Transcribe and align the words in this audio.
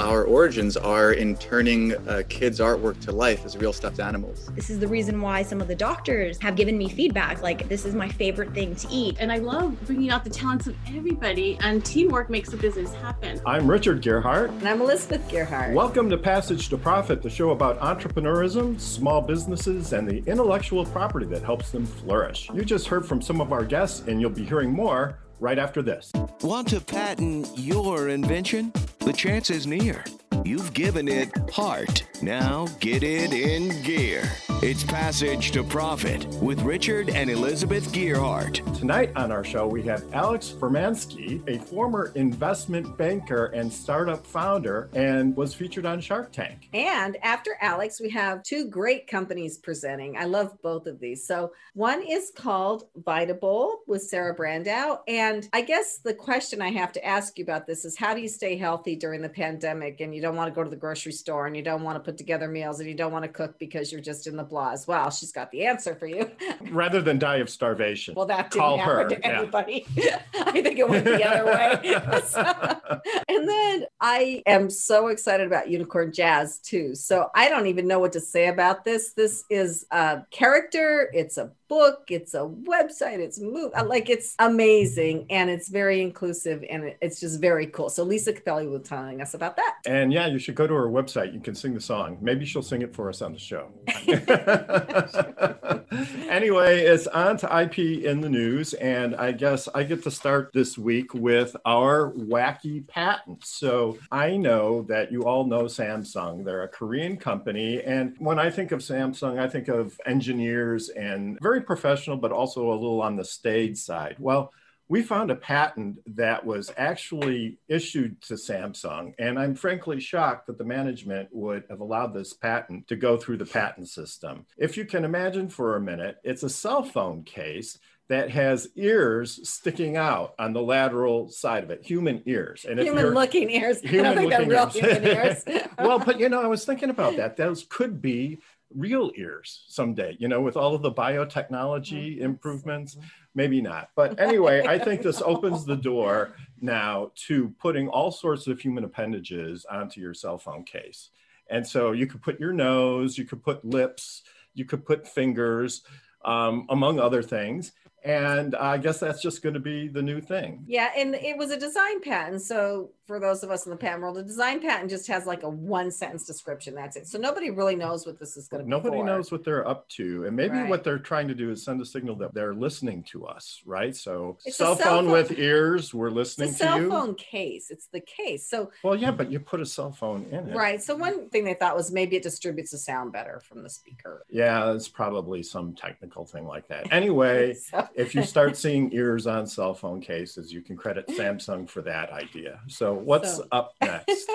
our 0.00 0.24
origins 0.24 0.78
are 0.78 1.12
in 1.12 1.36
turning 1.36 1.94
uh, 2.08 2.22
kids' 2.28 2.58
artwork 2.58 2.98
to 3.00 3.12
life 3.12 3.44
as 3.44 3.56
real 3.56 3.72
stuffed 3.72 4.00
animals. 4.00 4.50
This 4.54 4.70
is 4.70 4.78
the 4.78 4.88
reason 4.88 5.20
why 5.20 5.42
some 5.42 5.60
of 5.60 5.68
the 5.68 5.74
doctors 5.74 6.38
have 6.40 6.56
given 6.56 6.78
me 6.78 6.88
feedback 6.88 7.42
like, 7.42 7.68
this 7.68 7.84
is 7.84 7.94
my 7.94 8.08
favorite 8.08 8.54
thing 8.54 8.74
to 8.76 8.88
eat. 8.90 9.16
And 9.20 9.30
I 9.30 9.36
love 9.36 9.76
bringing 9.86 10.10
out 10.10 10.24
the 10.24 10.30
talents 10.30 10.66
of 10.66 10.76
everybody, 10.88 11.58
and 11.60 11.84
teamwork 11.84 12.30
makes 12.30 12.48
the 12.48 12.56
business 12.56 12.94
happen. 12.94 13.40
I'm 13.44 13.70
Richard 13.70 14.02
Gearhart. 14.02 14.48
And 14.48 14.68
I'm 14.68 14.80
Elizabeth 14.80 15.28
Gearhart. 15.28 15.74
Welcome 15.74 16.08
to 16.10 16.16
Passage 16.16 16.70
to 16.70 16.78
Profit, 16.78 17.20
the 17.20 17.30
show 17.30 17.50
about 17.50 17.78
entrepreneurism, 17.80 18.80
small 18.80 19.20
businesses, 19.20 19.92
and 19.92 20.08
the 20.08 20.22
intellectual 20.30 20.86
property 20.86 21.26
that 21.26 21.42
helps 21.42 21.70
them 21.70 21.84
flourish. 21.84 22.48
You 22.54 22.64
just 22.64 22.86
heard 22.86 23.04
from 23.04 23.20
some 23.20 23.40
of 23.40 23.52
our 23.52 23.64
guests, 23.64 24.08
and 24.08 24.20
you'll 24.20 24.30
be 24.30 24.44
hearing 24.44 24.72
more 24.72 25.18
right 25.40 25.58
after 25.58 25.82
this. 25.82 26.12
Want 26.42 26.68
to 26.68 26.80
patent 26.80 27.48
your 27.56 28.08
invention? 28.08 28.72
The 29.00 29.12
chance 29.12 29.50
is 29.50 29.66
near. 29.66 30.04
You've 30.44 30.72
given 30.72 31.06
it 31.06 31.30
heart. 31.50 32.04
Now 32.22 32.66
get 32.80 33.02
it 33.02 33.32
in 33.32 33.82
gear. 33.82 34.30
It's 34.62 34.84
Passage 34.84 35.52
to 35.52 35.64
Profit 35.64 36.26
with 36.42 36.60
Richard 36.62 37.08
and 37.08 37.30
Elizabeth 37.30 37.90
Gearhart. 37.92 38.78
Tonight 38.78 39.10
on 39.16 39.32
our 39.32 39.42
show, 39.42 39.66
we 39.66 39.82
have 39.84 40.04
Alex 40.12 40.50
Furmansky, 40.50 41.42
a 41.48 41.58
former 41.58 42.12
investment 42.14 42.98
banker 42.98 43.46
and 43.46 43.72
startup 43.72 44.26
founder, 44.26 44.90
and 44.92 45.34
was 45.34 45.54
featured 45.54 45.86
on 45.86 46.00
Shark 46.00 46.30
Tank. 46.30 46.68
And 46.74 47.16
after 47.22 47.56
Alex, 47.62 48.00
we 48.00 48.10
have 48.10 48.42
two 48.42 48.68
great 48.68 49.06
companies 49.06 49.56
presenting. 49.56 50.18
I 50.18 50.24
love 50.24 50.52
both 50.62 50.86
of 50.86 51.00
these. 51.00 51.26
So 51.26 51.52
one 51.72 52.02
is 52.02 52.30
called 52.36 52.84
Vitable 52.96 53.76
with 53.86 54.02
Sarah 54.02 54.36
Brandow. 54.36 55.00
And 55.08 55.48
I 55.54 55.62
guess 55.62 56.00
the 56.04 56.14
question 56.14 56.60
I 56.60 56.70
have 56.70 56.92
to 56.92 57.04
ask 57.04 57.38
you 57.38 57.44
about 57.44 57.66
this 57.66 57.86
is 57.86 57.96
how 57.96 58.12
do 58.12 58.20
you 58.20 58.28
stay 58.28 58.58
healthy 58.58 58.94
during 58.94 59.22
the 59.22 59.28
pandemic 59.30 60.00
and 60.00 60.14
you 60.14 60.20
don't 60.20 60.29
want 60.36 60.52
to 60.52 60.54
go 60.54 60.64
to 60.64 60.70
the 60.70 60.76
grocery 60.76 61.12
store 61.12 61.46
and 61.46 61.56
you 61.56 61.62
don't 61.62 61.82
want 61.82 61.96
to 61.96 62.00
put 62.00 62.16
together 62.16 62.48
meals 62.48 62.80
and 62.80 62.88
you 62.88 62.94
don't 62.94 63.12
want 63.12 63.24
to 63.24 63.28
cook 63.28 63.58
because 63.58 63.92
you're 63.92 64.00
just 64.00 64.26
in 64.26 64.36
the 64.36 64.42
blah 64.42 64.70
as 64.70 64.86
well. 64.86 65.10
She's 65.10 65.32
got 65.32 65.50
the 65.50 65.66
answer 65.66 65.94
for 65.94 66.06
you. 66.06 66.30
Rather 66.70 67.00
than 67.00 67.18
die 67.18 67.36
of 67.36 67.50
starvation. 67.50 68.14
Well, 68.14 68.26
that 68.26 68.50
didn't 68.50 68.60
Call 68.60 68.78
happen 68.78 68.94
her. 68.94 69.08
to 69.08 69.26
anybody. 69.26 69.86
Yeah. 69.94 70.22
I 70.34 70.62
think 70.62 70.78
it 70.78 70.88
went 70.88 71.04
the 71.04 71.24
other 71.24 71.46
way. 71.46 72.20
so, 72.26 73.00
and 73.28 73.48
then 73.48 73.84
I 74.00 74.42
am 74.46 74.70
so 74.70 75.08
excited 75.08 75.46
about 75.46 75.70
Unicorn 75.70 76.12
Jazz 76.12 76.58
too. 76.58 76.94
So 76.94 77.30
I 77.34 77.48
don't 77.48 77.66
even 77.66 77.86
know 77.86 77.98
what 77.98 78.12
to 78.12 78.20
say 78.20 78.48
about 78.48 78.84
this. 78.84 79.12
This 79.12 79.44
is 79.50 79.86
a 79.90 80.22
character, 80.30 81.10
it's 81.12 81.36
a 81.38 81.50
book, 81.70 82.02
it's 82.08 82.34
a 82.34 82.40
website, 82.40 83.20
it's 83.20 83.40
move 83.40 83.70
uh, 83.76 83.86
like 83.86 84.10
it's 84.10 84.34
amazing 84.40 85.24
and 85.30 85.48
it's 85.48 85.68
very 85.68 86.02
inclusive 86.02 86.64
and 86.68 86.92
it's 87.00 87.20
just 87.20 87.40
very 87.40 87.68
cool. 87.68 87.88
So 87.88 88.02
Lisa 88.02 88.32
Caprelli 88.32 88.68
will 88.68 88.80
telling 88.80 89.22
us 89.22 89.34
about 89.34 89.56
that. 89.56 89.76
And 89.86 90.12
yeah, 90.12 90.26
you 90.26 90.38
should 90.38 90.56
go 90.56 90.66
to 90.66 90.74
her 90.74 90.88
website. 90.88 91.32
You 91.32 91.40
can 91.40 91.54
sing 91.54 91.74
the 91.74 91.80
song. 91.80 92.18
Maybe 92.20 92.44
she'll 92.44 92.62
sing 92.62 92.82
it 92.82 92.94
for 92.94 93.08
us 93.08 93.22
on 93.22 93.32
the 93.32 93.38
show. 93.38 93.70
anyway, 96.28 96.80
it's 96.80 97.06
on 97.06 97.36
to 97.38 97.62
IP 97.62 97.78
in 97.78 98.20
the 98.20 98.28
news, 98.28 98.74
and 98.74 99.14
I 99.16 99.32
guess 99.32 99.68
I 99.74 99.84
get 99.84 100.02
to 100.04 100.10
start 100.10 100.50
this 100.52 100.76
week 100.76 101.14
with 101.14 101.56
our 101.64 102.12
wacky 102.12 102.86
patents. 102.86 103.50
So 103.50 103.98
I 104.10 104.36
know 104.36 104.82
that 104.82 105.12
you 105.12 105.24
all 105.24 105.44
know 105.44 105.64
Samsung. 105.64 106.44
They're 106.44 106.64
a 106.64 106.68
Korean 106.68 107.16
company, 107.16 107.82
and 107.82 108.14
when 108.18 108.38
I 108.38 108.50
think 108.50 108.72
of 108.72 108.80
Samsung, 108.80 109.38
I 109.38 109.48
think 109.48 109.68
of 109.68 109.98
engineers 110.06 110.88
and 110.90 111.38
very 111.40 111.59
very 111.60 111.66
professional, 111.66 112.16
but 112.16 112.32
also 112.32 112.72
a 112.72 112.74
little 112.74 113.02
on 113.02 113.16
the 113.16 113.24
stage 113.24 113.78
side. 113.78 114.16
Well, 114.18 114.52
we 114.88 115.02
found 115.02 115.30
a 115.30 115.36
patent 115.36 115.98
that 116.16 116.44
was 116.44 116.72
actually 116.76 117.58
issued 117.68 118.20
to 118.22 118.34
Samsung. 118.34 119.14
And 119.20 119.38
I'm 119.38 119.54
frankly 119.54 120.00
shocked 120.00 120.48
that 120.48 120.58
the 120.58 120.64
management 120.64 121.28
would 121.30 121.64
have 121.70 121.80
allowed 121.80 122.12
this 122.12 122.32
patent 122.32 122.88
to 122.88 122.96
go 122.96 123.16
through 123.16 123.36
the 123.36 123.46
patent 123.46 123.88
system. 123.88 124.46
If 124.58 124.76
you 124.76 124.84
can 124.84 125.04
imagine 125.04 125.48
for 125.48 125.76
a 125.76 125.80
minute, 125.80 126.16
it's 126.24 126.42
a 126.42 126.48
cell 126.48 126.82
phone 126.82 127.22
case 127.22 127.78
that 128.08 128.30
has 128.30 128.68
ears 128.74 129.48
sticking 129.48 129.96
out 129.96 130.34
on 130.36 130.52
the 130.52 130.60
lateral 130.60 131.28
side 131.28 131.62
of 131.62 131.70
it, 131.70 131.86
human 131.86 132.20
ears. 132.26 132.66
And 132.68 132.80
human 132.80 133.10
looking 133.10 133.48
ears. 133.48 133.80
Human 133.84 134.26
looking 134.26 134.50
ears. 134.50 134.74
Human 134.74 135.06
ears. 135.06 135.44
well, 135.78 136.00
but 136.00 136.18
you 136.18 136.28
know, 136.28 136.42
I 136.42 136.48
was 136.48 136.64
thinking 136.64 136.90
about 136.90 137.16
that. 137.18 137.36
Those 137.36 137.64
could 137.68 138.02
be 138.02 138.40
real 138.74 139.10
ears 139.16 139.64
someday, 139.68 140.16
you 140.18 140.28
know, 140.28 140.40
with 140.40 140.56
all 140.56 140.74
of 140.74 140.82
the 140.82 140.92
biotechnology 140.92 142.16
mm-hmm. 142.16 142.24
improvements. 142.24 142.96
Maybe 143.34 143.60
not. 143.60 143.90
But 143.94 144.18
anyway, 144.18 144.66
I 144.66 144.78
think 144.78 145.02
this 145.02 145.22
opens 145.24 145.64
the 145.64 145.76
door 145.76 146.34
now 146.60 147.12
to 147.26 147.54
putting 147.60 147.88
all 147.88 148.10
sorts 148.10 148.46
of 148.46 148.60
human 148.60 148.84
appendages 148.84 149.64
onto 149.70 150.00
your 150.00 150.14
cell 150.14 150.38
phone 150.38 150.64
case. 150.64 151.10
And 151.48 151.66
so 151.66 151.92
you 151.92 152.06
could 152.06 152.22
put 152.22 152.38
your 152.38 152.52
nose, 152.52 153.18
you 153.18 153.24
could 153.24 153.42
put 153.42 153.64
lips, 153.64 154.22
you 154.54 154.64
could 154.64 154.84
put 154.84 155.06
fingers, 155.06 155.82
um, 156.24 156.66
among 156.68 157.00
other 157.00 157.22
things. 157.22 157.72
And 158.02 158.54
I 158.54 158.78
guess 158.78 158.98
that's 158.98 159.20
just 159.20 159.42
going 159.42 159.54
to 159.54 159.60
be 159.60 159.88
the 159.88 160.02
new 160.02 160.20
thing. 160.20 160.64
Yeah. 160.66 160.90
And 160.96 161.14
it 161.14 161.36
was 161.36 161.50
a 161.50 161.58
design 161.58 162.00
patent. 162.00 162.42
So 162.42 162.92
for 163.10 163.18
those 163.18 163.42
of 163.42 163.50
us 163.50 163.66
in 163.66 163.70
the 163.70 163.76
patent 163.76 164.02
world, 164.02 164.14
the 164.14 164.22
design 164.22 164.60
patent 164.60 164.88
just 164.88 165.08
has 165.08 165.26
like 165.26 165.42
a 165.42 165.48
one 165.48 165.90
sentence 165.90 166.24
description. 166.24 166.76
That's 166.76 166.94
it. 166.94 167.08
So 167.08 167.18
nobody 167.18 167.50
really 167.50 167.74
knows 167.74 168.06
what 168.06 168.20
this 168.20 168.36
is 168.36 168.46
going 168.46 168.60
to 168.60 168.64
be. 168.64 168.70
Nobody 168.70 168.98
for. 168.98 169.04
knows 169.04 169.32
what 169.32 169.42
they're 169.42 169.66
up 169.66 169.88
to. 169.88 170.26
And 170.26 170.36
maybe 170.36 170.58
right. 170.58 170.68
what 170.68 170.84
they're 170.84 171.00
trying 171.00 171.26
to 171.26 171.34
do 171.34 171.50
is 171.50 171.64
send 171.64 171.80
a 171.80 171.84
signal 171.84 172.14
that 172.18 172.32
they're 172.34 172.54
listening 172.54 173.02
to 173.10 173.26
us, 173.26 173.62
right? 173.66 173.96
So 173.96 174.38
cell, 174.46 174.76
cell, 174.76 175.02
phone, 175.02 175.10
with 175.10 175.36
ears, 175.36 175.92
we're 175.92 176.10
listening 176.10 176.50
to 176.50 176.52
you. 176.52 176.58
cell 176.58 176.88
phone 176.88 177.16
case. 177.16 177.72
It's 177.72 177.88
the 177.88 177.98
case. 177.98 178.48
So 178.48 178.70
well, 178.84 178.94
yeah, 178.94 179.10
but 179.10 179.28
you 179.28 179.40
put 179.40 179.60
a 179.60 179.66
cell 179.66 179.90
phone 179.90 180.26
in 180.30 180.50
it. 180.50 180.54
Right. 180.54 180.80
So 180.80 180.94
one 180.94 181.28
thing 181.30 181.42
they 181.42 181.54
thought 181.54 181.74
was 181.74 181.90
maybe 181.90 182.14
it 182.14 182.22
distributes 182.22 182.70
the 182.70 182.78
sound 182.78 183.10
better 183.10 183.40
from 183.40 183.64
the 183.64 183.70
speaker. 183.70 184.24
Yeah, 184.30 184.72
it's 184.72 184.86
probably 184.86 185.42
some 185.42 185.74
technical 185.74 186.26
thing 186.26 186.46
like 186.46 186.68
that. 186.68 186.92
Anyway, 186.92 187.54
so. 187.70 187.88
if 187.92 188.14
you 188.14 188.22
start 188.22 188.56
seeing 188.56 188.92
ears 188.92 189.26
on 189.26 189.48
cell 189.48 189.74
phone 189.74 190.00
cases, 190.00 190.52
you 190.52 190.60
can 190.60 190.76
credit 190.76 191.08
Samsung 191.08 191.68
for 191.68 191.82
that 191.82 192.12
idea. 192.12 192.60
So 192.68 192.99
what's 193.04 193.36
so. 193.36 193.46
up 193.52 193.74
next. 193.80 194.30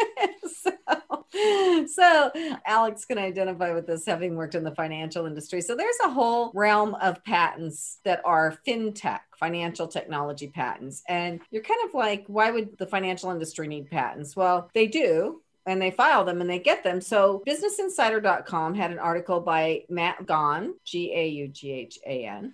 so, 0.64 1.86
so 1.88 2.32
Alex 2.66 3.06
can 3.06 3.18
identify 3.18 3.74
with 3.74 3.88
this 3.88 4.06
having 4.06 4.36
worked 4.36 4.56
in 4.56 4.64
the 4.64 4.76
financial 4.76 5.26
industry. 5.26 5.62
So 5.62 5.76
there's 5.76 5.96
a 6.04 6.10
whole 6.10 6.52
realm 6.54 6.96
of 6.96 7.24
patents 7.24 8.00
that 8.04 8.22
are 8.26 8.58
fintech, 8.68 9.22
financial 9.38 9.88
technology 9.88 10.48
patents. 10.48 11.04
And 11.08 11.40
you're 11.52 11.64
kind 11.64 11.80
of 11.86 11.94
like, 11.94 12.26
why 12.28 12.52
would 12.52 12.78
the 12.78 12.88
financial 12.88 13.32
industry 13.32 13.68
need 13.68 13.90
patents? 13.90 14.36
Well, 14.36 14.70
they 14.74 14.88
do 14.88 15.42
and 15.66 15.82
they 15.82 15.92
file 15.92 16.24
them 16.24 16.42
and 16.42 16.50
they 16.50 16.60
get 16.60 16.84
them. 16.84 17.02
So 17.02 17.44
businessinsider.com 17.48 18.76
had 18.76 18.92
an 18.92 19.00
article 19.00 19.40
by 19.40 19.84
Matt 19.90 20.26
Gaughan, 20.26 20.74
G 20.84 21.14
A 21.14 21.28
U 21.28 21.48
G 21.48 21.72
H 21.72 22.00
A 22.06 22.26
N, 22.26 22.54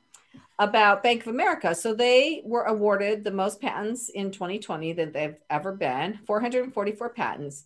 about 0.62 1.02
Bank 1.02 1.24
of 1.24 1.28
America. 1.30 1.74
So 1.74 1.96
they 1.96 2.44
were 2.46 2.66
awarded 2.66 3.24
the 3.24 3.32
most 3.32 3.60
patents 3.60 4.10
in 4.10 4.30
2020 4.30 4.94
that 4.94 5.12
they've 5.12 5.40
ever 5.50 5.74
been 5.74 6.20
444 6.28 7.10
patents. 7.10 7.64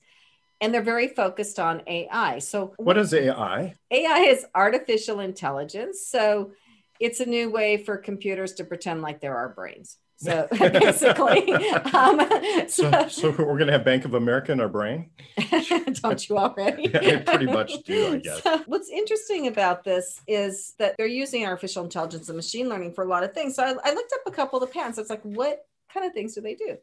And 0.61 0.73
they're 0.73 0.81
very 0.81 1.09
focused 1.09 1.59
on 1.59 1.81
AI. 1.85 2.39
So, 2.39 2.73
what 2.78 2.97
is 2.97 3.13
AI? 3.13 3.75
AI 3.91 4.19
is 4.19 4.45
artificial 4.56 5.19
intelligence. 5.19 6.07
So, 6.07 6.53
it's 6.97 7.19
a 7.19 7.25
new 7.25 7.51
way 7.51 7.75
for 7.75 7.97
computers 7.97 8.53
to 8.53 8.63
pretend 8.63 9.01
like 9.01 9.19
there 9.19 9.33
are 9.33 9.50
our 9.50 9.53
brains. 9.53 9.97
So 10.17 10.47
basically, 10.59 11.51
um, 11.51 12.21
so, 12.69 12.89
so, 12.91 13.07
so, 13.09 13.29
we're 13.31 13.57
going 13.57 13.67
to 13.67 13.73
have 13.73 13.83
Bank 13.83 14.05
of 14.05 14.13
America 14.13 14.53
in 14.53 14.61
our 14.61 14.69
brain. 14.69 15.09
Don't 16.01 16.29
you 16.29 16.37
already? 16.37 16.83
yeah, 16.93 17.19
pretty 17.19 17.47
much 17.47 17.73
do, 17.83 18.13
I 18.13 18.17
guess. 18.19 18.41
So 18.41 18.63
what's 18.65 18.89
interesting 18.89 19.47
about 19.47 19.83
this 19.83 20.21
is 20.25 20.73
that 20.79 20.95
they're 20.97 21.05
using 21.05 21.45
artificial 21.45 21.83
intelligence 21.83 22.29
and 22.29 22.37
machine 22.37 22.69
learning 22.69 22.93
for 22.93 23.03
a 23.03 23.07
lot 23.07 23.23
of 23.23 23.33
things. 23.33 23.55
So 23.55 23.63
I, 23.63 23.75
I 23.83 23.93
looked 23.93 24.13
up 24.13 24.21
a 24.25 24.31
couple 24.31 24.61
of 24.61 24.67
the 24.67 24.73
patents. 24.73 24.97
It's 24.97 25.09
like, 25.09 25.23
what 25.23 25.65
kind 25.93 26.05
of 26.05 26.13
things 26.13 26.33
do 26.33 26.41
they 26.41 26.55
do? 26.55 26.77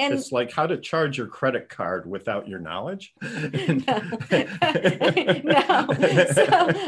And 0.00 0.14
it's 0.14 0.32
like 0.32 0.50
how 0.50 0.66
to 0.66 0.78
charge 0.78 1.18
your 1.18 1.26
credit 1.26 1.68
card 1.68 2.08
without 2.08 2.48
your 2.48 2.58
knowledge. 2.58 3.12
no. 3.22 3.28
no. 3.50 3.86
So 6.30 6.46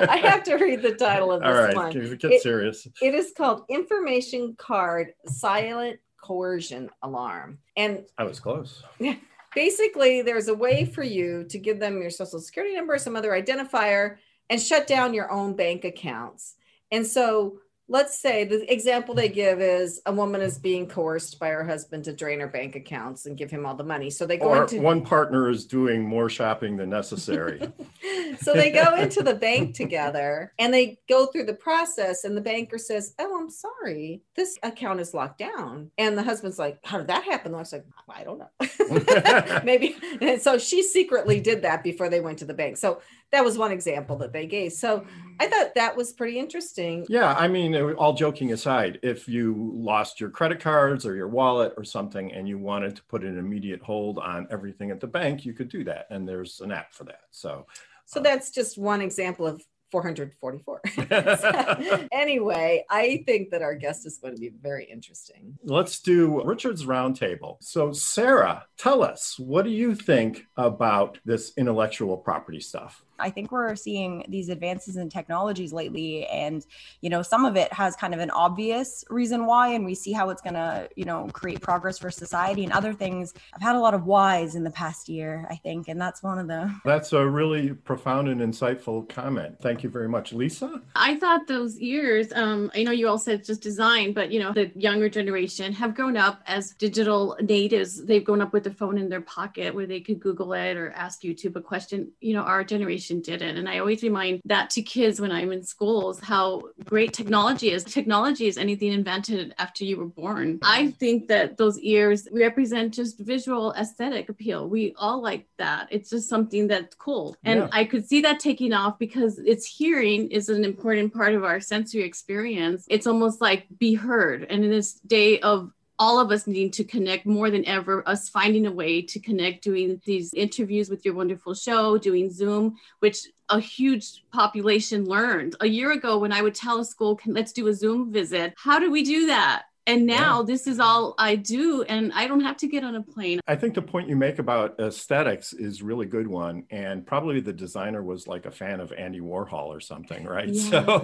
I 0.09 0.21
have 0.23 0.43
to 0.45 0.55
read 0.55 0.83
the 0.83 0.95
title 0.99 1.31
of 1.31 1.43
this 1.43 1.49
All 1.49 1.63
right, 1.63 1.77
one. 1.77 1.93
Get 1.93 2.25
it, 2.25 2.43
serious. 2.43 2.87
It 3.03 3.15
is 3.15 3.33
called 3.37 3.65
Information 3.69 4.55
Card 4.57 5.13
Silent 5.27 6.01
Coercion 6.23 6.89
Alarm. 7.03 7.59
And 7.77 8.05
I 8.17 8.25
was 8.25 8.41
close. 8.41 8.83
Yeah. 8.99 9.17
Basically, 9.55 10.23
there's 10.23 10.49
a 10.49 10.55
way 10.55 10.87
for 10.87 11.03
you 11.03 11.45
to 11.51 11.59
give 11.59 11.79
them 11.79 12.01
your 12.01 12.09
social 12.09 12.41
security 12.41 12.75
number, 12.75 12.97
some 12.97 13.15
other 13.15 13.33
identifier, 13.33 14.17
and 14.49 14.59
shut 14.59 14.87
down 14.87 15.13
your 15.13 15.31
own 15.31 15.55
bank 15.55 15.85
accounts. 15.85 16.55
And 16.91 17.07
so 17.07 17.59
let's 17.93 18.19
say 18.19 18.45
the 18.45 18.73
example 18.73 19.15
they 19.15 19.29
give 19.29 19.61
is 19.61 20.01
a 20.07 20.13
woman 20.13 20.41
is 20.41 20.59
being 20.59 20.89
coerced 20.89 21.39
by 21.39 21.51
her 21.51 21.63
husband 21.63 22.03
to 22.05 22.13
drain 22.13 22.41
her 22.41 22.49
bank 22.49 22.75
accounts 22.75 23.27
and 23.27 23.37
give 23.37 23.51
him 23.51 23.67
all 23.67 23.75
the 23.75 23.85
money. 23.85 24.09
So 24.09 24.25
they 24.25 24.39
go 24.39 24.49
Or 24.49 24.63
into 24.63 24.81
one 24.81 25.03
partner 25.03 25.51
is 25.51 25.67
doing 25.67 26.03
more 26.03 26.31
shopping 26.31 26.79
than 26.79 26.89
necessary. 26.89 27.61
so 28.41 28.55
they 28.55 28.71
go 28.71 28.97
into 28.97 29.23
the 29.23 29.35
bank 29.35 29.75
together 29.75 30.55
and 30.59 30.73
they 30.73 30.99
go 31.07 31.27
through 31.27 31.45
the 31.45 31.55
process 31.55 32.25
and 32.25 32.35
the 32.35 32.41
banker 32.41 32.79
says 32.79 33.15
oh 33.19 33.39
i'm 33.39 33.51
sorry. 33.51 34.23
This 34.35 34.59
account 34.63 35.01
is 35.01 35.13
locked 35.13 35.39
down. 35.39 35.91
And 35.99 36.17
the 36.17 36.23
husband's 36.23 36.59
like 36.59 36.79
how 36.85 36.97
did 36.97 37.09
that 37.09 37.25
happen? 37.25 37.53
The 37.53 37.59
wife's 37.59 37.75
like 37.75 37.85
i 38.09 38.25
don't 38.25 38.39
know. 38.39 39.61
Maybe 39.65 39.97
and 40.23 40.41
so 40.41 40.57
she 40.57 40.83
secretly 40.83 41.41
did 41.41 41.61
that 41.63 41.85
before 41.85 42.09
they 42.09 42.21
went 42.21 42.39
to 42.39 42.47
the 42.47 42.55
bank. 42.55 42.79
So 42.79 43.03
that 43.33 43.45
was 43.45 43.59
one 43.59 43.73
example 43.73 44.17
that 44.17 44.33
they 44.33 44.47
gave 44.47 44.73
so 44.73 45.01
mm-hmm. 45.01 45.33
i 45.41 45.47
thought 45.47 45.75
that 45.75 45.97
was 45.97 46.13
pretty 46.13 46.39
interesting 46.39 46.93
Yeah, 47.09 47.35
I 47.35 47.49
mean, 47.49 47.75
all 47.75 48.15
joking 48.15 48.53
aside, 48.53 48.99
if 49.03 49.29
you 49.29 49.73
lost 49.75 50.21
your 50.21 50.31
credit 50.31 50.61
cards 50.61 51.07
or 51.07 51.15
your 51.15 51.29
wallet 51.29 51.75
or 51.77 51.85
something 51.85 52.33
and 52.33 52.49
you 52.49 52.59
wanted 52.59 52.97
to 52.97 53.03
put 53.05 53.23
an 53.23 53.39
immediate 53.39 53.83
hold 53.83 54.19
on 54.19 54.47
everything 54.51 54.91
at 54.91 55.01
the 55.01 55.07
bank, 55.07 55.45
you 55.45 55.53
could 55.53 55.69
do 55.69 55.85
that. 55.85 56.07
And 56.11 56.29
there's 56.29 56.61
an 56.61 56.73
app 56.73 56.93
for 56.93 57.05
that. 57.05 57.23
So, 57.31 57.67
so 58.07 58.21
uh, 58.21 58.23
that's 58.23 58.51
just 58.51 58.79
one 58.79 59.01
example 59.01 59.47
of 59.47 59.63
444 59.91 60.81
So, 60.95 62.07
anyway 62.13 62.83
i 62.89 63.23
think 63.27 63.51
that 63.51 63.61
our 63.61 63.75
guest 63.75 64.07
is 64.07 64.17
going 64.17 64.35
to 64.35 64.41
be 64.41 64.49
very 64.49 64.87
interesting 64.87 65.59
let's 65.65 66.01
do 66.01 66.43
Richard's 66.45 66.87
roundtable. 66.87 67.57
So, 67.61 67.93
Sarah, 67.93 68.67
tell 68.77 69.03
us, 69.03 69.39
what 69.39 69.65
do 69.65 69.71
you 69.71 69.95
think 69.95 70.47
about 70.57 71.19
this 71.25 71.53
intellectual 71.57 72.17
property 72.17 72.61
stuff? 72.61 73.05
I 73.23 73.31
think 73.31 73.53
we're 73.53 73.77
seeing 73.77 74.25
these 74.29 74.49
advances 74.49 74.97
in 74.97 75.09
technologies 75.09 75.73
lately, 75.73 76.27
and 76.27 76.67
you 77.01 77.11
know, 77.11 77.23
some 77.23 77.45
of 77.45 77.57
it 77.57 77.73
has 77.73 77.97
kind 77.97 78.15
of 78.15 78.21
an 78.21 78.31
obvious 78.31 79.05
reason 79.09 79.47
why, 79.47 79.69
and 79.69 79.85
we 79.85 79.95
see 79.95 80.13
how 80.13 80.31
it's 80.31 80.43
going 80.43 80.55
to, 80.55 80.89
you 80.97 81.05
know, 81.05 81.29
create 81.33 81.61
progress 81.61 81.99
for 81.99 82.11
society. 82.11 82.65
And 82.65 82.73
other 82.73 82.93
things, 82.93 83.33
I've 83.55 83.63
had 83.63 83.77
a 83.77 83.81
lot 83.81 83.95
of 83.95 84.07
whys 84.07 84.55
in 84.55 84.65
the 84.65 84.71
past 84.71 85.09
year, 85.09 85.47
I 85.51 85.57
think, 85.57 85.89
and 85.89 86.01
that's 86.01 86.23
one 86.23 86.39
of 86.39 86.49
the. 86.49 86.73
That's 86.85 87.13
a 87.13 87.27
really 87.27 87.73
profound 87.73 88.29
and 88.29 88.41
insightful 88.41 89.09
comment. 89.09 89.59
Thank 89.61 89.83
you 89.83 89.91
very 89.91 90.09
much, 90.09 90.33
Lisa. 90.33 90.83
I 90.95 91.17
thought 91.17 91.47
those 91.47 91.79
years, 91.79 92.33
um, 92.35 92.71
I 92.75 92.83
know 92.83 92.91
you 92.91 93.09
all 93.09 93.19
said 93.19 93.45
just 93.45 93.63
design, 93.63 94.13
but 94.13 94.31
you 94.31 94.41
know, 94.41 94.53
the 94.53 94.71
younger 94.75 95.09
generation 95.09 95.73
have 95.73 95.95
grown 95.95 96.17
up 96.17 96.43
as 96.47 96.73
digital 96.73 97.37
natives. 97.41 98.05
They've 98.05 98.25
grown 98.25 98.41
up 98.41 98.53
with 98.53 98.67
a 98.67 98.71
phone 98.71 98.99
in 98.99 99.09
their 99.09 99.21
pocket 99.21 99.75
where 99.75 99.87
they 99.87 100.01
could 100.01 100.21
Google 100.21 100.53
it 100.53 100.77
or 100.77 100.91
ask 100.93 101.23
YouTube 101.23 101.57
a 101.57 101.61
question. 101.61 102.13
You 102.21 102.35
know, 102.35 102.43
our 102.43 102.65
generation 102.65 103.12
didn't. 103.21 103.57
And 103.59 103.69
I 103.69 103.79
always 103.79 104.03
remind 104.03 104.41
that 104.45 104.71
to 104.71 104.83
kids 104.83 105.21
when 105.21 105.33
I'm 105.33 105.53
in 105.53 105.63
schools 105.63 106.21
how 106.21 106.63
great 106.85 107.13
technology 107.13 107.71
is. 107.71 107.85
Technology 107.85 108.47
is 108.47 108.57
anything 108.57 108.93
invented 108.93 109.55
after 109.59 109.85
you 109.85 109.97
were 109.97 110.07
born. 110.07 110.59
I 110.63 110.93
think 110.93 111.29
that 111.29 111.57
those 111.57 111.79
ears 111.81 112.29
represent 112.33 112.95
just 112.95 113.19
visual 113.19 113.73
aesthetic 113.73 114.29
appeal. 114.29 114.69
We 114.69 114.95
all 114.97 115.23
like 115.23 115.47
that. 115.59 115.89
It's 115.91 116.11
just 116.11 116.29
something 116.29 116.69
that's 116.69 116.95
cool. 116.95 117.37
And 117.45 117.61
Yeah. 117.61 117.69
I 117.73 117.85
could 117.85 118.09
see 118.09 118.21
that 118.23 118.41
taking 118.41 118.73
off 118.73 118.99
because 118.99 119.39
its 119.39 119.67
hearing 119.67 120.31
is 120.31 120.49
an 120.49 120.65
important 120.65 121.13
part 121.13 121.35
of 121.35 121.45
our 121.45 121.61
sensory 121.61 122.05
experience. 122.05 122.87
It's 122.89 123.07
almost 123.07 123.41
like 123.41 123.67
be 123.79 123.95
heard. 123.95 124.47
And 124.49 124.65
in 124.65 124.71
this 124.71 124.95
day 124.95 125.41
of 125.41 125.71
all 126.03 126.19
of 126.19 126.33
us 126.33 126.49
needing 126.49 126.69
to 126.69 126.83
connect 126.83 127.27
more 127.27 127.49
than 127.49 127.65
ever, 127.65 128.03
us 128.09 128.29
finding 128.29 128.67
a 128.67 128.73
way 128.73 129.01
to 129.01 129.21
connect, 129.21 129.63
doing 129.63 130.01
these 130.05 130.35
interviews 130.35 130.91
with 130.91 131.05
your 131.05 131.15
wonderful 131.15 131.55
show, 131.55 131.97
doing 131.97 132.29
Zoom, 132.29 132.75
which 132.99 133.29
a 133.51 133.61
huge 133.61 134.25
population 134.33 135.05
learned. 135.05 135.55
A 135.61 135.69
year 135.69 135.93
ago, 135.93 136.19
when 136.19 136.33
I 136.33 136.43
would 136.43 136.57
tell 136.57 136.81
a 136.81 136.85
school, 136.85 137.15
Can, 137.15 137.35
let's 137.35 137.53
do 137.53 137.69
a 137.69 137.73
Zoom 137.73 138.13
visit, 138.13 138.53
how 138.57 138.81
do 138.81 138.91
we 138.91 139.05
do 139.05 139.29
that? 139.29 139.67
And 139.87 140.05
now 140.05 140.43
this 140.43 140.67
is 140.67 140.81
all 140.81 141.15
I 141.19 141.37
do, 141.37 141.83
and 141.83 142.13
I 142.13 142.27
don't 142.27 142.41
have 142.41 142.57
to 142.59 142.69
get 142.69 142.83
on 142.83 142.97
a 142.97 143.03
plane. 143.03 143.41
I 143.47 143.55
think 143.55 143.75
the 143.75 143.83
point 143.83 144.09
you 144.09 144.17
make 144.17 144.39
about 144.39 144.79
aesthetics 144.81 145.53
is 145.53 145.83
really 145.83 146.07
good 146.07 146.27
one. 146.27 146.65
And 146.71 147.05
probably 147.05 147.41
the 147.41 147.53
designer 147.53 148.03
was 148.03 148.29
like 148.29 148.47
a 148.47 148.53
fan 148.53 148.81
of 148.81 148.93
Andy 148.93 149.21
Warhol 149.21 149.67
or 149.67 149.81
something, 149.81 150.25
right? 150.25 150.55
So, 150.55 151.03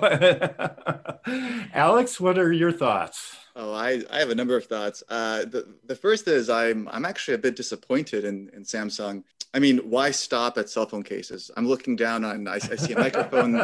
Alex, 1.75 2.21
what 2.21 2.39
are 2.39 2.53
your 2.53 2.71
thoughts? 2.73 3.37
Oh, 3.61 3.73
I, 3.73 4.05
I 4.09 4.21
have 4.21 4.31
a 4.31 4.37
number 4.37 4.57
of 4.57 4.67
thoughts. 4.67 5.03
Uh, 5.09 5.41
the, 5.41 5.67
the 5.85 5.97
first 5.97 6.29
is 6.29 6.49
I'm, 6.49 6.89
I'm 6.93 7.05
actually 7.05 7.35
a 7.35 7.39
bit 7.39 7.57
disappointed 7.57 8.25
in, 8.25 8.49
in 8.55 8.63
Samsung. 8.63 9.25
I 9.53 9.59
mean, 9.59 9.79
why 9.79 10.13
stop 10.13 10.59
at 10.59 10.71
cell 10.71 10.87
phone 10.87 11.03
cases? 11.03 11.51
I'm 11.57 11.67
looking 11.67 11.97
down 11.97 12.25
on, 12.25 12.47
I, 12.47 12.55
I 12.55 12.77
see 12.77 12.93
a 12.93 12.99
microphone. 12.99 13.55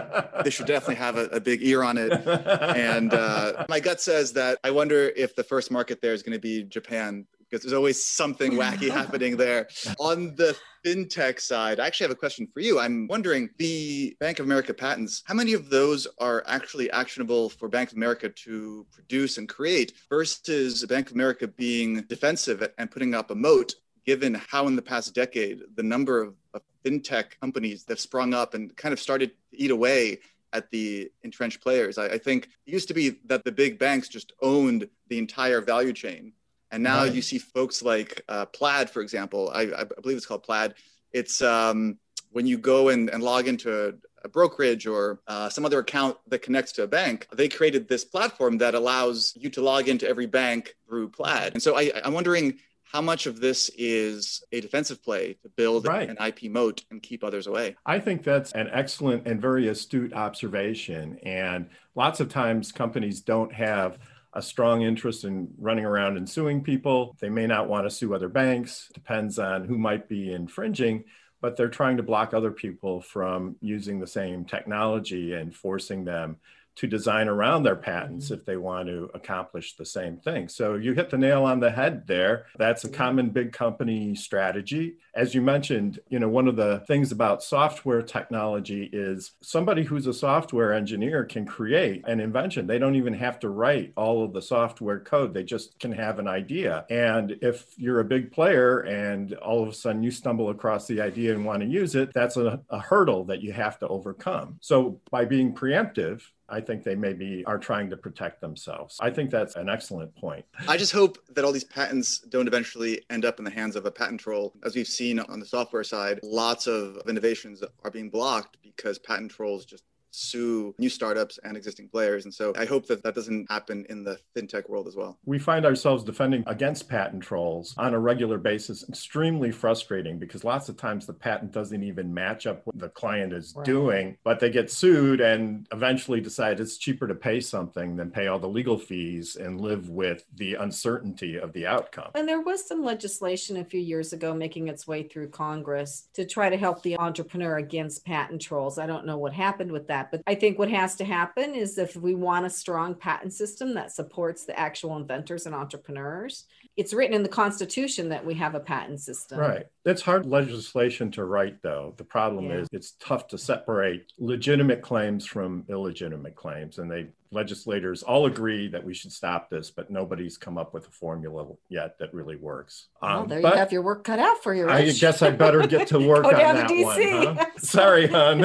They 0.43 0.51
should 0.51 0.67
definitely 0.67 0.97
have 0.97 1.17
a, 1.17 1.27
a 1.27 1.39
big 1.39 1.63
ear 1.63 1.85
on 1.85 1.97
it. 1.97 2.11
And 2.27 3.15
uh, 3.15 3.67
my 3.69 3.79
gut 3.79 4.01
says 4.01 4.33
that 4.33 4.59
I 4.65 4.73
wonder 4.73 5.13
if 5.15 5.37
the 5.37 5.45
first 5.45 5.71
market 5.71 6.03
there 6.03 6.13
is 6.13 6.25
going 6.25 6.33
to 6.33 6.41
be 6.41 6.65
Japan 6.65 7.27
because 7.55 7.65
there's 7.65 7.73
always 7.73 8.03
something 8.03 8.53
wacky 8.55 8.91
happening 8.91 9.37
there. 9.37 9.69
On 10.01 10.35
the 10.35 10.57
fintech 10.85 11.39
side, 11.39 11.79
I 11.79 11.87
actually 11.87 12.07
have 12.07 12.17
a 12.17 12.19
question 12.19 12.49
for 12.53 12.59
you. 12.59 12.81
I'm 12.81 13.07
wondering 13.07 13.49
the 13.59 14.17
Bank 14.19 14.41
of 14.41 14.47
America 14.47 14.75
patents, 14.75 15.23
how 15.25 15.35
many 15.35 15.53
of 15.53 15.71
those 15.71 16.09
are 16.19 16.43
actually 16.49 16.91
actionable 16.91 17.49
for 17.49 17.69
Bank 17.69 17.93
of 17.93 17.97
America 17.97 18.29
to 18.29 18.85
produce 18.91 19.39
and 19.39 19.49
create 19.49 19.93
versus 20.11 20.85
Bank 20.87 21.11
of 21.11 21.15
America 21.15 21.47
being 21.47 22.03
defensive 22.03 22.69
and 22.77 22.91
putting 22.91 23.15
up 23.15 23.31
a 23.31 23.37
moat, 23.37 23.77
given 24.05 24.35
how 24.35 24.67
in 24.67 24.75
the 24.75 24.83
past 24.83 25.15
decade 25.15 25.61
the 25.77 25.83
number 25.83 26.23
of, 26.23 26.35
of 26.55 26.63
fintech 26.85 27.39
companies 27.41 27.85
that 27.85 27.93
have 27.93 28.01
sprung 28.01 28.35
up 28.35 28.55
and 28.55 28.77
kind 28.77 28.93
of 28.93 28.99
started 28.99 29.31
to 29.31 29.63
eat 29.63 29.71
away 29.71 30.19
at 30.53 30.71
the 30.73 31.09
entrenched 31.23 31.63
players. 31.63 31.99
I, 31.99 32.07
I 32.07 32.19
think 32.19 32.49
it 32.67 32.73
used 32.73 32.89
to 32.89 32.95
be 32.95 33.21
that 33.27 33.45
the 33.45 33.53
big 33.53 33.79
banks 33.79 34.09
just 34.09 34.33
owned 34.43 34.89
the 35.09 35.19
entire 35.19 35.61
value 35.61 35.93
chain. 35.93 36.33
And 36.75 36.83
now 36.83 37.05
Right. 37.05 37.15
you 37.15 37.23
see 37.23 37.39
folks 37.39 37.83
like 37.83 38.23
uh, 38.29 38.47
Plaid, 38.47 38.91
for 38.91 39.01
example. 39.01 39.51
I, 39.55 39.63
I 39.63 39.85
believe 40.03 40.17
it's 40.17 40.27
called 40.27 40.43
Plaid. 40.43 40.75
It's 41.13 41.41
um, 41.41 41.99
when 42.33 42.47
you 42.49 42.59
go 42.59 42.89
and, 42.89 43.09
and 43.11 43.23
log 43.23 43.47
into 43.47 43.89
a, 43.89 43.93
a 44.25 44.29
brokerage 44.29 44.85
or 44.89 45.21
uh, 45.29 45.49
some 45.49 45.65
other 45.65 45.79
account 45.79 46.17
that 46.29 46.41
connects 46.43 46.73
to 46.73 46.83
a 46.83 46.87
bank, 46.89 47.29
they 47.33 47.49
created 47.49 47.87
this 47.89 48.05
platform 48.05 48.59
that 48.59 48.75
allows 48.75 49.33
you 49.37 49.51
to 49.51 49.63
log 49.63 49.87
into 49.89 50.09
every 50.09 50.27
bank 50.27 50.75
through 50.89 51.11
Plaid. 51.11 51.53
And 51.55 51.63
so 51.63 51.79
I, 51.79 51.93
I'm 52.05 52.13
wondering 52.13 52.59
how 52.83 53.01
much 53.01 53.27
of 53.27 53.41
this 53.41 53.71
is 53.79 54.43
a 54.51 54.61
defensive 54.61 55.01
play 55.03 55.35
to 55.43 55.49
build 55.51 55.87
Right. 55.87 56.09
an 56.11 56.17
IP 56.25 56.51
moat 56.51 56.83
and 56.91 57.01
keep 57.01 57.23
others 57.23 57.47
away. 57.47 57.77
I 57.87 58.01
think 58.01 58.25
that's 58.25 58.51
an 58.53 58.69
excellent 58.73 59.29
and 59.29 59.41
very 59.41 59.69
astute 59.69 60.13
observation. 60.13 61.19
And 61.23 61.69
lots 61.95 62.19
of 62.19 62.29
times 62.29 62.73
companies 62.73 63.21
don't 63.21 63.53
have 63.53 63.99
a 64.35 64.43
strong 64.43 64.83
interest 64.83 65.25
in 65.25 65.49
running 65.59 65.85
around 65.85 66.17
and 66.17 66.29
suing 66.29 66.63
people. 66.63 67.17
They 67.21 67.29
may 67.29 67.47
not 67.47 67.69
want 67.69 67.87
to 67.87 67.91
sue 67.91 68.15
other 68.15 68.29
banks, 68.29 68.91
depends 68.93 69.39
on 69.39 69.65
who 69.65 69.79
might 69.79 70.09
be 70.09 70.33
infringing, 70.33 71.05
but 71.41 71.57
they're 71.57 71.69
trying 71.69 71.97
to 71.99 72.03
block 72.03 72.35
other 72.35 72.51
people 72.51 73.01
from 73.01 73.57
using 73.61 74.01
the 74.01 74.07
same 74.07 74.45
technology 74.45 75.35
and 75.35 75.55
forcing 75.55 76.05
them 76.05 76.39
to 76.77 76.87
design 76.87 77.29
around 77.29 77.63
their 77.63 77.77
patents 77.77 78.27
mm-hmm. 78.27 78.35
if 78.35 78.45
they 78.45 78.57
want 78.57 78.89
to 78.89 79.11
accomplish 79.15 79.77
the 79.77 79.85
same 79.85 80.17
thing. 80.17 80.49
So 80.49 80.75
you 80.75 80.93
hit 80.95 81.11
the 81.11 81.19
nail 81.19 81.45
on 81.45 81.61
the 81.61 81.71
head 81.71 82.07
there. 82.07 82.47
That's 82.59 82.85
a 82.85 82.89
common 82.89 83.31
big 83.31 83.53
company 83.53 84.15
strategy. 84.15 84.97
As 85.15 85.35
you 85.35 85.43
mentioned, 85.43 86.01
you 86.09 86.19
know, 86.19 86.29
one 86.29 86.49
of 86.49 86.57
the 86.57 86.83
things 86.87 87.13
about 87.13 87.43
software 87.43 88.03
technology 88.03 88.91
is 88.93 89.33
somebody 89.43 89.85
who's 89.85 90.07
a 90.07 90.15
software 90.15 90.73
engineer 90.73 91.25
can 91.25 91.47
create 91.47 92.03
an 92.07 92.19
invention. 92.19 92.67
They 92.67 92.79
don't 92.79 92.97
even 92.97 93.15
have 93.15 93.39
to 93.41 93.49
write 93.49 93.93
all 93.97 94.25
of 94.25 94.33
the 94.33 94.43
software 94.43 95.01
code. 95.01 95.33
They 95.33 95.45
just 95.45 95.79
can 95.79 95.93
have 95.93 96.19
an 96.19 96.27
idea. 96.27 96.85
And 96.91 97.37
if 97.43 97.67
you're 97.77 98.01
a 98.01 98.05
big 98.05 98.33
player 98.33 98.81
and 98.81 99.35
all 99.35 99.63
of 99.63 99.69
a 99.69 99.75
sudden 99.75 100.03
you 100.03 100.11
stumble 100.11 100.51
across 100.51 100.87
the 100.87 101.01
idea 101.01 101.33
and 101.33 101.45
want 101.45 101.63
to 101.63 101.69
use 101.69 101.95
it, 101.95 102.13
that's 102.13 102.37
a, 102.37 102.61
a 102.71 102.81
hurdle 102.81 103.25
that 103.27 103.43
you 103.43 103.53
have 103.53 103.79
to 103.79 103.89
overcome. 103.89 104.59
So 104.61 105.01
by 105.11 105.25
being 105.25 105.55
preemptive, 105.55 106.23
I 106.49 106.61
think 106.61 106.85
they 106.85 106.95
maybe 106.95 107.43
are 107.47 107.59
trying 107.59 107.89
to 107.91 107.97
protect 107.97 108.41
themselves. 108.41 108.99
I 109.01 109.11
think 109.11 109.31
that's 109.31 109.57
an 109.57 109.69
excellent 109.69 110.15
point. 110.17 110.45
I 110.69 110.77
just 110.77 110.93
hope 110.93 111.19
that 111.31 111.45
all 111.45 111.53
these 111.53 111.65
patents 111.65 112.19
don't 112.21 112.47
eventually 112.47 113.03
end 113.11 113.25
up 113.25 113.39
in 113.39 113.45
the 113.45 113.51
hands 113.51 113.77
of 113.77 113.87
a 113.87 113.91
patent 113.91 114.21
troll. 114.21 114.53
As 114.63 114.75
we've 114.75 114.87
seen 114.87 115.21
on 115.21 115.41
the 115.41 115.47
software 115.47 115.85
side, 115.85 116.21
lots 116.23 116.67
of 116.67 117.01
innovations 117.09 117.63
are 117.85 117.91
being 117.91 118.11
blocked 118.11 118.59
because 118.63 118.99
patent 118.99 119.31
trolls 119.31 119.65
just 119.65 119.85
sue 120.15 120.75
new 120.79 120.89
startups 120.89 121.39
and 121.45 121.57
existing 121.57 121.89
players. 121.89 122.25
And 122.25 122.33
so 122.33 122.53
I 122.57 122.65
hope 122.65 122.87
that 122.87 123.03
that 123.03 123.15
doesn't 123.15 123.51
happen 123.51 123.85
in 123.91 124.05
the 124.05 124.19
fintech 124.37 124.69
world 124.69 124.87
as 124.87 124.97
well. 124.97 125.19
We 125.25 125.39
find 125.39 125.67
ourselves 125.67 126.05
defending 126.05 126.45
against 126.47 126.89
patent 126.89 127.23
trolls 127.23 127.75
on 127.77 127.95
a 127.95 127.99
regular 127.99 128.39
basis, 128.39 128.89
extremely 128.89 129.51
frustrating 129.51 130.19
because 130.19 130.45
lots 130.45 130.69
of 130.69 130.77
times 130.77 131.07
the 131.07 131.13
patent 131.13 131.53
doesn't 131.53 131.83
even 131.83 132.13
match 132.13 132.47
up 132.47 132.63
what 132.65 132.79
the 132.79 132.89
client 132.89 133.33
is 133.33 133.53
Right. 133.57 133.65
doing, 133.67 134.17
but 134.25 134.41
they 134.41 134.51
get 134.51 134.71
sued 134.71 135.21
and 135.21 135.67
eventually 135.73 136.21
decide 136.21 136.61
it's 136.61 136.77
cheaper 136.79 137.07
to 137.07 137.15
pay 137.15 137.41
something 137.41 137.97
than 137.97 138.11
pay 138.11 138.27
all 138.27 138.39
the 138.39 138.49
legal 138.49 138.79
fees 138.79 139.37
and 139.37 139.61
live 139.61 139.89
with 139.89 140.25
the 140.35 140.55
uncertainty 140.55 141.37
of 141.37 141.53
the 141.53 141.67
outcome. 141.67 142.11
And 142.15 142.29
there 142.29 142.41
was 142.41 142.67
some 142.67 142.83
legislation 142.85 143.57
a 143.57 143.65
few 143.65 143.81
years 143.81 144.13
ago 144.13 144.35
making 144.35 144.69
its 144.69 144.87
way 144.87 145.03
through 145.03 145.29
Congress 145.29 146.09
to 146.15 146.25
try 146.25 146.49
to 146.49 146.57
help 146.57 146.83
the 146.83 146.99
entrepreneur 146.99 147.57
against 147.57 148.05
patent 148.05 148.41
trolls. 148.41 148.79
I 148.79 148.87
don't 148.87 149.07
know 149.07 149.19
what 149.19 149.33
happened 149.33 149.73
with 149.73 149.87
that, 149.89 150.04
that. 150.11 150.25
But 150.25 150.31
I 150.31 150.35
think 150.35 150.59
what 150.59 150.71
has 150.71 150.97
to 150.97 151.05
happen 151.05 151.55
is 151.55 151.79
if 151.79 151.97
we 151.97 152.15
want 152.15 152.47
a 152.47 152.51
strong 152.51 152.95
patent 152.95 153.33
system 153.33 153.75
that 153.75 153.93
supports 153.93 154.45
the 154.45 154.59
actual 154.59 154.97
inventors 154.97 155.47
and 155.47 155.55
entrepreneurs, 155.55 156.45
it's 156.77 156.93
written 156.93 157.15
in 157.15 157.23
the 157.23 157.29
Constitution 157.29 158.09
that 158.09 158.25
we 158.25 158.35
have 158.35 158.55
a 158.55 158.61
patent 158.61 159.01
system. 159.01 159.39
Right. 159.39 159.67
It's 159.85 160.03
hard 160.03 160.27
legislation 160.27 161.11
to 161.13 161.25
write, 161.25 161.63
though. 161.63 161.95
The 161.97 162.05
problem 162.05 162.47
Yeah. 162.47 162.59
is 162.59 162.69
it's 162.73 162.93
tough 163.01 163.29
to 163.29 163.39
separate 163.39 164.13
legitimate 164.19 164.83
claims 164.83 165.27
from 165.27 165.65
illegitimate 165.69 166.35
claims. 166.35 166.79
And 166.79 166.91
they 166.91 167.09
legislators 167.31 168.03
all 168.03 168.27
agree 168.27 168.69
that 168.69 168.85
we 168.85 168.95
should 168.95 169.13
stop 169.13 169.51
this, 169.51 169.71
but 169.71 169.91
nobody's 169.91 170.37
come 170.37 170.57
up 170.57 170.73
with 170.73 170.87
a 170.87 170.91
formula 170.91 171.47
yet 171.69 171.99
that 171.99 172.15
really 172.15 172.37
works. 172.37 172.87
Well, 173.03 173.21
Um, 173.23 173.29
there 173.29 173.43
but 173.43 173.55
you 173.55 173.59
have 173.59 173.73
your 173.73 173.83
work 173.83 174.05
cut 174.05 174.19
out 174.19 174.43
for 174.43 174.55
you. 174.55 174.69
I 174.69 174.91
guess 174.93 175.21
I 175.23 175.31
better 175.31 175.67
get 175.67 175.89
to 175.89 175.99
work 176.09 176.25
on 176.25 176.33
that 176.33 176.69
DC. 176.71 177.25
one. 177.27 177.37
Huh? 177.37 177.47
Sorry, 177.59 178.07
hon. 178.07 178.45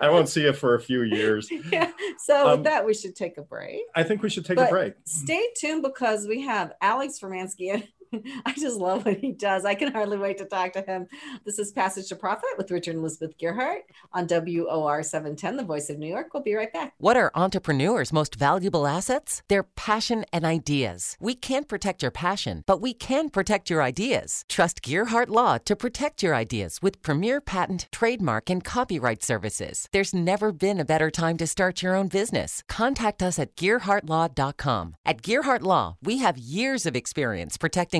I 0.00 0.10
won't 0.10 0.28
see 0.28 0.42
you 0.42 0.52
for 0.52 0.74
a 0.74 0.80
few 0.80 1.02
years. 1.02 1.50
yeah. 1.72 1.90
So 2.18 2.46
Um, 2.48 2.50
with 2.58 2.64
that, 2.64 2.84
we 2.84 2.94
should 2.94 3.16
take 3.16 3.38
a 3.38 3.42
break. 3.42 3.80
I 3.94 4.02
think 4.02 4.22
we 4.22 4.28
should 4.30 4.44
take 4.44 4.56
But- 4.56 4.68
a 4.68 4.70
break. 4.70 4.94
Stay 5.04 5.42
tuned 5.58 5.82
because 5.82 6.26
we 6.26 6.42
have 6.42 6.72
Alex 6.80 7.18
Furmansky. 7.20 7.88
I 8.44 8.52
just 8.58 8.78
love 8.78 9.04
what 9.04 9.18
he 9.18 9.32
does. 9.32 9.64
I 9.64 9.74
can 9.74 9.92
hardly 9.92 10.18
wait 10.18 10.38
to 10.38 10.44
talk 10.44 10.72
to 10.72 10.82
him. 10.82 11.06
This 11.44 11.58
is 11.58 11.72
Passage 11.72 12.08
to 12.08 12.16
Profit 12.16 12.50
with 12.58 12.70
Richard 12.70 12.92
and 12.92 13.00
Elizabeth 13.00 13.38
Gearhart 13.38 13.80
on 14.12 14.26
WOR 14.26 15.02
710, 15.02 15.56
the 15.56 15.64
voice 15.64 15.90
of 15.90 15.98
New 15.98 16.08
York. 16.08 16.32
We'll 16.34 16.42
be 16.42 16.54
right 16.54 16.72
back. 16.72 16.94
What 16.98 17.16
are 17.16 17.30
entrepreneurs' 17.34 18.12
most 18.12 18.34
valuable 18.34 18.86
assets? 18.86 19.42
Their 19.48 19.62
passion 19.62 20.24
and 20.32 20.44
ideas. 20.44 21.16
We 21.20 21.34
can't 21.34 21.68
protect 21.68 22.02
your 22.02 22.10
passion, 22.10 22.64
but 22.66 22.80
we 22.80 22.94
can 22.94 23.30
protect 23.30 23.70
your 23.70 23.82
ideas. 23.82 24.44
Trust 24.48 24.82
Gearhart 24.82 25.28
Law 25.28 25.58
to 25.58 25.76
protect 25.76 26.22
your 26.22 26.34
ideas 26.34 26.78
with 26.82 27.02
premier 27.02 27.40
patent, 27.40 27.86
trademark, 27.92 28.50
and 28.50 28.64
copyright 28.64 29.22
services. 29.22 29.86
There's 29.92 30.14
never 30.14 30.52
been 30.52 30.80
a 30.80 30.84
better 30.84 31.10
time 31.10 31.36
to 31.36 31.46
start 31.46 31.82
your 31.82 31.94
own 31.94 32.08
business. 32.08 32.62
Contact 32.68 33.22
us 33.22 33.38
at 33.38 33.54
GearhartLaw.com. 33.56 34.96
At 35.04 35.22
Gearhart 35.22 35.62
Law, 35.62 35.96
we 36.02 36.18
have 36.18 36.38
years 36.38 36.86
of 36.86 36.96
experience 36.96 37.56
protecting 37.56 37.99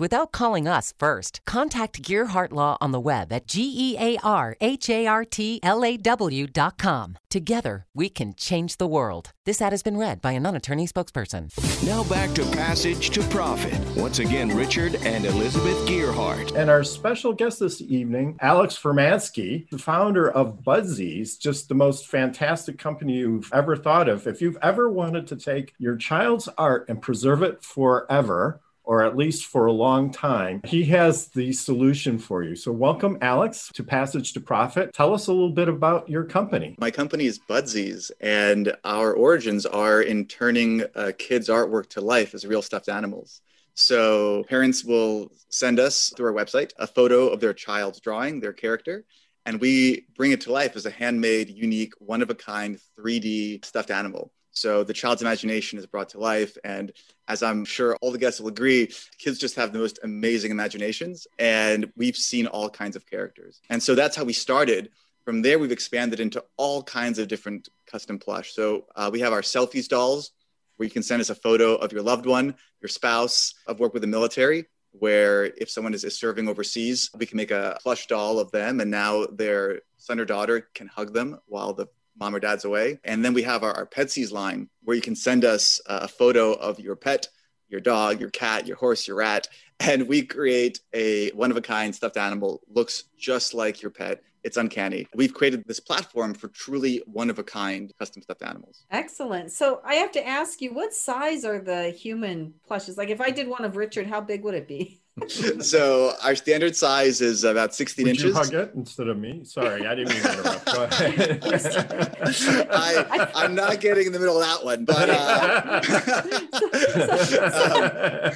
without 0.00 0.32
calling 0.32 0.66
us 0.66 0.92
first. 0.98 1.40
Contact 1.46 2.02
Gearhart 2.02 2.52
Law 2.52 2.76
on 2.80 2.90
the 2.90 2.98
web 2.98 3.32
at 3.32 3.46
G 3.46 3.72
E 3.76 3.96
A 3.98 4.18
R 4.24 4.56
H 4.60 4.90
A 4.90 5.06
R 5.06 5.24
T 5.24 5.60
L 5.62 5.84
A 5.84 5.96
W 5.96 6.46
dot 6.46 6.78
com. 6.78 7.18
Together, 7.28 7.86
we 7.94 8.08
can 8.08 8.34
change 8.34 8.78
the 8.78 8.88
world. 8.88 9.30
This 9.44 9.62
ad 9.62 9.72
has 9.72 9.82
been 9.82 9.96
read 9.96 10.20
by 10.20 10.32
a 10.32 10.40
non 10.40 10.56
attorney 10.56 10.86
spokesperson. 10.86 11.50
Now 11.86 12.02
back 12.04 12.34
to 12.34 12.44
Passage 12.46 13.10
to 13.10 13.22
Profit. 13.24 13.78
Once 13.96 14.18
again, 14.18 14.48
Richard 14.56 14.96
and 14.96 15.24
Elizabeth 15.24 15.76
Gearhart. 15.86 16.56
And 16.56 16.70
our 16.70 16.82
special 16.82 17.32
guest 17.32 17.60
this 17.60 17.80
evening, 17.80 18.38
Alex 18.40 18.78
Furmansky, 18.78 19.68
the 19.70 19.78
founder 19.78 20.30
of 20.30 20.62
Budsies, 20.64 21.38
just 21.38 21.68
the 21.68 21.74
most 21.74 22.06
fantastic 22.06 22.78
company 22.78 23.18
you've 23.18 23.52
ever 23.52 23.76
thought 23.76 24.08
of. 24.08 24.26
If 24.26 24.40
you've 24.40 24.58
ever 24.62 24.90
wanted 24.90 25.26
to 25.28 25.36
take 25.36 25.74
your 25.78 25.96
child's 25.96 26.48
art 26.56 26.86
and 26.88 27.02
preserve 27.02 27.42
it 27.42 27.62
forever, 27.62 28.60
or 28.90 29.04
at 29.04 29.16
least 29.16 29.46
for 29.46 29.66
a 29.66 29.72
long 29.72 30.10
time, 30.10 30.60
he 30.64 30.82
has 30.82 31.28
the 31.28 31.52
solution 31.52 32.18
for 32.18 32.42
you. 32.42 32.56
So, 32.56 32.72
welcome, 32.72 33.18
Alex, 33.22 33.70
to 33.74 33.84
Passage 33.84 34.32
to 34.32 34.40
Profit. 34.40 34.92
Tell 34.92 35.14
us 35.14 35.28
a 35.28 35.32
little 35.32 35.52
bit 35.52 35.68
about 35.68 36.08
your 36.08 36.24
company. 36.24 36.74
My 36.80 36.90
company 36.90 37.26
is 37.26 37.38
Budsies, 37.38 38.10
and 38.20 38.74
our 38.82 39.12
origins 39.12 39.64
are 39.64 40.02
in 40.02 40.26
turning 40.26 40.82
uh, 40.96 41.12
kids' 41.16 41.48
artwork 41.48 41.88
to 41.90 42.00
life 42.00 42.34
as 42.34 42.44
real 42.44 42.62
stuffed 42.62 42.88
animals. 42.88 43.42
So 43.74 44.42
parents 44.48 44.84
will 44.84 45.30
send 45.50 45.78
us 45.78 46.12
through 46.16 46.26
our 46.26 46.44
website 46.44 46.72
a 46.76 46.88
photo 46.88 47.28
of 47.28 47.38
their 47.38 47.54
child's 47.54 48.00
drawing, 48.00 48.40
their 48.40 48.52
character, 48.52 49.04
and 49.46 49.60
we 49.60 50.06
bring 50.16 50.32
it 50.32 50.40
to 50.42 50.52
life 50.52 50.74
as 50.74 50.84
a 50.84 50.90
handmade, 50.90 51.48
unique, 51.48 51.92
one 52.00 52.22
of 52.22 52.30
a 52.30 52.34
kind 52.34 52.76
3D 52.98 53.64
stuffed 53.64 53.92
animal. 53.92 54.32
So 54.52 54.84
the 54.84 54.92
child's 54.92 55.22
imagination 55.22 55.78
is 55.78 55.86
brought 55.86 56.10
to 56.10 56.18
life. 56.18 56.56
And 56.64 56.92
as 57.28 57.42
I'm 57.42 57.64
sure 57.64 57.96
all 58.00 58.10
the 58.10 58.18
guests 58.18 58.40
will 58.40 58.48
agree, 58.48 58.90
kids 59.18 59.38
just 59.38 59.56
have 59.56 59.72
the 59.72 59.78
most 59.78 59.98
amazing 60.02 60.50
imaginations. 60.50 61.26
And 61.38 61.92
we've 61.96 62.16
seen 62.16 62.46
all 62.46 62.68
kinds 62.68 62.96
of 62.96 63.06
characters. 63.06 63.60
And 63.70 63.82
so 63.82 63.94
that's 63.94 64.16
how 64.16 64.24
we 64.24 64.32
started. 64.32 64.90
From 65.24 65.42
there, 65.42 65.58
we've 65.58 65.70
expanded 65.70 66.18
into 66.18 66.44
all 66.56 66.82
kinds 66.82 67.18
of 67.18 67.28
different 67.28 67.68
custom 67.86 68.18
plush. 68.18 68.52
So 68.52 68.86
uh, 68.96 69.10
we 69.12 69.20
have 69.20 69.32
our 69.32 69.42
selfies 69.42 69.86
dolls, 69.86 70.32
where 70.76 70.86
you 70.86 70.90
can 70.90 71.02
send 71.02 71.20
us 71.20 71.30
a 71.30 71.34
photo 71.34 71.74
of 71.74 71.92
your 71.92 72.02
loved 72.02 72.26
one, 72.26 72.54
your 72.80 72.88
spouse. 72.88 73.54
I've 73.68 73.78
worked 73.78 73.92
with 73.92 74.00
the 74.00 74.08
military, 74.08 74.66
where 74.92 75.44
if 75.44 75.70
someone 75.70 75.94
is, 75.94 76.04
is 76.04 76.18
serving 76.18 76.48
overseas, 76.48 77.10
we 77.14 77.26
can 77.26 77.36
make 77.36 77.50
a 77.50 77.78
plush 77.82 78.06
doll 78.06 78.38
of 78.38 78.50
them, 78.50 78.80
and 78.80 78.90
now 78.90 79.26
their 79.26 79.82
son 79.98 80.18
or 80.18 80.24
daughter 80.24 80.68
can 80.74 80.86
hug 80.88 81.12
them 81.12 81.38
while 81.46 81.74
the 81.74 81.86
mom 82.20 82.34
or 82.34 82.40
dad's 82.40 82.64
away. 82.64 83.00
And 83.02 83.24
then 83.24 83.32
we 83.32 83.42
have 83.42 83.64
our, 83.64 83.72
our 83.72 83.86
Petsies 83.86 84.30
line, 84.30 84.68
where 84.84 84.94
you 84.94 85.02
can 85.02 85.16
send 85.16 85.44
us 85.44 85.80
a 85.86 86.06
photo 86.06 86.52
of 86.52 86.78
your 86.78 86.94
pet, 86.94 87.26
your 87.68 87.80
dog, 87.80 88.20
your 88.20 88.30
cat, 88.30 88.66
your 88.66 88.76
horse, 88.76 89.08
your 89.08 89.16
rat, 89.16 89.48
and 89.80 90.06
we 90.06 90.22
create 90.22 90.80
a 90.92 91.30
one 91.30 91.50
of 91.50 91.56
a 91.56 91.62
kind 91.62 91.94
stuffed 91.94 92.18
animal, 92.18 92.60
looks 92.68 93.04
just 93.18 93.54
like 93.54 93.80
your 93.80 93.90
pet. 93.90 94.22
It's 94.42 94.56
uncanny. 94.56 95.06
We've 95.14 95.34
created 95.34 95.64
this 95.66 95.80
platform 95.80 96.32
for 96.32 96.48
truly 96.48 97.02
one 97.06 97.28
of 97.28 97.38
a 97.38 97.42
kind 97.42 97.92
custom 97.98 98.22
stuffed 98.22 98.42
animals. 98.42 98.86
Excellent. 98.90 99.52
So 99.52 99.82
I 99.84 99.96
have 99.96 100.12
to 100.12 100.26
ask 100.26 100.62
you, 100.62 100.72
what 100.72 100.94
size 100.94 101.44
are 101.44 101.58
the 101.58 101.90
human 101.90 102.54
plushes? 102.66 102.96
Like 102.96 103.10
if 103.10 103.20
I 103.20 103.30
did 103.30 103.48
one 103.48 103.64
of 103.64 103.76
Richard, 103.76 104.06
how 104.06 104.20
big 104.22 104.42
would 104.44 104.54
it 104.54 104.66
be? 104.66 104.99
so 105.60 106.14
our 106.22 106.34
standard 106.34 106.74
size 106.76 107.20
is 107.20 107.44
about 107.44 107.74
16 107.74 108.04
Would 108.04 108.10
inches. 108.10 108.24
you 108.24 108.32
hug 108.32 108.54
it 108.54 108.72
instead 108.74 109.08
of 109.08 109.18
me? 109.18 109.44
Sorry, 109.44 109.86
I 109.86 109.94
didn't 109.94 110.14
mean 110.14 110.22
to 110.22 110.32
interrupt. 110.32 110.64
Go 110.66 110.84
ahead. 110.84 111.40
I, 112.72 113.30
I'm 113.34 113.54
not 113.54 113.80
getting 113.80 114.06
in 114.06 114.12
the 114.12 114.18
middle 114.18 114.40
of 114.40 114.46
that 114.46 114.64
one, 114.64 114.84
but 114.84 115.10
uh, 115.10 115.80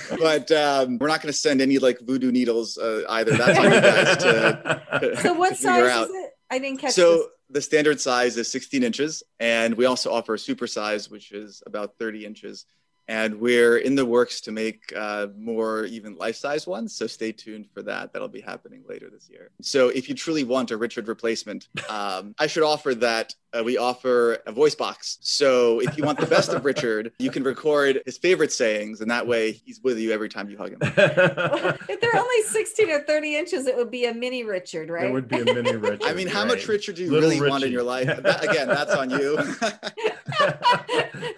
um, 0.14 0.18
but 0.18 0.50
um, 0.52 0.98
we're 0.98 1.08
not 1.08 1.20
going 1.22 1.32
to 1.32 1.38
send 1.38 1.60
any 1.60 1.78
like 1.78 2.00
voodoo 2.00 2.30
needles 2.32 2.76
uh, 2.78 3.02
either. 3.10 3.36
That's 3.36 3.58
on 3.58 3.64
you 3.64 3.80
guys 3.80 4.16
to, 4.18 5.16
so 5.22 5.34
what 5.34 5.50
to 5.50 5.56
size 5.56 5.90
out. 5.90 6.08
is 6.08 6.14
it? 6.14 6.30
I 6.50 6.58
didn't 6.58 6.78
catch 6.80 6.92
So 6.92 7.16
this. 7.16 7.26
the 7.50 7.62
standard 7.62 8.00
size 8.00 8.36
is 8.36 8.50
16 8.50 8.82
inches, 8.82 9.22
and 9.40 9.74
we 9.74 9.86
also 9.86 10.12
offer 10.12 10.34
a 10.34 10.38
super 10.38 10.66
size, 10.66 11.10
which 11.10 11.32
is 11.32 11.62
about 11.66 11.94
30 11.98 12.26
inches. 12.26 12.66
And 13.08 13.40
we're 13.40 13.78
in 13.78 13.94
the 13.94 14.06
works 14.06 14.40
to 14.42 14.52
make 14.52 14.92
uh, 14.96 15.28
more 15.36 15.84
even 15.84 16.16
life-size 16.16 16.66
ones. 16.66 16.96
So 16.96 17.06
stay 17.06 17.32
tuned 17.32 17.66
for 17.72 17.82
that. 17.82 18.12
That'll 18.12 18.28
be 18.28 18.40
happening 18.40 18.82
later 18.88 19.10
this 19.10 19.28
year. 19.28 19.50
So 19.60 19.88
if 19.88 20.08
you 20.08 20.14
truly 20.14 20.44
want 20.44 20.70
a 20.70 20.76
Richard 20.76 21.08
replacement, 21.08 21.68
um, 21.88 22.34
I 22.38 22.46
should 22.46 22.62
offer 22.62 22.94
that 22.96 23.34
uh, 23.56 23.62
we 23.62 23.78
offer 23.78 24.38
a 24.46 24.52
voice 24.52 24.74
box. 24.74 25.18
So 25.20 25.80
if 25.80 25.96
you 25.96 26.04
want 26.04 26.18
the 26.18 26.26
best 26.26 26.50
of 26.50 26.64
Richard, 26.64 27.12
you 27.18 27.30
can 27.30 27.42
record 27.42 28.02
his 28.04 28.18
favorite 28.18 28.52
sayings, 28.52 29.00
and 29.00 29.10
that 29.10 29.26
way 29.26 29.52
he's 29.52 29.80
with 29.82 29.98
you 29.98 30.12
every 30.12 30.28
time 30.28 30.48
you 30.50 30.56
hug 30.56 30.72
him. 30.72 30.78
if 30.82 32.00
they're 32.00 32.16
only 32.16 32.42
16 32.42 32.90
or 32.90 33.00
30 33.00 33.36
inches, 33.36 33.66
it 33.66 33.76
would 33.76 33.90
be 33.90 34.06
a 34.06 34.14
mini 34.14 34.44
Richard, 34.44 34.90
right? 34.90 35.06
It 35.06 35.12
would 35.12 35.28
be 35.28 35.40
a 35.40 35.44
mini 35.44 35.76
Richard. 35.76 36.04
I 36.04 36.14
mean, 36.14 36.26
how 36.26 36.40
right. 36.40 36.48
much 36.48 36.68
Richard 36.68 36.96
do 36.96 37.04
you 37.04 37.10
Little 37.10 37.30
really 37.30 37.48
want 37.48 37.64
in 37.64 37.72
your 37.72 37.82
life? 37.82 38.06
That- 38.06 38.44
again, 38.44 38.68
that's 38.68 38.94
on 38.94 39.10
you. 39.10 39.36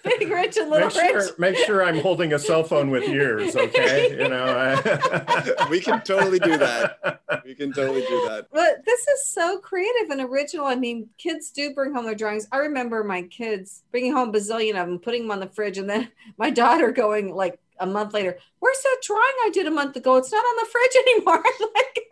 Big 0.03 0.31
Rich 0.31 0.57
and 0.57 0.71
Little 0.71 0.89
Make 0.89 0.97
sure, 0.97 1.17
Rich. 1.17 1.39
make 1.39 1.57
sure 1.59 1.85
I'm 1.85 2.01
holding 2.01 2.33
a 2.33 2.39
cell 2.39 2.65
phone 2.65 2.91
with 2.91 3.05
ears, 3.05 3.55
okay? 3.55 4.11
You 4.11 4.29
know, 4.29 4.45
I... 4.45 5.67
we 5.69 5.81
can 5.81 6.03
totally 6.03 6.39
do 6.39 6.57
that. 6.57 7.21
We 7.45 7.55
can 7.55 7.73
totally 7.73 8.03
do 8.03 8.27
that. 8.29 8.49
But 8.53 8.85
this 8.85 9.01
is 9.01 9.27
so 9.27 9.59
creative 9.59 10.11
and 10.11 10.21
original. 10.21 10.67
I 10.67 10.77
mean, 10.77 11.09
kids 11.19 11.51
do 11.51 11.75
bring 11.75 11.95
home 11.95 12.06
their 12.07 12.15
drawings. 12.15 12.47
I 12.53 12.59
remember 12.59 13.05
my 13.05 13.23
kids 13.23 13.83
bringing 13.91 14.13
home 14.13 14.31
a 14.31 14.33
bazillion 14.33 14.81
of 14.81 14.89
them, 14.89 14.99
putting 14.99 15.23
them 15.23 15.31
on 15.33 15.41
the 15.41 15.49
fridge, 15.49 15.79
and 15.79 15.89
then 15.89 16.09
my 16.39 16.51
daughter 16.51 16.93
going 16.93 17.35
like 17.35 17.59
a 17.79 17.87
month 17.87 18.15
later, 18.15 18.39
"Where's 18.59 18.83
that 18.83 18.99
drawing 19.03 19.23
I 19.45 19.51
did 19.53 19.67
a 19.67 19.71
month 19.71 19.97
ago? 19.97 20.17
It's 20.17 20.33
not 20.33 20.39
on 20.39 20.57
the 20.57 20.71
fridge 20.71 20.97
anymore." 21.07 21.45
like, 21.75 22.03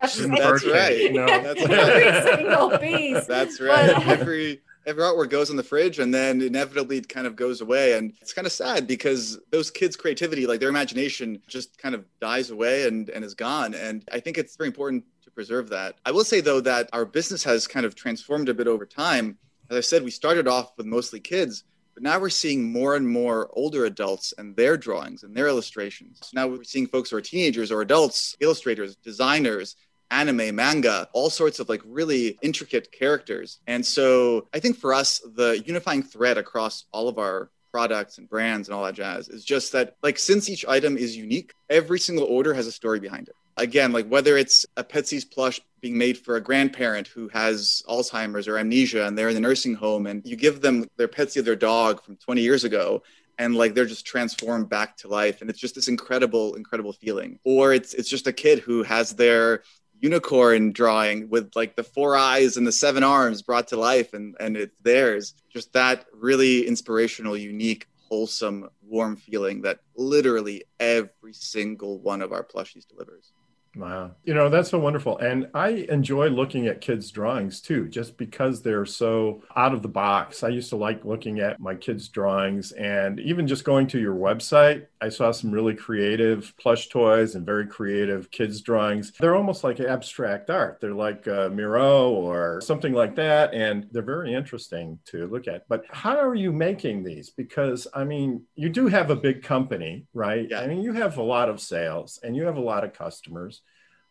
That's 0.00 0.18
Birthday, 0.26 1.04
right. 1.06 1.12
No. 1.12 1.26
That's 1.26 1.62
every 1.62 2.08
right. 2.08 2.24
single 2.24 2.78
piece. 2.78 3.26
That's 3.26 3.60
right. 3.60 3.94
But- 3.94 4.06
Every 4.08 4.60
every 4.86 5.02
artwork 5.02 5.30
goes 5.30 5.50
in 5.50 5.56
the 5.56 5.62
fridge 5.62 5.98
and 5.98 6.12
then 6.12 6.40
inevitably 6.42 6.98
it 6.98 7.08
kind 7.08 7.26
of 7.26 7.36
goes 7.36 7.60
away. 7.60 7.96
And 7.96 8.12
it's 8.20 8.32
kind 8.32 8.46
of 8.46 8.52
sad 8.52 8.86
because 8.86 9.38
those 9.50 9.70
kids' 9.70 9.96
creativity, 9.96 10.46
like 10.46 10.60
their 10.60 10.68
imagination, 10.68 11.40
just 11.46 11.78
kind 11.78 11.94
of 11.94 12.04
dies 12.20 12.50
away 12.50 12.86
and, 12.86 13.08
and 13.10 13.24
is 13.24 13.34
gone. 13.34 13.74
And 13.74 14.04
I 14.12 14.20
think 14.20 14.38
it's 14.38 14.56
very 14.56 14.66
important 14.68 15.04
to 15.04 15.11
preserve 15.34 15.68
that. 15.70 15.96
I 16.04 16.10
will 16.10 16.24
say 16.24 16.40
though 16.40 16.60
that 16.60 16.88
our 16.92 17.04
business 17.04 17.44
has 17.44 17.66
kind 17.66 17.86
of 17.86 17.94
transformed 17.94 18.48
a 18.48 18.54
bit 18.54 18.66
over 18.66 18.86
time 18.86 19.38
as 19.72 19.78
I 19.78 19.80
said, 19.80 20.04
we 20.04 20.10
started 20.10 20.46
off 20.46 20.72
with 20.76 20.84
mostly 20.84 21.18
kids, 21.18 21.64
but 21.94 22.02
now 22.02 22.18
we're 22.18 22.28
seeing 22.28 22.70
more 22.70 22.94
and 22.94 23.08
more 23.08 23.48
older 23.54 23.86
adults 23.86 24.34
and 24.36 24.54
their 24.54 24.76
drawings 24.76 25.22
and 25.22 25.34
their 25.34 25.46
illustrations. 25.46 26.18
So 26.20 26.28
now 26.34 26.46
we're 26.46 26.62
seeing 26.62 26.86
folks 26.86 27.08
who 27.08 27.16
are 27.16 27.22
teenagers 27.22 27.72
or 27.72 27.80
adults, 27.80 28.36
illustrators, 28.40 28.96
designers, 28.96 29.76
anime, 30.10 30.54
manga, 30.54 31.08
all 31.14 31.30
sorts 31.30 31.58
of 31.58 31.70
like 31.70 31.80
really 31.86 32.38
intricate 32.42 32.92
characters. 32.92 33.60
And 33.66 33.84
so 33.84 34.46
I 34.52 34.60
think 34.60 34.76
for 34.76 34.92
us, 34.92 35.22
the 35.36 35.62
unifying 35.64 36.02
thread 36.02 36.36
across 36.36 36.84
all 36.92 37.08
of 37.08 37.18
our 37.18 37.50
products 37.70 38.18
and 38.18 38.28
brands 38.28 38.68
and 38.68 38.74
all 38.74 38.84
that 38.84 38.94
jazz 38.94 39.30
is 39.30 39.42
just 39.42 39.72
that 39.72 39.96
like 40.02 40.18
since 40.18 40.50
each 40.50 40.66
item 40.66 40.98
is 40.98 41.16
unique 41.16 41.54
every 41.70 41.98
single 41.98 42.26
order 42.26 42.52
has 42.52 42.66
a 42.66 42.72
story 42.72 43.00
behind 43.00 43.28
it 43.28 43.34
again 43.56 43.92
like 43.92 44.06
whether 44.06 44.36
it's 44.36 44.64
a 44.76 44.84
Petsy's 44.84 45.24
plush 45.24 45.60
being 45.80 45.98
made 45.98 46.16
for 46.16 46.36
a 46.36 46.40
grandparent 46.40 47.08
who 47.08 47.28
has 47.28 47.82
alzheimer's 47.88 48.48
or 48.48 48.56
amnesia 48.56 49.06
and 49.06 49.18
they're 49.18 49.28
in 49.28 49.34
the 49.34 49.40
nursing 49.40 49.74
home 49.74 50.06
and 50.06 50.22
you 50.24 50.36
give 50.36 50.60
them 50.60 50.86
their 50.96 51.08
Petsy 51.08 51.44
their 51.44 51.56
dog 51.56 52.02
from 52.02 52.16
20 52.16 52.40
years 52.40 52.64
ago 52.64 53.02
and 53.38 53.56
like 53.56 53.74
they're 53.74 53.86
just 53.86 54.06
transformed 54.06 54.68
back 54.68 54.96
to 54.98 55.08
life 55.08 55.40
and 55.40 55.50
it's 55.50 55.58
just 55.58 55.74
this 55.74 55.88
incredible 55.88 56.54
incredible 56.54 56.92
feeling. 56.92 57.38
Or 57.44 57.72
it's 57.72 57.94
it's 57.94 58.08
just 58.08 58.26
a 58.26 58.32
kid 58.32 58.60
who 58.60 58.82
has 58.84 59.14
their 59.14 59.62
unicorn 60.00 60.72
drawing 60.72 61.28
with 61.28 61.54
like 61.54 61.76
the 61.76 61.84
four 61.84 62.16
eyes 62.16 62.56
and 62.56 62.66
the 62.66 62.72
seven 62.72 63.02
arms 63.02 63.42
brought 63.42 63.68
to 63.68 63.76
life 63.76 64.14
and 64.14 64.36
and 64.38 64.56
it's 64.56 64.76
theirs. 64.82 65.34
Just 65.52 65.72
that 65.72 66.06
really 66.14 66.66
inspirational 66.66 67.36
unique 67.36 67.88
wholesome 68.08 68.68
warm 68.82 69.16
feeling 69.16 69.62
that 69.62 69.80
literally 69.96 70.64
every 70.78 71.32
single 71.32 71.98
one 71.98 72.20
of 72.20 72.30
our 72.30 72.44
plushies 72.44 72.86
delivers 72.86 73.32
Wow. 73.74 74.16
You 74.24 74.34
know, 74.34 74.50
that's 74.50 74.68
so 74.68 74.78
wonderful. 74.78 75.16
And 75.18 75.48
I 75.54 75.86
enjoy 75.88 76.28
looking 76.28 76.66
at 76.66 76.82
kids' 76.82 77.10
drawings 77.10 77.62
too, 77.62 77.88
just 77.88 78.18
because 78.18 78.60
they're 78.60 78.84
so 78.84 79.42
out 79.56 79.72
of 79.72 79.80
the 79.80 79.88
box. 79.88 80.42
I 80.42 80.48
used 80.48 80.68
to 80.70 80.76
like 80.76 81.06
looking 81.06 81.40
at 81.40 81.58
my 81.58 81.74
kids' 81.74 82.08
drawings 82.08 82.72
and 82.72 83.18
even 83.18 83.46
just 83.46 83.64
going 83.64 83.86
to 83.88 83.98
your 83.98 84.14
website, 84.14 84.88
I 85.02 85.08
saw 85.08 85.32
some 85.32 85.50
really 85.50 85.74
creative 85.74 86.54
plush 86.58 86.88
toys 86.88 87.34
and 87.34 87.44
very 87.44 87.66
creative 87.66 88.30
kids' 88.30 88.60
drawings. 88.60 89.12
They're 89.18 89.34
almost 89.34 89.64
like 89.64 89.80
abstract 89.80 90.48
art. 90.48 90.78
They're 90.80 90.94
like 90.94 91.26
uh, 91.26 91.48
Miro 91.48 92.10
or 92.10 92.60
something 92.60 92.92
like 92.92 93.16
that. 93.16 93.52
And 93.52 93.88
they're 93.90 94.02
very 94.02 94.32
interesting 94.32 95.00
to 95.06 95.26
look 95.26 95.48
at. 95.48 95.66
But 95.68 95.84
how 95.90 96.16
are 96.16 96.36
you 96.36 96.52
making 96.52 97.02
these? 97.02 97.30
Because, 97.30 97.88
I 97.92 98.04
mean, 98.04 98.44
you 98.54 98.68
do 98.68 98.86
have 98.86 99.10
a 99.10 99.16
big 99.16 99.42
company, 99.42 100.06
right? 100.14 100.46
Yeah. 100.48 100.60
I 100.60 100.68
mean, 100.68 100.82
you 100.82 100.92
have 100.92 101.18
a 101.18 101.22
lot 101.22 101.48
of 101.48 101.60
sales 101.60 102.20
and 102.22 102.36
you 102.36 102.44
have 102.44 102.56
a 102.56 102.60
lot 102.60 102.84
of 102.84 102.92
customers. 102.92 103.62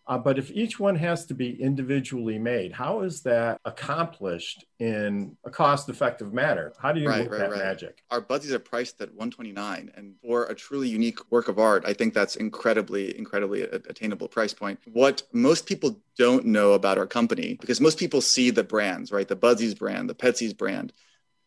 Uh, 0.07 0.17
but 0.17 0.37
if 0.39 0.51
each 0.51 0.79
one 0.79 0.95
has 0.95 1.25
to 1.27 1.33
be 1.33 1.61
individually 1.61 2.37
made, 2.39 2.71
how 2.73 3.01
is 3.01 3.21
that 3.21 3.59
accomplished 3.65 4.65
in 4.79 5.37
a 5.45 5.49
cost-effective 5.49 6.33
manner? 6.33 6.73
How 6.81 6.91
do 6.91 6.99
you 6.99 7.07
Right, 7.07 7.19
make 7.23 7.31
right, 7.31 7.37
that 7.39 7.51
right. 7.51 7.59
magic? 7.59 8.03
our 8.09 8.19
buddies 8.21 8.51
are 8.51 8.59
priced 8.59 8.99
at 9.01 9.09
129 9.09 9.91
and 9.95 10.15
for 10.21 10.45
a 10.45 10.55
truly 10.55 10.89
unique 10.89 11.19
work 11.31 11.47
of 11.47 11.59
art 11.59 11.83
i 11.85 11.93
think 11.93 12.13
that's 12.13 12.35
incredibly 12.35 13.17
incredibly 13.17 13.61
attainable 13.61 14.27
price 14.27 14.53
point 14.53 14.79
what 14.91 15.23
most 15.33 15.65
people 15.65 16.01
don't 16.17 16.45
know 16.45 16.73
about 16.73 16.97
our 16.97 17.07
company 17.07 17.57
because 17.61 17.79
most 17.79 17.97
people 17.97 18.21
see 18.21 18.49
the 18.49 18.63
brands 18.63 19.11
right 19.11 19.27
the 19.27 19.35
Budsies 19.35 19.77
brand 19.77 20.09
the 20.09 20.15
Petsy's 20.15 20.53
brand 20.53 20.91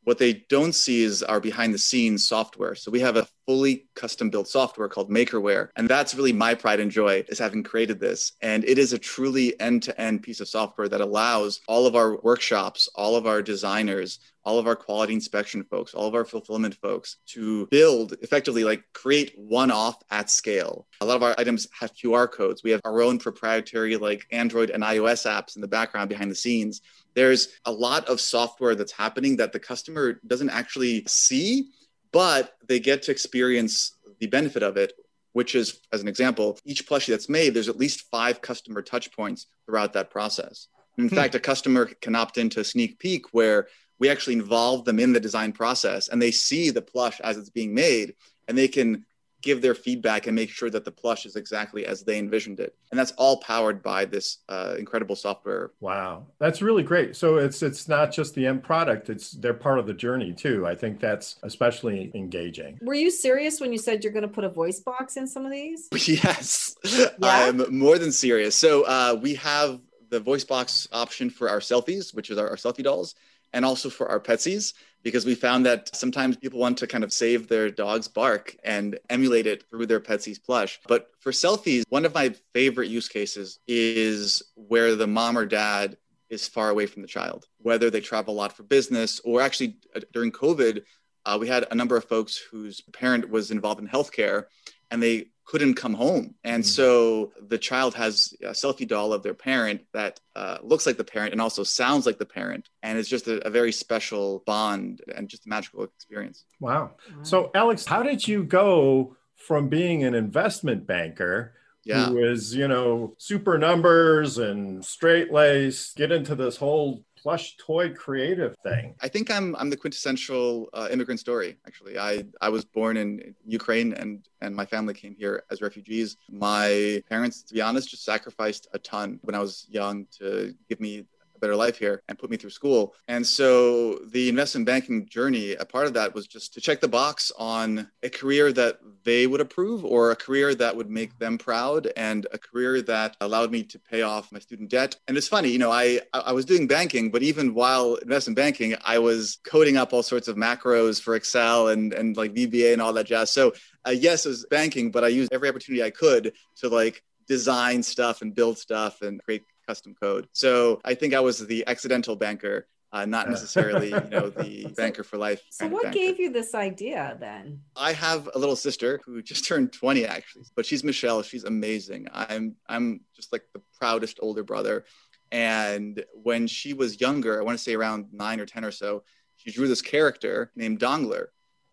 what 0.05 0.19
they 0.19 0.45
don't 0.49 0.75
see 0.75 1.03
is 1.03 1.23
our 1.23 1.41
behind 1.41 1.75
the 1.75 1.79
scenes 1.79 2.27
software 2.27 2.75
so 2.75 2.91
we 2.91 3.01
have 3.01 3.17
a 3.17 3.27
fully 3.47 3.87
custom 3.95 4.31
built 4.31 4.49
software 4.49 4.89
called 4.89 5.11
makerware 5.11 5.69
and 5.77 5.89
that's 5.89 6.15
really 6.15 6.33
my 6.33 6.55
pride 6.55 6.81
and 6.81 6.91
joy 6.91 7.25
is 7.29 7.39
having 7.39 7.63
created 7.63 8.01
this 8.01 8.33
and 8.41 8.65
it 8.65 8.79
is 8.79 8.93
a 8.93 8.99
truly 8.99 9.59
end 9.61 9.83
to 9.83 10.01
end 10.01 10.23
piece 10.23 10.41
of 10.41 10.49
software 10.49 10.89
that 10.89 11.01
allows 11.01 11.61
all 11.69 11.87
of 11.87 11.97
our 11.97 12.19
workshops 12.23 12.89
all 12.95 13.17
of 13.17 13.27
our 13.27 13.43
designers 13.43 14.19
all 14.45 14.59
of 14.59 14.67
our 14.67 14.77
quality 14.77 15.15
inspection 15.15 15.65
folks, 15.65 15.95
all 15.95 16.07
of 16.07 16.15
our 16.15 16.25
fulfillment 16.25 16.75
folks 16.77 17.17
to 17.27 17.67
build 17.69 18.15
effectively 18.21 18.65
like 18.65 18.85
create 18.93 19.33
one 19.37 19.71
off 19.71 20.03
at 20.11 20.31
scale. 20.31 20.87
A 21.01 21.07
lot 21.07 21.17
of 21.17 21.23
our 21.23 21.35
items 21.39 21.67
have 21.79 21.95
QR 21.95 22.31
codes. 22.31 22.63
We 22.63 22.71
have 22.71 22.81
our 22.85 23.03
own 23.03 23.19
proprietary 23.19 23.97
like 23.97 24.27
Android 24.31 24.71
and 24.71 24.83
iOS 24.83 25.27
apps 25.27 25.57
in 25.57 25.63
the 25.63 25.69
background 25.69 26.09
behind 26.09 26.31
the 26.31 26.37
scenes. 26.37 26.83
There's 27.15 27.49
a 27.65 27.73
lot 27.73 28.09
of 28.09 28.21
software 28.21 28.75
that's 28.75 28.93
happening 28.93 29.37
that 29.37 29.53
the 29.53 29.61
customer 29.61 30.21
doesn't 30.27 30.51
actually 30.51 31.05
see, 31.07 31.69
but 32.13 32.53
they 32.69 32.81
get 32.81 33.03
to 33.05 33.11
experience 33.11 33.97
the 34.21 34.27
benefit 34.27 34.63
of 34.63 34.77
it. 34.77 34.93
Which 35.33 35.57
is, 35.57 35.81
as 35.93 36.01
an 36.01 36.07
example, 36.07 36.61
each 36.65 36.87
plushie 36.87 37.09
that's 37.09 37.29
made, 37.29 37.55
there's 37.55 37.69
at 37.69 37.77
least 37.77 38.07
five 38.09 38.41
customer 38.41 38.83
touch 38.83 39.11
points 39.11 39.49
throughout 39.67 39.93
that 39.95 40.09
process. 40.09 40.69
In 40.97 41.09
Hmm. 41.09 41.15
fact, 41.17 41.35
a 41.35 41.41
customer 41.41 41.87
can 42.01 42.15
opt 42.15 42.39
into 42.39 42.61
a 42.61 42.65
sneak 42.65 43.01
peek 43.01 43.35
where 43.35 43.67
we 43.99 44.09
actually 44.09 44.35
involve 44.35 44.85
them 44.85 45.01
in 45.01 45.13
the 45.13 45.19
design 45.19 45.51
process 45.51 46.07
and 46.07 46.23
they 46.23 46.31
see 46.31 46.71
the 46.71 46.83
plush 46.83 47.21
as 47.21 47.37
it's 47.37 47.51
being 47.51 47.75
made 47.75 48.15
and 48.47 48.57
they 48.57 48.69
can 48.69 49.05
give 49.45 49.61
their 49.63 49.75
feedback 49.75 50.27
and 50.27 50.35
make 50.35 50.51
sure 50.51 50.71
that 50.71 50.85
the 50.85 50.91
plush 50.91 51.27
is 51.27 51.37
exactly 51.37 51.87
as 51.87 52.03
they 52.03 52.19
envisioned 52.19 52.59
it 52.59 52.75
and 52.91 52.99
that's 52.99 53.13
all 53.13 53.37
powered 53.41 53.83
by 53.83 54.05
this 54.05 54.39
uh, 54.49 54.75
incredible 54.79 55.17
software 55.17 55.71
Wow, 55.81 56.27
that's 56.39 56.63
really 56.63 56.83
great. 56.83 57.15
So 57.17 57.37
it's 57.37 57.63
it's 57.63 57.89
not 57.89 58.13
just 58.13 58.35
the 58.35 58.47
end 58.47 58.63
product; 58.63 59.11
it's 59.11 59.33
they're 59.33 59.55
part 59.55 59.79
of 59.79 59.87
the 59.87 59.93
journey 59.93 60.33
too. 60.33 60.67
I 60.67 60.75
think 60.75 61.01
that's 61.01 61.37
especially 61.43 62.11
engaging. 62.15 62.79
Were 62.81 62.95
you 62.95 63.11
serious 63.11 63.61
when 63.61 63.73
you 63.73 63.79
said 63.79 64.03
you're 64.03 64.13
going 64.13 64.23
to 64.23 64.29
put 64.29 64.45
a 64.45 64.49
voice 64.49 64.81
box 64.81 65.17
in 65.17 65.27
some 65.27 65.45
of 65.45 65.53
these? 65.53 65.89
yes 66.07 66.77
i'm 67.23 67.77
more 67.77 67.99
than 67.99 68.13
serious 68.13 68.55
so 68.55 68.83
uh, 68.85 69.19
we 69.21 69.35
have 69.35 69.81
the 70.11 70.21
voice 70.21 70.45
box 70.45 70.87
option 70.93 71.31
for 71.31 71.49
our 71.49 71.61
selfies 71.61 72.15
which 72.15 72.31
is 72.31 72.39
our, 72.39 72.51
our 72.51 72.57
selfie 72.57 72.83
dolls 72.83 73.15
and 73.55 73.65
also 73.65 73.89
for 73.89 74.09
our 74.09 74.21
petsies 74.21 74.75
because 75.03 75.25
we 75.25 75.35
found 75.35 75.65
that 75.65 75.95
sometimes 75.95 76.37
people 76.37 76.59
want 76.59 76.79
to 76.79 76.87
kind 76.87 77.05
of 77.05 77.13
save 77.13 77.47
their 77.47 77.71
dog's 77.71 78.09
bark 78.09 78.57
and 78.65 78.99
emulate 79.09 79.47
it 79.47 79.65
through 79.71 79.87
their 79.87 80.01
Petsy's 80.01 80.39
plush. 80.39 80.81
But 80.89 81.09
for 81.21 81.31
selfies, 81.31 81.85
one 81.89 82.05
of 82.05 82.15
my 82.15 82.35
favorite 82.53 82.89
use 82.89 83.09
cases 83.09 83.61
is 83.69 84.43
where 84.57 84.97
the 84.97 85.07
mom 85.07 85.39
or 85.39 85.47
dad 85.47 85.97
is 86.31 86.49
far 86.49 86.71
away 86.71 86.87
from 86.87 87.03
the 87.03 87.09
child, 87.09 87.47
whether 87.59 87.91
they 87.91 88.01
travel 88.01 88.35
a 88.35 88.37
lot 88.37 88.57
for 88.57 88.65
business 88.65 89.21
or 89.25 89.41
actually 89.41 89.77
uh, 89.95 90.01
during 90.13 90.33
COVID, 90.33 90.83
uh, 91.27 91.39
we 91.41 91.49
had 91.49 91.67
a 91.71 91.75
number 91.75 91.97
of 91.97 92.05
folks 92.05 92.37
whose 92.37 92.81
parent 92.93 93.31
was 93.31 93.51
involved 93.51 93.81
in 93.81 93.89
healthcare 93.89 94.45
and 94.91 95.03
they 95.03 95.27
couldn't 95.47 95.75
come 95.75 95.95
home. 95.95 96.35
And 96.43 96.63
Mhm. 96.65 96.67
so 96.67 97.33
the 97.47 97.59
child 97.59 97.95
has 97.95 98.35
a 98.43 98.51
selfie 98.51 98.89
doll 98.89 99.13
of 99.13 99.23
their 99.23 99.35
parent 99.35 99.83
that 99.93 100.21
uh, 100.35 100.59
looks 100.63 100.87
like 100.87 100.97
the 100.97 101.05
parent 101.05 101.33
and 101.33 101.41
also 101.41 101.63
sounds 101.63 102.07
like 102.07 102.19
the 102.19 102.25
parent. 102.27 102.69
And 102.83 102.99
it's 102.99 103.09
just 103.09 103.29
a, 103.29 103.47
a 103.47 103.51
very 103.51 103.71
special 103.73 104.43
bond 104.47 105.03
and 105.15 105.29
just 105.29 105.47
a 105.47 105.49
magical 105.49 105.85
experience. 105.85 106.45
Wow. 106.61 106.93
So 107.23 107.51
Alex, 107.55 107.85
how 107.85 108.03
did 108.03 108.27
you 108.27 108.43
go 108.45 109.17
from 109.37 109.69
being 109.69 110.03
an 110.05 110.15
investment 110.15 110.87
banker 110.87 111.53
Yeah. 111.85 112.07
who 112.07 112.25
is, 112.25 112.55
you 112.55 112.67
know, 112.67 113.15
super 113.19 113.59
numbers 113.59 114.39
and 114.39 114.83
straight 114.85 115.31
lace, 115.31 115.93
get 115.95 116.11
into 116.11 116.35
this 116.35 116.57
whole 116.57 117.05
plush 117.25 117.57
toy 117.57 117.87
creative 117.95 118.55
thing? 118.63 118.95
I 119.01 119.09
think 119.09 119.31
I'm 119.31 119.57
I'm 119.57 119.71
the 119.71 119.81
quintessential 119.85 120.69
uh, 120.75 120.89
immigrant 120.93 121.21
story. 121.27 121.57
Actually, 121.67 121.99
I 121.99 122.25
I 122.47 122.51
was 122.51 122.65
born 122.79 122.95
in 122.99 123.35
Ukraine 123.47 123.95
and 123.95 124.11
and 124.43 124.55
my 124.55 124.67
family 124.67 124.95
came 125.03 125.15
here 125.23 125.37
as 125.51 125.63
refugees. 125.63 126.09
My 126.29 127.03
parents, 127.09 127.43
to 127.45 127.55
be 127.55 127.63
honest, 127.63 127.89
just 127.89 128.05
sacrificed 128.05 128.69
a 128.75 128.79
ton 128.79 129.09
when 129.23 129.35
I 129.35 129.41
was 129.47 129.67
young 129.71 130.07
to 130.19 130.55
give 130.69 130.81
me 130.87 130.93
a 131.35 131.39
better 131.39 131.57
life 131.57 131.79
here 131.79 132.03
and 132.09 132.19
put 132.19 132.31
me 132.31 132.37
through 132.37 132.51
school. 132.51 132.95
And 133.09 133.27
so 133.27 133.99
the 134.07 134.29
investment 134.29 134.67
banking 134.67 135.07
journey, 135.07 135.55
a 135.55 135.65
part 135.65 135.87
of 135.87 135.95
that 135.95 136.15
was 136.15 136.27
just 136.27 136.55
to 136.55 136.61
check 136.61 136.81
the 136.81 136.89
box 136.89 137.33
on 137.39 137.89
a 138.03 138.11
career 138.11 138.53
that 138.53 138.79
they 139.05 139.27
would 139.27 139.41
approve 139.41 139.85
or 139.85 140.11
a 140.11 140.17
career 140.17 140.55
that 140.55 140.77
would 140.77 140.91
make 140.91 141.19
them 141.19 141.39
proud 141.39 141.91
and 141.97 142.27
a 142.33 142.39
career 142.39 142.83
that 142.83 143.17
allowed 143.21 143.51
me 143.51 143.63
to 143.65 143.79
pay 143.79 144.03
off 144.03 144.33
my 144.33 144.39
student 144.39 144.71
debt. 144.71 144.97
And 145.09 145.17
it's 145.17 145.29
funny, 145.29 145.51
you 145.51 145.59
know, 145.59 145.71
I 145.71 146.01
I 146.13 146.33
was 146.33 146.45
doing 146.45 146.67
banking, 146.67 147.11
but 147.11 147.23
even 147.23 147.55
while 147.55 147.97
investment 147.97 148.37
banking, 148.37 148.75
I 148.85 148.99
was 148.99 149.39
coding 149.45 149.77
up 149.77 149.93
all 149.93 150.03
sorts 150.03 150.29
of 150.29 150.37
macros 150.37 151.01
for 151.01 151.15
Excel 151.15 151.69
and 151.69 151.93
and 151.93 152.17
like 152.17 152.35
VBA 152.35 152.73
and 152.73 152.83
all 152.83 152.93
that 152.95 153.07
jazz. 153.07 153.31
So 153.31 153.53
uh, 153.87 153.91
yes, 153.91 154.25
it 154.25 154.31
was 154.31 154.47
banking, 154.51 154.91
but 154.91 155.05
I 155.05 155.09
used 155.09 155.33
every 155.33 155.49
opportunity 155.49 155.83
I 155.83 155.91
could 155.91 156.33
to 156.57 156.69
like 156.69 157.03
design 157.27 157.83
stuff 157.83 158.23
and 158.23 158.35
build 158.35 158.59
stuff 158.59 159.03
and 159.03 159.23
create 159.23 159.43
custom 159.67 159.95
code. 160.01 160.29
So 160.33 160.81
I 160.85 160.95
think 160.95 161.15
I 161.15 161.21
was 161.21 161.47
the 161.47 161.65
accidental 161.67 162.17
banker, 162.17 162.67
uh, 162.93 163.05
not 163.05 163.29
necessarily 163.29 163.89
you 163.89 164.09
know 164.09 164.31
the 164.31 164.67
banker 164.77 165.03
for 165.03 165.19
life. 165.19 165.43
So, 165.51 165.67
what 165.67 165.85
banker. 165.85 165.99
gave 165.99 166.21
you 166.21 166.31
this 166.31 166.55
idea 166.55 167.17
then? 167.19 167.61
I 167.75 167.93
have 167.93 168.31
a 168.35 168.39
little 168.39 168.57
sister 168.57 169.01
who 169.05 169.21
just 169.21 169.45
turned 169.49 169.73
20 169.73 170.07
actually, 170.07 170.45
but 170.55 170.65
she's 170.65 170.85
Michelle. 170.85 171.23
She's 171.23 171.45
amazing. 171.45 172.07
I'm 172.13 172.55
I'm 172.69 173.01
just 173.15 173.33
like 173.33 173.43
the 173.53 173.63
proudest 173.79 174.19
older 174.23 174.45
brother. 174.45 174.85
And 175.33 176.05
when 176.13 176.47
she 176.47 176.75
was 176.75 177.01
younger, 177.01 177.41
I 177.41 177.45
want 177.45 177.59
to 177.59 177.65
say 177.65 177.75
around 177.75 178.07
nine 178.13 178.39
or 178.39 178.47
10 178.47 178.65
or 178.65 178.71
so, 178.71 179.03
she 179.37 179.51
drew 179.51 179.67
this 179.67 179.83
character 179.83 180.53
named 180.55 180.79
Dongler. 180.79 181.27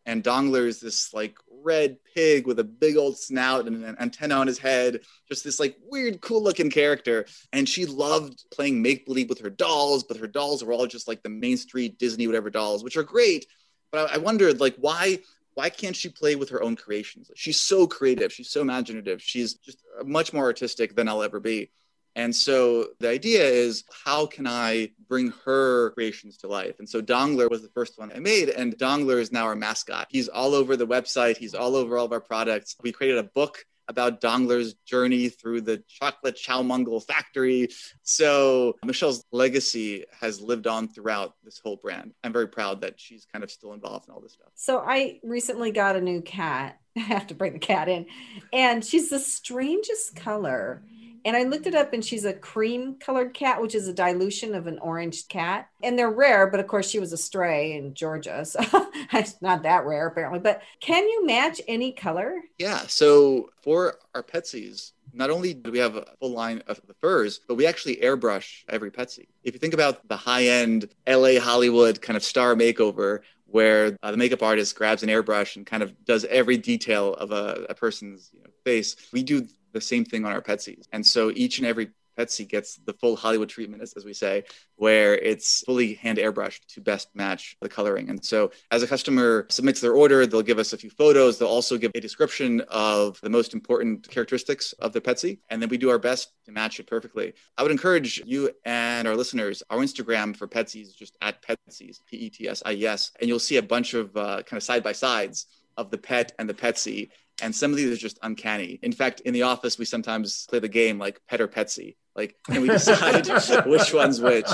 And 0.05 0.23
Dongler 0.23 0.67
is 0.67 0.79
this 0.79 1.13
like 1.13 1.37
red 1.63 1.97
pig 2.15 2.47
with 2.47 2.59
a 2.59 2.63
big 2.63 2.97
old 2.97 3.17
snout 3.17 3.67
and 3.67 3.83
an 3.83 3.95
antenna 3.99 4.35
on 4.35 4.47
his 4.47 4.57
head, 4.57 5.01
just 5.27 5.43
this 5.43 5.59
like 5.59 5.77
weird, 5.83 6.21
cool 6.21 6.43
looking 6.43 6.71
character. 6.71 7.25
And 7.53 7.67
she 7.67 7.85
loved 7.85 8.43
playing 8.51 8.81
make 8.81 9.05
believe 9.05 9.29
with 9.29 9.39
her 9.41 9.49
dolls, 9.49 10.03
but 10.03 10.17
her 10.17 10.27
dolls 10.27 10.63
were 10.63 10.73
all 10.73 10.87
just 10.87 11.07
like 11.07 11.23
the 11.23 11.29
Main 11.29 11.57
Street 11.57 11.99
Disney 11.99 12.27
whatever 12.27 12.49
dolls, 12.49 12.83
which 12.83 12.97
are 12.97 13.03
great. 13.03 13.45
But 13.91 14.11
I, 14.11 14.15
I 14.15 14.17
wondered 14.17 14.59
like 14.59 14.75
why 14.77 15.19
why 15.53 15.69
can't 15.69 15.95
she 15.95 16.09
play 16.09 16.35
with 16.35 16.49
her 16.49 16.63
own 16.63 16.75
creations? 16.75 17.29
She's 17.35 17.59
so 17.59 17.85
creative, 17.85 18.31
she's 18.31 18.49
so 18.49 18.61
imaginative, 18.61 19.21
she's 19.21 19.55
just 19.55 19.79
much 20.03 20.33
more 20.33 20.45
artistic 20.45 20.95
than 20.95 21.07
I'll 21.07 21.23
ever 21.23 21.39
be. 21.39 21.71
And 22.15 22.35
so 22.35 22.87
the 22.99 23.09
idea 23.09 23.43
is 23.43 23.83
how 24.05 24.25
can 24.25 24.47
I 24.47 24.91
bring 25.07 25.33
her 25.45 25.91
creations 25.91 26.37
to 26.37 26.47
life? 26.47 26.75
And 26.79 26.89
so 26.89 27.01
Dongler 27.01 27.49
was 27.49 27.61
the 27.61 27.69
first 27.69 27.97
one 27.97 28.11
I 28.13 28.19
made, 28.19 28.49
and 28.49 28.77
Dongler 28.77 29.19
is 29.19 29.31
now 29.31 29.45
our 29.45 29.55
mascot. 29.55 30.07
He's 30.09 30.27
all 30.27 30.53
over 30.53 30.75
the 30.75 30.87
website, 30.87 31.37
he's 31.37 31.53
all 31.53 31.75
over 31.75 31.97
all 31.97 32.05
of 32.05 32.11
our 32.11 32.21
products. 32.21 32.75
We 32.81 32.91
created 32.91 33.17
a 33.17 33.23
book 33.23 33.65
about 33.87 34.21
Dongler's 34.21 34.73
journey 34.85 35.27
through 35.29 35.61
the 35.61 35.83
chocolate 35.87 36.37
Chowmungle 36.37 37.05
factory. 37.05 37.67
So 38.03 38.77
Michelle's 38.85 39.23
legacy 39.31 40.05
has 40.19 40.41
lived 40.41 40.65
on 40.65 40.87
throughout 40.87 41.35
this 41.43 41.59
whole 41.63 41.75
brand. 41.75 42.13
I'm 42.23 42.31
very 42.31 42.47
proud 42.47 42.81
that 42.81 42.99
she's 42.99 43.25
kind 43.25 43.43
of 43.43 43.51
still 43.51 43.73
involved 43.73 44.07
in 44.07 44.13
all 44.13 44.21
this 44.21 44.33
stuff. 44.33 44.49
So 44.55 44.79
I 44.79 45.19
recently 45.23 45.71
got 45.71 45.95
a 45.95 46.01
new 46.01 46.21
cat. 46.21 46.79
I 46.95 47.01
have 47.01 47.27
to 47.27 47.35
bring 47.35 47.53
the 47.53 47.59
cat 47.59 47.87
in, 47.87 48.05
and 48.51 48.83
she's 48.83 49.09
the 49.09 49.19
strangest 49.19 50.15
color 50.15 50.83
and 51.25 51.35
I 51.35 51.43
looked 51.43 51.67
it 51.67 51.75
up 51.75 51.93
and 51.93 52.03
she's 52.03 52.25
a 52.25 52.33
cream 52.33 52.95
colored 52.99 53.33
cat, 53.33 53.61
which 53.61 53.75
is 53.75 53.87
a 53.87 53.93
dilution 53.93 54.55
of 54.55 54.67
an 54.67 54.79
orange 54.79 55.27
cat. 55.27 55.69
And 55.83 55.97
they're 55.97 56.09
rare, 56.09 56.47
but 56.47 56.59
of 56.59 56.67
course 56.67 56.89
she 56.89 56.99
was 56.99 57.13
a 57.13 57.17
stray 57.17 57.73
in 57.73 57.93
Georgia. 57.93 58.45
So 58.45 58.59
it's 59.13 59.41
not 59.41 59.63
that 59.63 59.85
rare 59.85 60.07
apparently. 60.07 60.39
But 60.39 60.61
can 60.79 61.07
you 61.07 61.25
match 61.25 61.61
any 61.67 61.91
color? 61.91 62.41
Yeah. 62.57 62.79
So 62.87 63.49
for 63.61 63.95
our 64.15 64.23
Petsies, 64.23 64.91
not 65.13 65.29
only 65.29 65.53
do 65.53 65.71
we 65.71 65.79
have 65.79 65.95
a 65.95 66.05
full 66.19 66.31
line 66.31 66.63
of 66.67 66.79
the 66.87 66.93
furs, 66.95 67.39
but 67.47 67.55
we 67.55 67.65
actually 67.65 67.97
airbrush 67.97 68.63
every 68.69 68.91
Petsy. 68.91 69.27
If 69.43 69.53
you 69.53 69.59
think 69.59 69.73
about 69.73 70.07
the 70.07 70.17
high 70.17 70.45
end 70.45 70.89
LA 71.07 71.39
Hollywood 71.39 72.01
kind 72.01 72.17
of 72.17 72.23
star 72.23 72.55
makeover, 72.55 73.19
where 73.45 73.97
uh, 74.01 74.11
the 74.11 74.17
makeup 74.17 74.41
artist 74.41 74.75
grabs 74.75 75.03
an 75.03 75.09
airbrush 75.09 75.55
and 75.57 75.65
kind 75.65 75.83
of 75.83 76.05
does 76.05 76.25
every 76.25 76.57
detail 76.57 77.13
of 77.15 77.31
a, 77.31 77.65
a 77.69 77.75
person's 77.75 78.31
you 78.33 78.41
know, 78.41 78.49
face, 78.63 78.95
we 79.11 79.23
do 79.23 79.45
the 79.73 79.81
same 79.81 80.05
thing 80.05 80.25
on 80.25 80.31
our 80.31 80.41
Petsies. 80.41 80.85
And 80.91 81.05
so 81.05 81.31
each 81.33 81.57
and 81.59 81.67
every 81.67 81.91
Petsy 82.17 82.47
gets 82.47 82.75
the 82.85 82.93
full 82.93 83.15
Hollywood 83.15 83.49
treatment, 83.49 83.81
as, 83.81 83.93
as, 83.93 84.05
we 84.05 84.13
say, 84.13 84.43
where 84.75 85.15
it's 85.15 85.61
fully 85.61 85.93
hand 85.95 86.17
airbrushed 86.17 86.65
to 86.73 86.81
best 86.81 87.09
match 87.15 87.57
the 87.61 87.69
coloring. 87.69 88.09
And 88.09 88.23
so, 88.23 88.51
as 88.69 88.83
a 88.83 88.87
customer 88.87 89.47
submits 89.49 89.81
their 89.81 89.93
order, 89.93 90.25
they'll 90.25 90.41
give 90.41 90.59
us 90.59 90.73
a 90.73 90.77
few 90.77 90.89
photos. 90.89 91.37
They'll 91.37 91.47
also 91.47 91.77
give 91.77 91.91
a 91.95 92.01
description 92.01 92.61
of 92.69 93.19
the 93.21 93.29
most 93.29 93.53
important 93.53 94.09
characteristics 94.09 94.73
of 94.73 94.93
the 94.93 95.01
Petsy, 95.01 95.39
and 95.49 95.61
then 95.61 95.69
we 95.69 95.77
do 95.77 95.89
our 95.89 95.99
best 95.99 96.31
to 96.45 96.51
match 96.51 96.79
it 96.79 96.87
perfectly. 96.87 97.33
I 97.57 97.63
would 97.63 97.71
encourage 97.71 98.21
you 98.25 98.51
and 98.65 99.07
our 99.07 99.15
listeners, 99.15 99.63
our 99.69 99.79
Instagram 99.79 100.35
for 100.35 100.47
Petsies 100.47 100.87
is 100.87 100.95
just 100.95 101.17
at 101.21 101.41
Petsies, 101.41 101.99
P 102.05 102.17
E 102.17 102.29
T 102.29 102.47
S 102.47 102.61
I 102.65 102.73
E 102.73 102.85
S, 102.85 103.11
and 103.19 103.29
you'll 103.29 103.39
see 103.39 103.57
a 103.57 103.63
bunch 103.63 103.93
of 103.93 104.15
uh, 104.17 104.43
kind 104.43 104.57
of 104.57 104.63
side 104.63 104.83
by 104.83 104.91
sides 104.91 105.47
of 105.77 105.89
the 105.89 105.97
pet 105.97 106.33
and 106.37 106.49
the 106.49 106.53
Petsy 106.53 107.09
and 107.41 107.55
some 107.55 107.71
of 107.71 107.77
these 107.77 107.91
are 107.91 107.97
just 107.97 108.19
uncanny. 108.21 108.79
In 108.81 108.91
fact, 108.91 109.21
in 109.21 109.33
the 109.33 109.43
office, 109.43 109.77
we 109.77 109.85
sometimes 109.85 110.45
play 110.49 110.59
the 110.59 110.69
game 110.69 110.97
like 110.97 111.21
pet 111.27 111.41
or 111.41 111.47
petsy. 111.47 111.95
Like, 112.15 112.35
and 112.49 112.61
we 112.61 112.67
decide 112.67 113.25
which 113.65 113.93
one's 113.93 114.19
which? 114.19 114.47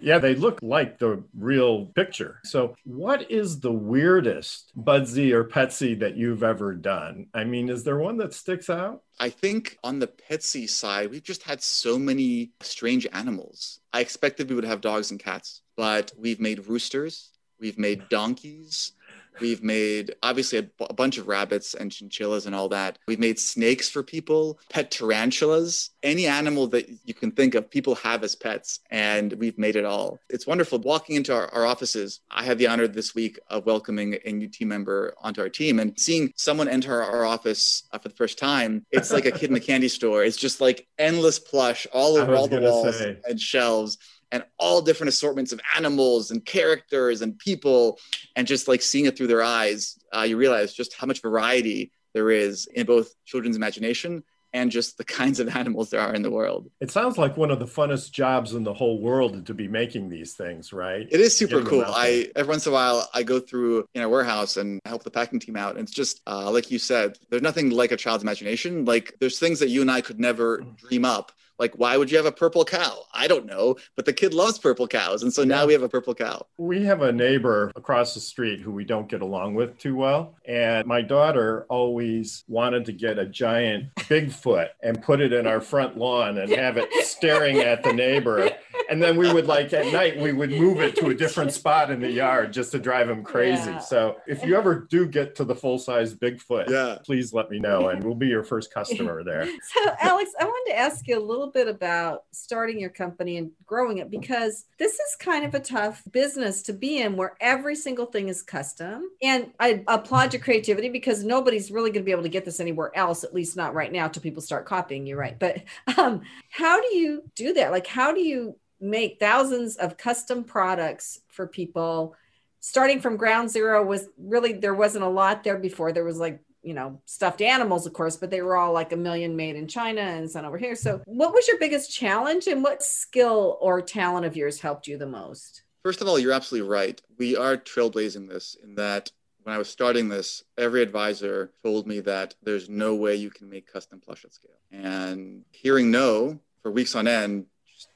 Yeah, 0.00 0.18
they 0.18 0.34
look 0.34 0.58
like 0.62 0.98
the 0.98 1.22
real 1.36 1.86
picture. 1.86 2.40
So, 2.44 2.74
what 2.84 3.30
is 3.30 3.60
the 3.60 3.72
weirdest 3.72 4.72
Budsy 4.76 5.32
or 5.32 5.44
Petsy 5.44 5.98
that 6.00 6.16
you've 6.16 6.42
ever 6.42 6.74
done? 6.74 7.28
I 7.32 7.44
mean, 7.44 7.68
is 7.68 7.84
there 7.84 7.98
one 7.98 8.16
that 8.16 8.34
sticks 8.34 8.68
out? 8.68 9.02
I 9.20 9.30
think 9.30 9.78
on 9.84 10.00
the 10.00 10.08
Petsy 10.08 10.68
side, 10.68 11.10
we've 11.10 11.22
just 11.22 11.44
had 11.44 11.62
so 11.62 11.98
many 11.98 12.50
strange 12.62 13.06
animals. 13.12 13.80
I 13.92 14.00
expected 14.00 14.48
we 14.48 14.56
would 14.56 14.64
have 14.64 14.80
dogs 14.80 15.12
and 15.12 15.20
cats, 15.20 15.62
but 15.76 16.12
we've 16.18 16.40
made 16.40 16.66
roosters, 16.66 17.30
we've 17.60 17.78
made 17.78 18.08
donkeys, 18.08 18.92
We've 19.40 19.62
made 19.62 20.14
obviously 20.22 20.58
a, 20.58 20.92
bunch 20.94 21.18
of 21.18 21.28
rabbits 21.28 21.74
and 21.74 21.92
chinchillas 21.92 22.46
and 22.46 22.54
all 22.54 22.68
that. 22.70 22.98
We've 23.06 23.18
made 23.18 23.38
snakes 23.38 23.88
for 23.88 24.02
people, 24.02 24.58
pet 24.68 24.90
tarantulas, 24.90 25.90
any 26.02 26.26
animal 26.26 26.66
that 26.68 26.88
you 27.04 27.14
can 27.14 27.30
think 27.30 27.54
of, 27.54 27.70
people 27.70 27.94
have 27.96 28.24
as 28.24 28.34
pets, 28.34 28.80
and 28.90 29.32
we've 29.34 29.58
made 29.58 29.76
it 29.76 29.84
all. 29.84 30.18
It's 30.28 30.46
wonderful. 30.46 30.78
Walking 30.78 31.16
into 31.16 31.34
our, 31.34 31.48
our 31.48 31.66
offices, 31.66 32.20
I 32.30 32.44
had 32.44 32.58
the 32.58 32.66
honor 32.66 32.88
this 32.88 33.14
week 33.14 33.38
of 33.48 33.66
welcoming 33.66 34.16
a 34.24 34.32
new 34.32 34.48
team 34.48 34.68
member 34.68 35.14
onto 35.20 35.40
our 35.40 35.48
team 35.48 35.78
and 35.78 35.98
seeing 35.98 36.32
someone 36.36 36.68
enter 36.68 37.02
our 37.02 37.24
office 37.24 37.84
uh, 37.92 37.98
for 37.98 38.08
the 38.08 38.14
first 38.14 38.38
time. 38.38 38.86
It's 38.90 39.12
like 39.12 39.26
a 39.26 39.30
kid 39.30 39.50
in 39.50 39.56
a 39.56 39.60
candy 39.60 39.88
store. 39.88 40.24
It's 40.24 40.36
just 40.36 40.60
like 40.60 40.86
endless 40.98 41.38
plush 41.38 41.86
all 41.92 42.16
over 42.16 42.34
all 42.34 42.48
the 42.48 42.60
walls 42.60 42.98
say. 42.98 43.18
and 43.28 43.40
shelves 43.40 43.98
and 44.30 44.44
all 44.58 44.82
different 44.82 45.08
assortments 45.08 45.52
of 45.52 45.60
animals 45.76 46.30
and 46.30 46.44
characters 46.44 47.22
and 47.22 47.38
people 47.38 47.98
and 48.36 48.46
just 48.46 48.68
like 48.68 48.82
seeing 48.82 49.06
it 49.06 49.16
through 49.16 49.26
their 49.26 49.42
eyes 49.42 49.98
uh, 50.16 50.22
you 50.22 50.36
realize 50.36 50.72
just 50.72 50.94
how 50.94 51.06
much 51.06 51.22
variety 51.22 51.92
there 52.14 52.30
is 52.30 52.66
in 52.74 52.86
both 52.86 53.14
children's 53.24 53.56
imagination 53.56 54.22
and 54.52 54.70
just 54.70 54.96
the 54.96 55.04
kinds 55.18 55.40
of 55.40 55.54
animals 55.54 55.90
there 55.90 56.00
are 56.00 56.14
in 56.14 56.22
the 56.22 56.30
world. 56.30 56.70
It 56.80 56.90
sounds 56.90 57.18
like 57.18 57.36
one 57.36 57.50
of 57.50 57.58
the 57.58 57.66
funnest 57.66 58.12
jobs 58.12 58.54
in 58.54 58.64
the 58.64 58.74
whole 58.74 59.00
world 59.00 59.46
to 59.46 59.54
be 59.54 59.68
making 59.68 60.08
these 60.08 60.34
things, 60.34 60.72
right? 60.72 61.06
It 61.10 61.20
is 61.20 61.36
super 61.36 61.62
cool. 61.62 61.84
I 61.86 62.30
every 62.34 62.50
once 62.50 62.66
in 62.66 62.72
a 62.72 62.74
while 62.74 63.08
I 63.12 63.22
go 63.22 63.40
through 63.40 63.86
in 63.94 64.02
a 64.02 64.08
warehouse 64.08 64.56
and 64.56 64.80
help 64.84 65.02
the 65.04 65.10
packing 65.10 65.40
team 65.40 65.56
out, 65.56 65.76
and 65.76 65.80
it's 65.80 65.92
just 65.92 66.20
uh, 66.26 66.50
like 66.50 66.70
you 66.70 66.78
said, 66.78 67.18
there's 67.30 67.42
nothing 67.42 67.70
like 67.70 67.92
a 67.92 67.96
child's 67.96 68.22
imagination. 68.22 68.84
Like 68.84 69.14
there's 69.20 69.38
things 69.38 69.60
that 69.60 69.68
you 69.68 69.82
and 69.82 69.90
I 69.90 70.00
could 70.00 70.20
never 70.20 70.58
mm. 70.58 70.76
dream 70.78 71.04
up 71.04 71.32
like, 71.58 71.74
why 71.74 71.96
would 71.96 72.10
you 72.10 72.16
have 72.16 72.26
a 72.26 72.32
purple 72.32 72.64
cow? 72.64 73.04
I 73.12 73.26
don't 73.26 73.46
know, 73.46 73.76
but 73.96 74.04
the 74.04 74.12
kid 74.12 74.34
loves 74.34 74.58
purple 74.58 74.86
cows. 74.86 75.22
And 75.22 75.32
so 75.32 75.44
now 75.44 75.66
we 75.66 75.72
have 75.72 75.82
a 75.82 75.88
purple 75.88 76.14
cow. 76.14 76.46
We 76.56 76.84
have 76.84 77.02
a 77.02 77.12
neighbor 77.12 77.72
across 77.76 78.14
the 78.14 78.20
street 78.20 78.60
who 78.60 78.70
we 78.70 78.84
don't 78.84 79.08
get 79.08 79.22
along 79.22 79.54
with 79.54 79.78
too 79.78 79.96
well. 79.96 80.36
And 80.46 80.86
my 80.86 81.02
daughter 81.02 81.66
always 81.68 82.44
wanted 82.48 82.84
to 82.86 82.92
get 82.92 83.18
a 83.18 83.26
giant 83.26 83.94
Bigfoot 83.96 84.68
and 84.82 85.02
put 85.02 85.20
it 85.20 85.32
in 85.32 85.46
our 85.46 85.60
front 85.60 85.96
lawn 85.96 86.38
and 86.38 86.50
have 86.52 86.76
it 86.76 86.88
staring 87.04 87.58
at 87.58 87.82
the 87.82 87.92
neighbor. 87.92 88.50
And 88.88 89.02
then 89.02 89.16
we 89.16 89.32
would 89.32 89.46
like 89.46 89.72
at 89.72 89.92
night, 89.92 90.18
we 90.18 90.32
would 90.32 90.50
move 90.50 90.80
it 90.80 90.96
to 90.96 91.08
a 91.08 91.14
different 91.14 91.52
spot 91.52 91.90
in 91.90 92.00
the 92.00 92.10
yard 92.10 92.52
just 92.52 92.72
to 92.72 92.78
drive 92.78 93.08
him 93.08 93.22
crazy. 93.22 93.70
Yeah. 93.70 93.78
So 93.78 94.16
if 94.26 94.44
you 94.44 94.56
ever 94.56 94.86
do 94.90 95.06
get 95.06 95.34
to 95.36 95.44
the 95.44 95.54
full 95.54 95.78
size 95.78 96.14
Bigfoot, 96.14 96.68
yeah. 96.68 96.98
please 97.04 97.32
let 97.32 97.50
me 97.50 97.58
know 97.58 97.88
and 97.88 98.04
we'll 98.04 98.14
be 98.14 98.28
your 98.28 98.44
first 98.44 98.72
customer 98.72 99.24
there. 99.24 99.48
So, 99.68 99.94
Alex, 100.00 100.30
I 100.40 100.44
wanted 100.44 100.72
to 100.72 100.78
ask 100.78 101.06
you 101.06 101.18
a 101.18 101.20
little 101.20 101.38
little 101.38 101.52
bit 101.52 101.68
about 101.68 102.24
starting 102.32 102.80
your 102.80 102.90
company 102.90 103.36
and 103.36 103.50
growing 103.64 103.98
it 103.98 104.10
because 104.10 104.64
this 104.78 104.94
is 104.94 105.16
kind 105.18 105.44
of 105.44 105.54
a 105.54 105.60
tough 105.60 106.02
business 106.10 106.62
to 106.62 106.72
be 106.72 107.00
in 107.00 107.16
where 107.16 107.36
every 107.40 107.76
single 107.76 108.06
thing 108.06 108.28
is 108.28 108.42
custom. 108.42 109.08
And 109.22 109.52
I 109.60 109.84
applaud 109.86 110.32
your 110.32 110.42
creativity 110.42 110.88
because 110.88 111.24
nobody's 111.24 111.70
really 111.70 111.90
going 111.90 112.02
to 112.02 112.06
be 112.06 112.12
able 112.12 112.24
to 112.24 112.28
get 112.28 112.44
this 112.44 112.60
anywhere 112.60 112.90
else, 112.96 113.24
at 113.24 113.34
least 113.34 113.56
not 113.56 113.74
right 113.74 113.92
now, 113.92 114.08
till 114.08 114.22
people 114.22 114.42
start 114.42 114.66
copying 114.66 115.06
you, 115.06 115.16
right? 115.16 115.38
But 115.38 115.62
um, 115.96 116.22
how 116.50 116.80
do 116.80 116.96
you 116.96 117.22
do 117.34 117.54
that? 117.54 117.70
Like, 117.70 117.86
how 117.86 118.12
do 118.12 118.20
you 118.20 118.56
make 118.80 119.18
thousands 119.18 119.76
of 119.76 119.96
custom 119.96 120.44
products 120.44 121.20
for 121.28 121.46
people? 121.46 122.14
starting 122.60 123.00
from 123.00 123.16
ground 123.16 123.48
zero 123.48 123.84
was 123.84 124.08
really 124.18 124.52
there 124.52 124.74
wasn't 124.74 125.02
a 125.02 125.08
lot 125.08 125.44
there 125.44 125.56
before 125.56 125.92
there 125.92 126.02
was 126.02 126.18
like 126.18 126.42
you 126.62 126.74
know, 126.74 127.00
stuffed 127.06 127.40
animals, 127.40 127.86
of 127.86 127.92
course, 127.92 128.16
but 128.16 128.30
they 128.30 128.42
were 128.42 128.56
all 128.56 128.72
like 128.72 128.92
a 128.92 128.96
million 128.96 129.36
made 129.36 129.56
in 129.56 129.68
China 129.68 130.00
and 130.00 130.30
sent 130.30 130.44
over 130.44 130.58
here. 130.58 130.74
So, 130.74 131.00
what 131.06 131.32
was 131.32 131.46
your 131.46 131.58
biggest 131.58 131.90
challenge 131.90 132.46
and 132.46 132.62
what 132.62 132.82
skill 132.82 133.58
or 133.60 133.80
talent 133.80 134.26
of 134.26 134.36
yours 134.36 134.60
helped 134.60 134.86
you 134.86 134.98
the 134.98 135.06
most? 135.06 135.62
First 135.82 136.02
of 136.02 136.08
all, 136.08 136.18
you're 136.18 136.32
absolutely 136.32 136.68
right. 136.68 137.00
We 137.16 137.36
are 137.36 137.56
trailblazing 137.56 138.28
this 138.28 138.56
in 138.62 138.74
that 138.74 139.10
when 139.44 139.54
I 139.54 139.58
was 139.58 139.70
starting 139.70 140.08
this, 140.08 140.42
every 140.58 140.82
advisor 140.82 141.52
told 141.62 141.86
me 141.86 142.00
that 142.00 142.34
there's 142.42 142.68
no 142.68 142.94
way 142.94 143.14
you 143.14 143.30
can 143.30 143.48
make 143.48 143.72
custom 143.72 144.00
plush 144.00 144.24
at 144.24 144.34
scale. 144.34 144.50
And 144.70 145.44
hearing 145.52 145.90
no 145.90 146.40
for 146.62 146.70
weeks 146.70 146.94
on 146.94 147.06
end 147.06 147.46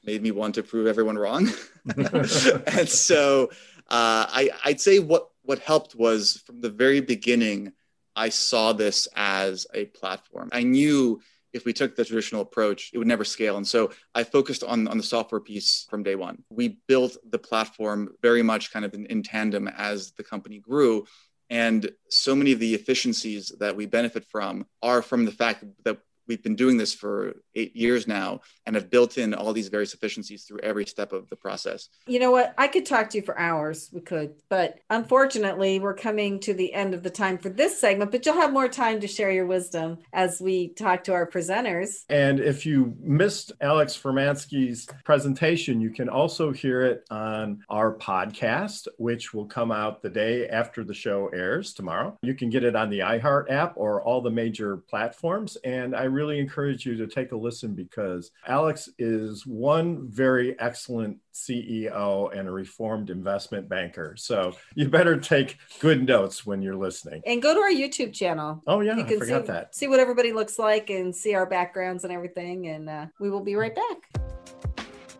made 0.03 0.21
me 0.21 0.31
want 0.31 0.55
to 0.55 0.63
prove 0.63 0.87
everyone 0.87 1.17
wrong. 1.17 1.49
and 1.95 2.89
so 2.89 3.49
uh, 3.89 4.25
I, 4.29 4.49
I'd 4.65 4.81
say 4.81 4.99
what, 4.99 5.29
what 5.43 5.59
helped 5.59 5.95
was 5.95 6.41
from 6.45 6.61
the 6.61 6.69
very 6.69 7.01
beginning 7.01 7.73
I 8.15 8.29
saw 8.29 8.73
this 8.73 9.07
as 9.15 9.65
a 9.73 9.85
platform. 9.85 10.49
I 10.51 10.63
knew 10.63 11.19
if 11.51 11.65
we 11.65 11.73
took 11.73 11.95
the 11.95 12.05
traditional 12.05 12.41
approach, 12.41 12.89
it 12.93 12.97
would 12.97 13.07
never 13.07 13.23
scale. 13.23 13.57
And 13.57 13.67
so 13.67 13.91
I 14.13 14.23
focused 14.23 14.63
on, 14.63 14.87
on 14.87 14.97
the 14.97 15.03
software 15.03 15.41
piece 15.41 15.85
from 15.89 16.03
day 16.03 16.15
one. 16.15 16.43
We 16.49 16.79
built 16.87 17.17
the 17.29 17.39
platform 17.39 18.09
very 18.21 18.41
much 18.41 18.71
kind 18.71 18.85
of 18.85 18.93
in, 18.93 19.05
in 19.05 19.23
tandem 19.23 19.67
as 19.67 20.11
the 20.11 20.23
company 20.23 20.59
grew. 20.59 21.05
And 21.49 21.91
so 22.09 22.35
many 22.35 22.51
of 22.53 22.59
the 22.59 22.73
efficiencies 22.73 23.51
that 23.59 23.75
we 23.75 23.85
benefit 23.85 24.25
from 24.25 24.65
are 24.81 25.01
from 25.01 25.25
the 25.25 25.31
fact 25.31 25.63
that 25.85 25.99
we've 26.27 26.43
been 26.43 26.55
doing 26.55 26.77
this 26.77 26.93
for 26.93 27.35
eight 27.55 27.75
years 27.75 28.07
now 28.07 28.41
and 28.65 28.75
have 28.75 28.89
built 28.89 29.17
in 29.17 29.33
all 29.33 29.53
these 29.53 29.69
various 29.69 29.93
efficiencies 29.93 30.43
through 30.43 30.59
every 30.59 30.85
step 30.85 31.13
of 31.13 31.29
the 31.29 31.35
process. 31.35 31.89
You 32.07 32.19
know 32.19 32.31
what? 32.31 32.53
I 32.57 32.67
could 32.67 32.85
talk 32.85 33.09
to 33.11 33.17
you 33.17 33.23
for 33.23 33.37
hours. 33.37 33.89
We 33.91 34.01
could, 34.01 34.35
but 34.49 34.79
unfortunately, 34.89 35.79
we're 35.79 35.93
coming 35.93 36.39
to 36.41 36.53
the 36.53 36.73
end 36.73 36.93
of 36.93 37.03
the 37.03 37.09
time 37.09 37.37
for 37.37 37.49
this 37.49 37.79
segment. 37.79 38.11
But 38.11 38.25
you'll 38.25 38.35
have 38.35 38.53
more 38.53 38.67
time 38.67 38.99
to 39.01 39.07
share 39.07 39.31
your 39.31 39.45
wisdom 39.45 39.99
as 40.13 40.41
we 40.41 40.69
talk 40.69 41.03
to 41.05 41.13
our 41.13 41.29
presenters. 41.29 42.03
And 42.09 42.39
if 42.39 42.65
you 42.65 42.95
missed 42.99 43.51
Alex 43.61 43.97
Furmansky's 43.97 44.87
presentation, 45.03 45.81
you 45.81 45.89
can 45.89 46.09
also 46.09 46.51
hear 46.51 46.81
it 46.81 47.05
on 47.09 47.63
our 47.69 47.95
podcast, 47.95 48.87
which 48.97 49.33
will 49.33 49.45
come 49.45 49.71
out 49.71 50.01
the 50.01 50.09
day 50.09 50.47
after 50.47 50.83
the 50.83 50.93
show 50.93 51.29
airs 51.33 51.73
tomorrow. 51.73 52.17
You 52.21 52.33
can 52.33 52.49
get 52.49 52.63
it 52.63 52.75
on 52.75 52.89
the 52.89 52.99
iHeart 52.99 53.51
app 53.51 53.73
or 53.75 54.01
all 54.03 54.21
the 54.21 54.29
major 54.29 54.77
platforms. 54.77 55.57
And 55.63 55.95
I 55.95 56.03
really 56.13 56.39
encourage 56.39 56.85
you 56.85 56.95
to 56.97 57.07
take 57.07 57.31
a 57.31 57.35
listen 57.35 57.73
because 57.73 58.31
Alex 58.47 58.89
is 58.99 59.45
one 59.45 60.07
very 60.09 60.59
excellent 60.59 61.17
CEO 61.33 62.37
and 62.37 62.47
a 62.47 62.51
reformed 62.51 63.09
investment 63.09 63.67
banker. 63.67 64.15
So 64.17 64.55
you 64.75 64.87
better 64.89 65.17
take 65.19 65.57
good 65.79 66.07
notes 66.07 66.45
when 66.45 66.61
you're 66.61 66.75
listening. 66.75 67.21
And 67.25 67.41
go 67.41 67.53
to 67.53 67.59
our 67.59 67.69
YouTube 67.69 68.13
channel. 68.13 68.61
Oh, 68.67 68.81
yeah, 68.81 68.95
you 68.95 69.03
I 69.03 69.07
can 69.07 69.19
forgot 69.19 69.41
see, 69.45 69.51
that. 69.51 69.75
see 69.75 69.87
what 69.87 69.99
everybody 69.99 70.31
looks 70.31 70.59
like 70.59 70.89
and 70.89 71.15
see 71.15 71.33
our 71.33 71.45
backgrounds 71.45 72.03
and 72.03 72.13
everything. 72.13 72.67
And 72.67 72.89
uh, 72.89 73.05
we 73.19 73.29
will 73.29 73.43
be 73.43 73.55
right 73.55 73.75
back. 73.75 74.23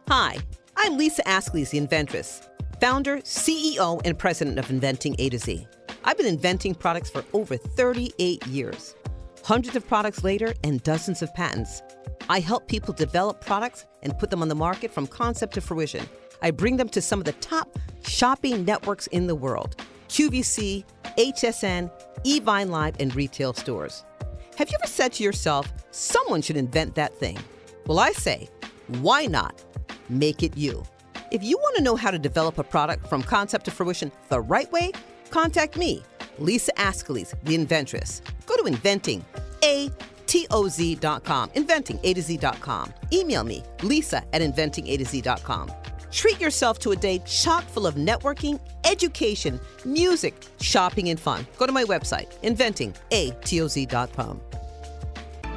Hi, 0.10 0.38
I'm 0.78 0.98
Lisa 0.98 1.24
Ascolese, 1.24 1.72
the 1.72 1.78
inventress, 1.78 2.48
founder, 2.80 3.18
CEO, 3.20 4.02
and 4.06 4.18
president 4.18 4.60
of 4.60 4.70
Inventing 4.70 5.16
A 5.18 5.30
to 5.30 5.40
Z. 5.40 5.68
I've 6.04 6.18
been 6.18 6.26
inventing 6.26 6.76
products 6.76 7.10
for 7.10 7.24
over 7.34 7.56
38 7.56 8.46
years. 8.48 8.96
Hundreds 9.44 9.76
of 9.76 9.86
products 9.86 10.24
later 10.24 10.54
and 10.64 10.82
dozens 10.84 11.22
of 11.22 11.34
patents. 11.34 11.82
I 12.30 12.40
help 12.40 12.70
people 12.70 12.94
develop 12.94 13.42
products 13.42 13.86
and 14.02 14.18
put 14.18 14.30
them 14.30 14.42
on 14.42 14.48
the 14.48 14.56
market 14.56 14.90
from 14.90 15.06
concept 15.06 15.56
to 15.56 15.62
fruition. 15.62 16.06
I 16.42 16.52
bring 16.52 16.78
them 16.78 16.88
to 16.90 17.02
some 17.02 17.20
of 17.20 17.26
the 17.26 17.34
top 17.34 17.78
shopping 18.08 18.64
networks 18.64 19.08
in 19.08 19.28
the 19.28 19.36
world 19.36 19.76
QVC, 20.08 20.86
HSN, 21.18 21.92
Evine 22.24 22.70
Live, 22.70 22.96
and 23.02 23.14
retail 23.14 23.54
stores. 23.54 24.06
Have 24.58 24.70
you 24.70 24.78
ever 24.82 24.88
said 24.88 25.12
to 25.14 25.24
yourself, 25.24 25.74
someone 25.92 26.42
should 26.42 26.56
invent 26.56 26.96
that 26.96 27.14
thing? 27.16 27.38
Well, 27.86 28.00
I 28.00 28.14
say, 28.14 28.48
why 29.02 29.26
not 29.26 29.62
make 30.08 30.42
it 30.42 30.56
you? 30.56 30.84
If 31.32 31.44
you 31.44 31.58
want 31.58 31.76
to 31.76 31.84
know 31.84 31.98
how 31.98 32.12
to 32.12 32.20
develop 32.20 32.60
a 32.60 32.64
product 32.64 33.08
from 33.08 33.24
concept 33.24 33.66
to 33.66 33.72
fruition 33.72 34.10
the 34.30 34.40
right 34.40 34.72
way, 34.72 34.92
contact 35.32 35.76
me, 35.76 36.02
Lisa 36.40 36.72
Ascolese, 36.74 37.34
the 37.44 37.56
inventress. 37.58 38.22
Go 38.46 38.58
to 38.58 38.66
inventing, 38.66 39.24
A 39.64 39.90
T-O-Z.com, 40.26 41.52
inventing 41.54 42.00
A 42.04 42.14
to 42.14 42.22
Z.com. 42.22 42.94
Email 43.12 43.44
me, 43.44 43.64
lisa 43.84 44.24
at 44.34 44.42
inventing 44.42 44.88
A 44.88 44.98
to 44.98 45.06
Z.com. 45.06 45.72
Treat 46.12 46.40
yourself 46.40 46.80
to 46.80 46.92
a 46.92 46.96
day 46.96 47.20
chock 47.26 47.64
full 47.64 47.88
of 47.88 47.96
networking, 47.96 48.60
education, 48.86 49.60
music, 49.84 50.36
shopping, 50.60 51.10
and 51.10 51.20
fun. 51.20 51.46
Go 51.58 51.66
to 51.66 51.72
my 51.72 51.84
website, 51.84 52.28
inventing 52.44 52.96
A 53.12 53.32
T 53.44 53.62
O 53.62 53.68
Z.com. 53.68 54.40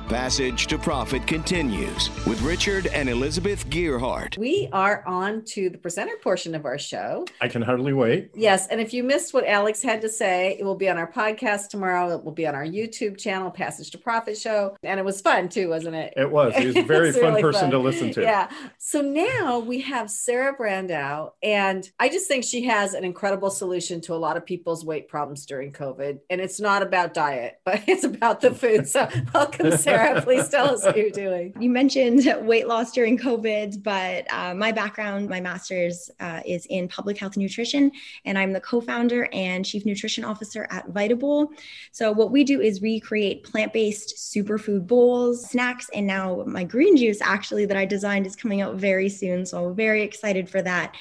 Passage 0.08 0.68
to 0.68 0.78
Profit 0.78 1.26
continues 1.26 2.10
with 2.26 2.40
Richard 2.42 2.86
and 2.86 3.08
Elizabeth 3.08 3.68
Gearhart. 3.70 4.38
We 4.38 4.68
are 4.72 5.02
on 5.04 5.44
to 5.46 5.68
the 5.68 5.78
presenter 5.78 6.14
portion 6.22 6.54
of 6.54 6.64
our 6.64 6.78
show. 6.78 7.26
I 7.40 7.48
can 7.48 7.60
hardly 7.60 7.92
wait. 7.92 8.30
Yes. 8.32 8.68
And 8.68 8.80
if 8.80 8.94
you 8.94 9.02
missed 9.02 9.34
what 9.34 9.44
Alex 9.44 9.82
had 9.82 10.00
to 10.02 10.08
say, 10.08 10.56
it 10.60 10.64
will 10.64 10.76
be 10.76 10.88
on 10.88 10.96
our 10.96 11.10
podcast 11.10 11.70
tomorrow. 11.70 12.14
It 12.14 12.24
will 12.24 12.30
be 12.30 12.46
on 12.46 12.54
our 12.54 12.64
YouTube 12.64 13.18
channel, 13.18 13.50
Passage 13.50 13.90
to 13.90 13.98
Profit 13.98 14.38
Show. 14.38 14.76
And 14.84 15.00
it 15.00 15.04
was 15.04 15.20
fun 15.20 15.48
too, 15.48 15.70
wasn't 15.70 15.96
it? 15.96 16.14
It 16.16 16.30
was. 16.30 16.54
He 16.54 16.66
was 16.66 16.76
a 16.76 16.82
very 16.84 17.10
fun 17.10 17.22
really 17.22 17.42
person 17.42 17.62
fun. 17.62 17.70
to 17.72 17.78
listen 17.80 18.12
to. 18.12 18.22
Yeah. 18.22 18.48
So 18.78 19.00
now 19.00 19.58
we 19.58 19.80
have 19.80 20.08
Sarah 20.08 20.56
Brandow, 20.56 21.32
and 21.42 21.90
I 21.98 22.08
just 22.08 22.28
think 22.28 22.44
she 22.44 22.62
has 22.66 22.94
an 22.94 23.02
incredible 23.02 23.50
solution 23.50 24.00
to 24.02 24.14
a 24.14 24.16
lot 24.16 24.36
of 24.36 24.46
people's 24.46 24.84
weight 24.84 25.08
problems 25.08 25.46
during 25.46 25.72
COVID. 25.72 26.20
And 26.30 26.40
it's 26.40 26.60
not 26.60 26.82
about 26.82 27.12
diet, 27.12 27.60
but 27.64 27.82
it's 27.88 28.04
about 28.04 28.40
the 28.40 28.54
food. 28.54 28.86
So 28.88 29.08
welcome, 29.34 29.76
Sarah. 29.76 29.95
Please 30.22 30.48
tell 30.48 30.74
us 30.74 30.84
what 30.84 30.96
you're 30.96 31.10
doing. 31.10 31.54
You 31.60 31.70
mentioned 31.70 32.24
weight 32.46 32.66
loss 32.66 32.92
during 32.92 33.18
COVID, 33.18 33.82
but 33.82 34.32
uh, 34.32 34.54
my 34.54 34.72
background, 34.72 35.28
my 35.28 35.40
master's 35.40 36.10
uh, 36.20 36.40
is 36.44 36.66
in 36.66 36.88
public 36.88 37.18
health 37.18 37.36
nutrition, 37.36 37.92
and 38.24 38.38
I'm 38.38 38.52
the 38.52 38.60
co 38.60 38.80
founder 38.80 39.28
and 39.32 39.64
chief 39.64 39.84
nutrition 39.86 40.24
officer 40.24 40.66
at 40.70 40.88
Vitable. 40.88 41.48
So, 41.92 42.12
what 42.12 42.30
we 42.30 42.44
do 42.44 42.60
is 42.60 42.80
we 42.80 43.00
create 43.00 43.44
plant 43.44 43.72
based 43.72 44.16
superfood 44.16 44.86
bowls, 44.86 45.48
snacks, 45.48 45.88
and 45.94 46.06
now 46.06 46.44
my 46.46 46.64
green 46.64 46.96
juice 46.96 47.20
actually 47.20 47.66
that 47.66 47.76
I 47.76 47.84
designed 47.84 48.26
is 48.26 48.36
coming 48.36 48.60
out 48.60 48.76
very 48.76 49.08
soon. 49.08 49.46
So, 49.46 49.66
I'm 49.66 49.74
very 49.74 50.02
excited 50.02 50.48
for 50.48 50.62
that. 50.62 50.94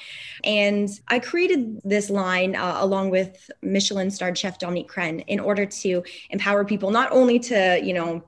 And 0.44 0.88
I 1.08 1.18
created 1.18 1.80
this 1.84 2.10
line 2.10 2.56
uh, 2.56 2.76
along 2.78 3.10
with 3.10 3.50
Michelin 3.62 4.10
starred 4.10 4.38
chef 4.38 4.58
Dominique 4.58 4.88
Crenn 4.88 5.20
in 5.20 5.40
order 5.40 5.66
to 5.66 6.02
empower 6.30 6.64
people 6.64 6.90
not 6.90 7.10
only 7.12 7.38
to, 7.40 7.80
you 7.82 7.92
know, 7.92 8.22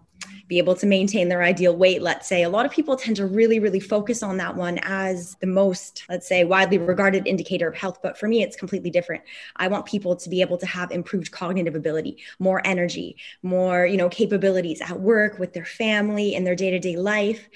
be 0.46 0.58
able 0.58 0.74
to 0.76 0.86
maintain 0.86 1.28
their 1.28 1.42
ideal 1.42 1.76
weight, 1.76 2.02
let's 2.02 2.28
say. 2.28 2.42
A 2.42 2.48
lot 2.48 2.66
of 2.66 2.72
people 2.72 2.96
tend 2.96 3.16
to 3.16 3.26
really, 3.26 3.58
really 3.58 3.80
focus 3.80 4.22
on 4.22 4.36
that 4.38 4.56
one 4.56 4.78
as 4.82 5.36
the 5.40 5.46
most, 5.46 6.04
let's 6.08 6.26
say, 6.26 6.44
widely 6.44 6.78
regarded 6.78 7.26
indicator 7.26 7.68
of 7.68 7.76
health. 7.76 7.98
But 8.02 8.18
for 8.18 8.28
me, 8.28 8.42
it's 8.42 8.56
completely 8.56 8.90
different. 8.90 9.22
I 9.56 9.68
want 9.68 9.86
people 9.86 10.16
to 10.16 10.28
be 10.28 10.40
able 10.40 10.58
to 10.58 10.66
have 10.66 10.90
improved 10.90 11.32
cognitive 11.32 11.74
ability, 11.74 12.18
more 12.38 12.60
energy, 12.64 13.16
more, 13.42 13.86
you 13.86 13.96
know, 13.96 14.08
capabilities 14.08 14.80
at 14.80 15.00
work, 15.00 15.38
with 15.38 15.52
their 15.52 15.64
family, 15.64 16.34
in 16.34 16.44
their 16.44 16.56
day 16.56 16.70
to 16.70 16.78
day 16.78 16.96
life. 16.96 17.48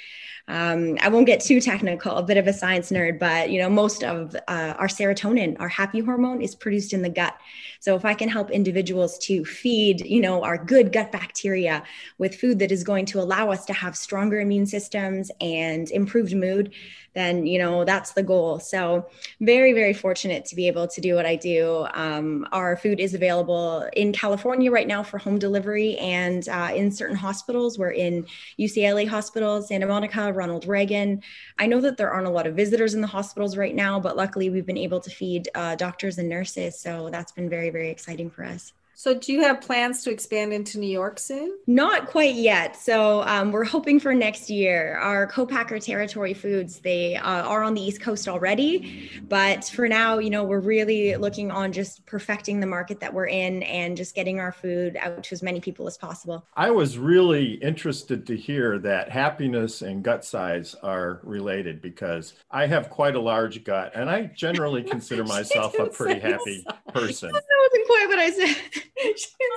Um, 0.52 0.98
I 1.00 1.08
won't 1.08 1.24
get 1.24 1.40
too 1.40 1.62
technical, 1.62 2.14
a 2.14 2.22
bit 2.22 2.36
of 2.36 2.46
a 2.46 2.52
science 2.52 2.90
nerd, 2.90 3.18
but 3.18 3.48
you 3.48 3.58
know, 3.58 3.70
most 3.70 4.04
of 4.04 4.36
uh, 4.48 4.74
our 4.76 4.86
serotonin, 4.86 5.58
our 5.58 5.68
happy 5.68 6.00
hormone, 6.00 6.42
is 6.42 6.54
produced 6.54 6.92
in 6.92 7.00
the 7.00 7.08
gut. 7.08 7.34
So 7.80 7.96
if 7.96 8.04
I 8.04 8.12
can 8.12 8.28
help 8.28 8.50
individuals 8.50 9.16
to 9.20 9.46
feed, 9.46 10.04
you 10.04 10.20
know, 10.20 10.44
our 10.44 10.62
good 10.62 10.92
gut 10.92 11.10
bacteria 11.10 11.82
with 12.18 12.34
food 12.34 12.58
that 12.58 12.70
is 12.70 12.84
going 12.84 13.06
to 13.06 13.20
allow 13.20 13.50
us 13.50 13.64
to 13.64 13.72
have 13.72 13.96
stronger 13.96 14.40
immune 14.40 14.66
systems 14.66 15.30
and 15.40 15.90
improved 15.90 16.34
mood, 16.36 16.74
then 17.14 17.46
you 17.46 17.58
know 17.58 17.84
that's 17.84 18.12
the 18.12 18.22
goal. 18.22 18.58
So 18.58 19.06
very, 19.40 19.72
very 19.72 19.92
fortunate 19.92 20.44
to 20.46 20.56
be 20.56 20.66
able 20.66 20.86
to 20.88 21.00
do 21.00 21.14
what 21.14 21.26
I 21.26 21.36
do. 21.36 21.86
Um, 21.94 22.46
our 22.52 22.76
food 22.76 23.00
is 23.00 23.14
available 23.14 23.88
in 23.94 24.12
California 24.12 24.70
right 24.70 24.86
now 24.86 25.02
for 25.02 25.18
home 25.18 25.38
delivery, 25.38 25.96
and 25.98 26.48
uh, 26.48 26.70
in 26.74 26.90
certain 26.90 27.16
hospitals. 27.16 27.78
We're 27.78 27.90
in 27.90 28.26
UCLA 28.58 29.06
hospitals, 29.06 29.68
Santa 29.68 29.86
Monica, 29.86 30.32
Ronald 30.32 30.66
Reagan. 30.66 31.22
I 31.58 31.66
know 31.66 31.80
that 31.80 31.96
there 31.96 32.10
aren't 32.10 32.26
a 32.26 32.30
lot 32.30 32.46
of 32.46 32.54
visitors 32.54 32.94
in 32.94 33.00
the 33.00 33.06
hospitals 33.06 33.56
right 33.56 33.74
now, 33.74 34.00
but 34.00 34.16
luckily 34.16 34.50
we've 34.50 34.66
been 34.66 34.78
able 34.78 35.00
to 35.00 35.10
feed 35.10 35.48
uh, 35.54 35.74
doctors 35.76 36.18
and 36.18 36.28
nurses. 36.28 36.78
So 36.78 37.08
that's 37.10 37.32
been 37.32 37.48
very, 37.48 37.70
very 37.70 37.90
exciting 37.90 38.30
for 38.30 38.44
us. 38.44 38.72
So, 38.94 39.14
do 39.14 39.32
you 39.32 39.42
have 39.42 39.60
plans 39.60 40.04
to 40.04 40.10
expand 40.10 40.52
into 40.52 40.78
New 40.78 40.90
York 40.90 41.18
soon? 41.18 41.58
Not 41.66 42.06
quite 42.06 42.34
yet. 42.34 42.76
So 42.76 43.22
um, 43.22 43.52
we're 43.52 43.64
hoping 43.64 44.00
for 44.00 44.14
next 44.14 44.50
year. 44.50 44.96
Our 44.98 45.26
co-packer 45.26 45.78
Territory 45.78 46.34
Foods, 46.34 46.80
they 46.80 47.16
uh, 47.16 47.42
are 47.42 47.62
on 47.62 47.74
the 47.74 47.80
East 47.80 48.00
Coast 48.00 48.28
already, 48.28 49.10
but 49.28 49.64
for 49.64 49.88
now, 49.88 50.18
you 50.18 50.30
know, 50.30 50.44
we're 50.44 50.60
really 50.60 51.16
looking 51.16 51.50
on 51.50 51.72
just 51.72 52.04
perfecting 52.06 52.60
the 52.60 52.66
market 52.66 53.00
that 53.00 53.12
we're 53.12 53.26
in 53.26 53.62
and 53.64 53.96
just 53.96 54.14
getting 54.14 54.40
our 54.40 54.52
food 54.52 54.96
out 55.00 55.22
to 55.24 55.32
as 55.32 55.42
many 55.42 55.60
people 55.60 55.86
as 55.86 55.96
possible. 55.96 56.44
I 56.54 56.70
was 56.70 56.98
really 56.98 57.54
interested 57.54 58.26
to 58.26 58.36
hear 58.36 58.78
that 58.80 59.10
happiness 59.10 59.82
and 59.82 60.02
gut 60.02 60.24
size 60.24 60.74
are 60.82 61.20
related 61.22 61.80
because 61.80 62.34
I 62.50 62.66
have 62.66 62.90
quite 62.90 63.14
a 63.14 63.20
large 63.20 63.64
gut 63.64 63.92
and 63.94 64.10
I 64.10 64.24
generally 64.34 64.82
consider 64.82 65.24
myself 65.36 65.78
a 65.78 65.86
pretty 65.86 66.20
happy 66.20 66.62
size. 66.62 66.78
person. 66.92 67.32
Wasn't 67.72 67.86
quite 67.86 68.06
what 68.08 68.18
I 68.18 68.30
said. 68.30 68.56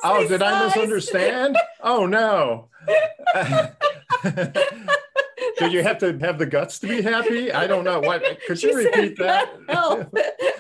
Oh, 0.04 0.28
did 0.28 0.42
I 0.42 0.66
misunderstand? 0.66 1.56
Oh 1.82 2.08
no. 2.08 2.70
Do 5.60 5.70
you 5.70 5.84
have 5.84 6.00
to 6.00 6.18
have 6.20 6.40
the 6.40 6.48
guts 6.48 6.80
to 6.80 6.88
be 6.88 7.02
happy? 7.02 7.52
I 7.52 7.68
don't 7.68 7.84
know. 7.84 8.00
What 8.00 8.24
could 8.48 8.60
She 8.60 8.68
you 8.68 8.76
repeat 8.76 9.18
that? 9.20 9.54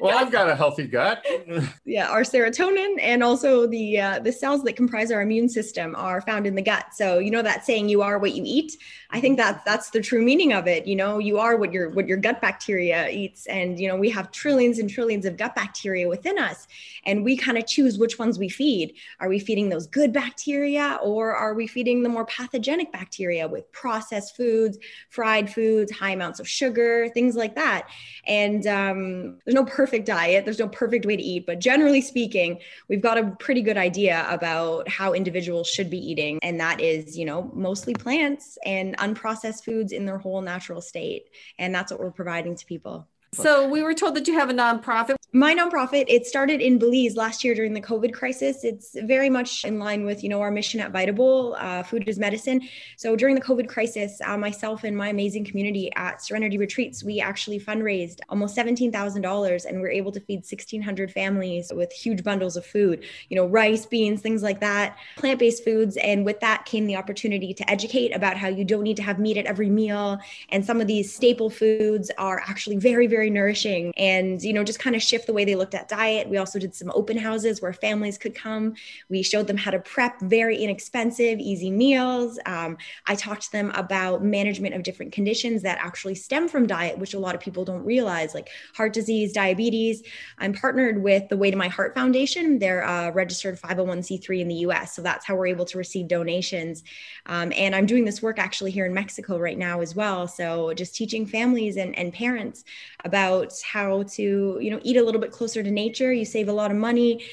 well, 0.00 0.16
I've 0.18 0.32
got 0.32 0.48
a 0.48 0.54
healthy 0.54 0.86
gut. 0.86 1.24
yeah 1.84 2.08
our 2.08 2.22
serotonin 2.22 2.96
and 3.00 3.22
also 3.22 3.66
the 3.66 4.00
uh, 4.00 4.18
the 4.18 4.32
cells 4.32 4.62
that 4.64 4.76
comprise 4.76 5.10
our 5.10 5.22
immune 5.22 5.48
system 5.48 5.94
are 5.96 6.20
found 6.20 6.46
in 6.46 6.54
the 6.54 6.62
gut. 6.62 6.86
So 6.92 7.18
you 7.18 7.30
know 7.30 7.42
that 7.42 7.64
saying 7.64 7.88
you 7.88 8.02
are 8.02 8.18
what 8.18 8.34
you 8.34 8.42
eat? 8.46 8.76
I 9.10 9.20
think 9.20 9.36
that 9.38 9.64
that's 9.64 9.90
the 9.90 10.00
true 10.00 10.22
meaning 10.22 10.52
of 10.52 10.66
it. 10.66 10.86
You 10.86 10.96
know 10.96 11.18
you 11.18 11.38
are 11.38 11.56
what 11.56 11.72
your 11.72 11.90
what 11.90 12.06
your 12.06 12.16
gut 12.16 12.40
bacteria 12.40 13.08
eats. 13.08 13.46
And 13.46 13.78
you 13.78 13.88
know 13.88 13.96
we 13.96 14.10
have 14.10 14.30
trillions 14.30 14.78
and 14.78 14.88
trillions 14.88 15.24
of 15.24 15.36
gut 15.36 15.54
bacteria 15.54 16.08
within 16.08 16.38
us. 16.38 16.66
And 17.04 17.24
we 17.24 17.36
kind 17.36 17.58
of 17.58 17.66
choose 17.66 17.98
which 17.98 18.18
ones 18.18 18.38
we 18.38 18.48
feed. 18.48 18.94
Are 19.20 19.28
we 19.28 19.38
feeding 19.38 19.68
those 19.68 19.86
good 19.86 20.12
bacteria 20.12 20.98
or 21.02 21.34
are 21.34 21.54
we 21.54 21.66
feeding 21.66 22.02
the 22.02 22.08
more 22.08 22.26
pathogenic 22.26 22.92
bacteria 22.92 23.48
with 23.48 23.70
processed 23.72 24.36
foods 24.36 24.78
fried 25.08 25.52
foods 25.52 25.90
high 25.92 26.10
amounts 26.10 26.40
of 26.40 26.48
sugar 26.48 27.08
things 27.14 27.36
like 27.36 27.54
that? 27.54 27.88
And 28.26 28.66
um, 28.66 29.38
there's 29.50 29.64
no 29.66 29.68
perfect 29.68 30.06
diet, 30.06 30.44
there's 30.44 30.60
no 30.60 30.68
perfect 30.68 31.04
way 31.04 31.16
to 31.16 31.22
eat, 31.22 31.44
but 31.44 31.58
generally 31.58 32.00
speaking, 32.00 32.60
we've 32.88 33.00
got 33.00 33.18
a 33.18 33.34
pretty 33.40 33.62
good 33.62 33.76
idea 33.76 34.24
about 34.30 34.88
how 34.88 35.12
individuals 35.12 35.66
should 35.66 35.90
be 35.90 35.98
eating. 35.98 36.38
And 36.40 36.60
that 36.60 36.80
is, 36.80 37.18
you 37.18 37.24
know, 37.24 37.50
mostly 37.52 37.92
plants 37.92 38.58
and 38.64 38.96
unprocessed 38.98 39.64
foods 39.64 39.90
in 39.90 40.06
their 40.06 40.18
whole 40.18 40.40
natural 40.40 40.80
state. 40.80 41.30
And 41.58 41.74
that's 41.74 41.90
what 41.90 41.98
we're 41.98 42.12
providing 42.12 42.54
to 42.54 42.64
people. 42.64 43.08
So 43.32 43.68
we 43.68 43.82
were 43.82 43.94
told 43.94 44.16
that 44.16 44.26
you 44.26 44.34
have 44.34 44.50
a 44.50 44.52
nonprofit. 44.52 45.14
My 45.32 45.54
nonprofit, 45.54 46.06
it 46.08 46.26
started 46.26 46.60
in 46.60 46.78
Belize 46.78 47.14
last 47.14 47.44
year 47.44 47.54
during 47.54 47.72
the 47.72 47.80
COVID 47.80 48.12
crisis. 48.12 48.64
It's 48.64 48.96
very 49.02 49.30
much 49.30 49.64
in 49.64 49.78
line 49.78 50.04
with, 50.04 50.24
you 50.24 50.28
know, 50.28 50.40
our 50.40 50.50
mission 50.50 50.80
at 50.80 50.90
Vitable, 50.90 51.54
uh, 51.56 51.84
food 51.84 52.08
is 52.08 52.18
medicine. 52.18 52.62
So 52.96 53.14
during 53.14 53.36
the 53.36 53.40
COVID 53.40 53.68
crisis, 53.68 54.20
uh, 54.24 54.36
myself 54.36 54.82
and 54.82 54.96
my 54.96 55.06
amazing 55.06 55.44
community 55.44 55.92
at 55.94 56.20
Serenity 56.20 56.58
Retreats, 56.58 57.04
we 57.04 57.20
actually 57.20 57.60
fundraised 57.60 58.18
almost 58.28 58.56
$17,000 58.56 59.64
and 59.64 59.80
we 59.80 59.86
are 59.86 59.90
able 59.92 60.10
to 60.10 60.18
feed 60.18 60.38
1,600 60.38 61.12
families 61.12 61.70
with 61.72 61.92
huge 61.92 62.24
bundles 62.24 62.56
of 62.56 62.66
food, 62.66 63.04
you 63.28 63.36
know, 63.36 63.46
rice, 63.46 63.86
beans, 63.86 64.20
things 64.20 64.42
like 64.42 64.58
that, 64.58 64.96
plant-based 65.14 65.62
foods. 65.62 65.96
And 65.98 66.24
with 66.24 66.40
that 66.40 66.64
came 66.64 66.86
the 66.86 66.96
opportunity 66.96 67.54
to 67.54 67.70
educate 67.70 68.12
about 68.16 68.36
how 68.36 68.48
you 68.48 68.64
don't 68.64 68.82
need 68.82 68.96
to 68.96 69.04
have 69.04 69.20
meat 69.20 69.36
at 69.36 69.46
every 69.46 69.70
meal. 69.70 70.18
And 70.48 70.64
some 70.64 70.80
of 70.80 70.88
these 70.88 71.14
staple 71.14 71.50
foods 71.50 72.10
are 72.18 72.40
actually 72.40 72.76
very, 72.76 73.06
very 73.06 73.19
very 73.20 73.28
nourishing 73.28 73.92
and, 73.98 74.40
you 74.40 74.50
know, 74.50 74.64
just 74.64 74.78
kind 74.78 74.96
of 74.96 75.02
shift 75.02 75.26
the 75.26 75.32
way 75.34 75.44
they 75.44 75.54
looked 75.54 75.74
at 75.74 75.88
diet. 75.88 76.26
We 76.26 76.38
also 76.38 76.58
did 76.58 76.74
some 76.74 76.90
open 76.94 77.18
houses 77.18 77.60
where 77.60 77.74
families 77.74 78.16
could 78.16 78.34
come. 78.34 78.72
We 79.10 79.22
showed 79.22 79.46
them 79.46 79.58
how 79.58 79.72
to 79.72 79.78
prep 79.78 80.18
very 80.22 80.56
inexpensive, 80.56 81.38
easy 81.38 81.70
meals. 81.70 82.38
Um, 82.46 82.78
I 83.06 83.14
talked 83.14 83.42
to 83.42 83.52
them 83.52 83.72
about 83.74 84.24
management 84.24 84.74
of 84.74 84.84
different 84.84 85.12
conditions 85.12 85.60
that 85.64 85.76
actually 85.82 86.14
stem 86.14 86.48
from 86.48 86.66
diet, 86.66 86.96
which 86.96 87.12
a 87.12 87.18
lot 87.18 87.34
of 87.34 87.42
people 87.42 87.62
don't 87.62 87.84
realize, 87.84 88.32
like 88.32 88.48
heart 88.74 88.94
disease, 88.94 89.34
diabetes. 89.34 90.02
I'm 90.38 90.54
partnered 90.54 91.02
with 91.02 91.28
the 91.28 91.36
Way 91.36 91.50
to 91.50 91.58
My 91.58 91.68
Heart 91.68 91.94
Foundation. 91.94 92.58
They're 92.58 93.12
registered 93.14 93.60
501c3 93.60 94.40
in 94.40 94.48
the 94.48 94.54
US. 94.66 94.94
So 94.94 95.02
that's 95.02 95.26
how 95.26 95.36
we're 95.36 95.48
able 95.48 95.66
to 95.66 95.76
receive 95.76 96.08
donations. 96.08 96.84
Um, 97.26 97.52
and 97.54 97.74
I'm 97.76 97.84
doing 97.84 98.06
this 98.06 98.22
work 98.22 98.38
actually 98.38 98.70
here 98.70 98.86
in 98.86 98.94
Mexico 98.94 99.38
right 99.38 99.58
now 99.58 99.82
as 99.82 99.94
well. 99.94 100.26
So 100.26 100.72
just 100.72 100.94
teaching 100.94 101.26
families 101.26 101.76
and, 101.76 101.94
and 101.98 102.14
parents 102.14 102.64
about 103.10 103.52
how 103.72 104.04
to 104.04 104.58
you 104.60 104.70
know 104.70 104.80
eat 104.82 104.96
a 104.96 105.02
little 105.02 105.20
bit 105.20 105.32
closer 105.32 105.62
to 105.62 105.70
nature. 105.70 106.12
You 106.12 106.24
save 106.24 106.48
a 106.48 106.52
lot 106.52 106.70
of 106.70 106.76
money. 106.76 107.24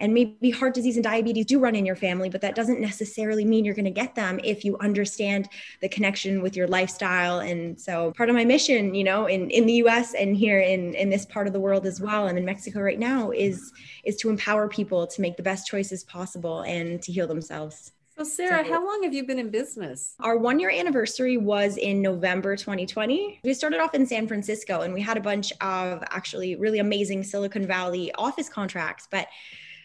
And 0.00 0.12
maybe 0.12 0.50
heart 0.50 0.74
disease 0.74 0.96
and 0.96 1.04
diabetes 1.04 1.46
do 1.46 1.60
run 1.60 1.76
in 1.76 1.86
your 1.86 1.94
family 1.94 2.28
but 2.28 2.40
that 2.40 2.56
doesn't 2.56 2.80
necessarily 2.80 3.44
mean 3.44 3.64
you're 3.64 3.76
going 3.80 3.92
to 3.94 4.00
get 4.02 4.16
them 4.16 4.40
if 4.42 4.64
you 4.64 4.76
understand 4.78 5.48
the 5.80 5.88
connection 5.88 6.42
with 6.42 6.56
your 6.56 6.66
lifestyle. 6.66 7.38
And 7.38 7.80
so 7.80 8.10
part 8.16 8.28
of 8.28 8.34
my 8.34 8.44
mission 8.44 8.92
you 8.94 9.04
know 9.04 9.26
in, 9.26 9.50
in 9.50 9.66
the 9.66 9.74
us 9.74 10.14
and 10.14 10.36
here 10.36 10.58
in, 10.58 10.94
in 10.94 11.10
this 11.10 11.24
part 11.24 11.46
of 11.46 11.52
the 11.52 11.60
world 11.60 11.86
as 11.86 12.00
well 12.00 12.26
i'm 12.28 12.36
in 12.36 12.44
mexico 12.44 12.80
right 12.80 12.98
now 12.98 13.30
is 13.30 13.72
is 14.04 14.16
to 14.16 14.30
empower 14.30 14.68
people 14.68 15.06
to 15.06 15.20
make 15.20 15.36
the 15.36 15.42
best 15.42 15.66
choices 15.66 16.04
possible 16.04 16.62
and 16.62 17.00
to 17.02 17.12
heal 17.12 17.26
themselves 17.26 17.92
so, 18.16 18.24
Sarah, 18.24 18.64
so, 18.64 18.72
how 18.72 18.86
long 18.86 19.02
have 19.02 19.12
you 19.12 19.24
been 19.24 19.38
in 19.38 19.50
business? 19.50 20.14
Our 20.20 20.36
one 20.36 20.60
year 20.60 20.70
anniversary 20.70 21.36
was 21.36 21.76
in 21.76 22.00
November 22.00 22.56
2020. 22.56 23.40
We 23.42 23.54
started 23.54 23.80
off 23.80 23.94
in 23.94 24.06
San 24.06 24.28
Francisco 24.28 24.82
and 24.82 24.94
we 24.94 25.00
had 25.00 25.16
a 25.16 25.20
bunch 25.20 25.52
of 25.60 26.02
actually 26.10 26.56
really 26.56 26.78
amazing 26.78 27.24
Silicon 27.24 27.66
Valley 27.66 28.12
office 28.14 28.48
contracts. 28.48 29.08
But 29.10 29.28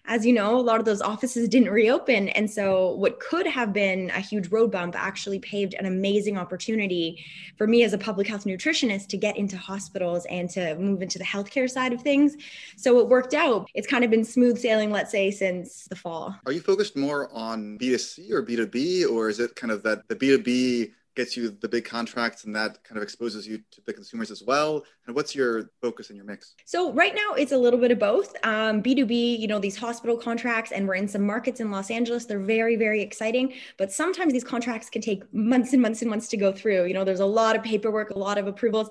as 0.10 0.26
you 0.26 0.34
know, 0.34 0.60
a 0.60 0.60
lot 0.60 0.80
of 0.80 0.86
those 0.86 1.02
offices 1.02 1.48
didn't 1.48 1.70
reopen. 1.70 2.30
And 2.30 2.50
so, 2.50 2.94
what 2.96 3.20
could 3.20 3.46
have 3.46 3.72
been 3.72 4.10
a 4.10 4.20
huge 4.20 4.50
road 4.50 4.72
bump 4.72 4.96
actually 4.98 5.38
paved 5.40 5.76
an 5.76 5.86
amazing 5.86 6.36
opportunity 6.36 7.24
for 7.58 7.68
me 7.68 7.84
as 7.84 7.94
a 7.94 7.98
public 7.98 8.28
health 8.28 8.46
nutritionist 8.46 9.08
to 9.10 9.18
get 9.18 9.38
into 9.38 9.56
hospitals 9.56 10.26
and 10.26 10.50
to 10.50 10.76
move 10.76 11.04
into 11.04 11.20
the 11.20 11.24
healthcare 11.24 11.70
side 11.70 11.94
of 11.94 12.02
things. 12.02 12.36
So, 12.76 13.00
it 13.00 13.08
worked 13.08 13.36
out. 13.36 13.70
It's 13.76 13.88
kind 13.88 14.04
of 14.04 14.10
been 14.10 14.26
smooth 14.26 14.58
sailing, 14.58 14.92
let's 14.92 15.12
say, 15.12 15.30
since 15.30 15.86
the 15.86 15.96
fall. 15.96 16.36
Are 16.48 16.52
you 16.52 16.62
focused 16.62 16.98
more 16.98 17.32
on 17.32 17.78
B2C 17.78 18.32
or 18.32 18.44
B2B, 18.44 19.08
or 19.10 19.30
is 19.30 19.40
it 19.40 19.56
kind 19.56 19.72
of 19.72 19.84
that 19.84 20.08
the 20.08 20.16
B2B 20.16 20.92
gets 21.20 21.36
you 21.36 21.50
the 21.50 21.68
big 21.68 21.84
contracts 21.84 22.46
and 22.46 22.56
that 22.56 22.82
kind 22.86 22.98
of 22.98 23.04
exposes 23.04 23.46
you 23.46 23.58
to 23.72 23.82
the 23.86 23.92
consumers 23.92 24.32
as 24.32 24.42
well? 24.42 24.86
And 25.06 25.16
what's 25.16 25.36
your 25.36 25.72
focus 25.82 26.10
in 26.10 26.16
your 26.16 26.24
mix? 26.24 26.56
So 26.66 26.94
right 26.94 27.14
now 27.14 27.34
it's 27.34 27.52
a 27.52 27.58
little 27.58 27.80
bit 27.80 27.92
of 27.92 28.00
both. 28.00 28.34
Um, 28.44 28.82
B2B, 28.82 29.38
you 29.38 29.48
know, 29.48 29.60
these 29.60 29.76
hospital 29.76 30.16
contracts, 30.16 30.72
and 30.72 30.88
we're 30.88 30.96
in 30.96 31.10
some 31.10 31.26
markets 31.26 31.60
in 31.60 31.72
Los 31.72 31.92
Angeles. 31.92 32.26
They're 32.26 32.40
very, 32.40 32.78
very 32.78 33.02
exciting. 33.02 33.54
But 33.78 33.92
sometimes 33.92 34.32
these 34.32 34.46
contracts 34.46 34.90
can 34.90 35.02
take 35.02 35.22
months 35.34 35.74
and 35.74 35.82
months 35.82 36.02
and 36.02 36.10
months 36.10 36.30
to 36.30 36.38
go 36.38 36.54
through. 36.54 36.86
You 36.86 36.94
know, 36.94 37.04
there's 37.04 37.20
a 37.20 37.26
lot 37.26 37.58
of 37.58 37.64
paperwork, 37.64 38.12
a 38.12 38.18
lot 38.18 38.38
of 38.38 38.48
approvals. 38.48 38.90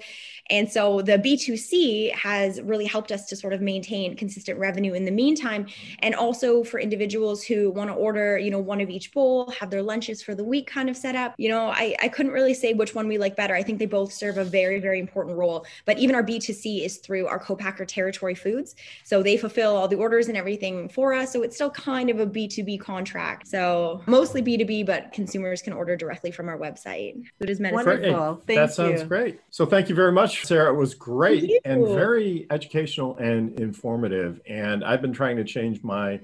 And 0.50 0.70
so 0.70 1.00
the 1.00 1.18
B2C 1.18 2.12
has 2.14 2.60
really 2.60 2.86
helped 2.86 3.10
us 3.10 3.26
to 3.26 3.36
sort 3.36 3.54
of 3.54 3.62
maintain 3.62 4.16
consistent 4.16 4.58
revenue 4.58 4.92
in 4.92 5.04
the 5.04 5.10
meantime. 5.10 5.66
And 6.00 6.14
also 6.14 6.62
for 6.62 6.78
individuals 6.78 7.42
who 7.42 7.70
want 7.70 7.88
to 7.88 7.94
order, 7.94 8.38
you 8.38 8.50
know, 8.50 8.58
one 8.58 8.80
of 8.82 8.90
each 8.90 9.12
bowl, 9.12 9.50
have 9.58 9.70
their 9.70 9.82
lunches 9.82 10.22
for 10.22 10.34
the 10.34 10.44
week 10.44 10.66
kind 10.66 10.90
of 10.90 10.96
set 10.96 11.14
up. 11.14 11.34
You 11.38 11.48
know, 11.48 11.68
I, 11.68 11.94
I 12.02 12.08
couldn't 12.18 12.32
really 12.32 12.52
say 12.52 12.74
which 12.74 12.96
one 12.96 13.06
we 13.06 13.16
like 13.16 13.36
better. 13.36 13.54
I 13.54 13.62
think 13.62 13.78
they 13.78 13.86
both 13.86 14.12
serve 14.12 14.38
a 14.38 14.44
very, 14.44 14.80
very 14.80 14.98
important 14.98 15.38
role. 15.38 15.64
But 15.84 15.98
even 15.98 16.16
our 16.16 16.22
B2C 16.24 16.84
is 16.84 16.96
through 16.96 17.28
our 17.28 17.38
co-packer 17.38 17.84
Territory 17.84 18.34
Foods. 18.34 18.74
So 19.04 19.22
they 19.22 19.36
fulfill 19.36 19.76
all 19.76 19.86
the 19.86 19.94
orders 19.94 20.26
and 20.26 20.36
everything 20.36 20.88
for 20.88 21.14
us. 21.14 21.32
So 21.32 21.42
it's 21.42 21.54
still 21.54 21.70
kind 21.70 22.10
of 22.10 22.18
a 22.18 22.26
B2B 22.26 22.80
contract. 22.80 23.46
So 23.46 24.02
mostly 24.06 24.42
B2B, 24.42 24.84
but 24.84 25.12
consumers 25.12 25.62
can 25.62 25.72
order 25.72 25.94
directly 25.94 26.32
from 26.32 26.48
our 26.48 26.58
website. 26.58 27.22
Food 27.38 27.50
is 27.50 27.60
medicine. 27.60 27.86
Wonderful. 27.86 28.42
Thank 28.48 28.58
that 28.58 28.72
sounds 28.72 29.04
great. 29.04 29.38
So 29.50 29.64
thank 29.64 29.88
you 29.88 29.94
very 29.94 30.10
much, 30.10 30.44
Sarah. 30.44 30.74
It 30.74 30.76
was 30.76 30.94
great 30.94 31.60
and 31.64 31.86
very 31.86 32.48
educational 32.50 33.16
and 33.18 33.60
informative. 33.60 34.40
And 34.48 34.82
I've 34.84 35.02
been 35.02 35.12
trying 35.12 35.36
to 35.36 35.44
change 35.44 35.84
my 35.84 36.18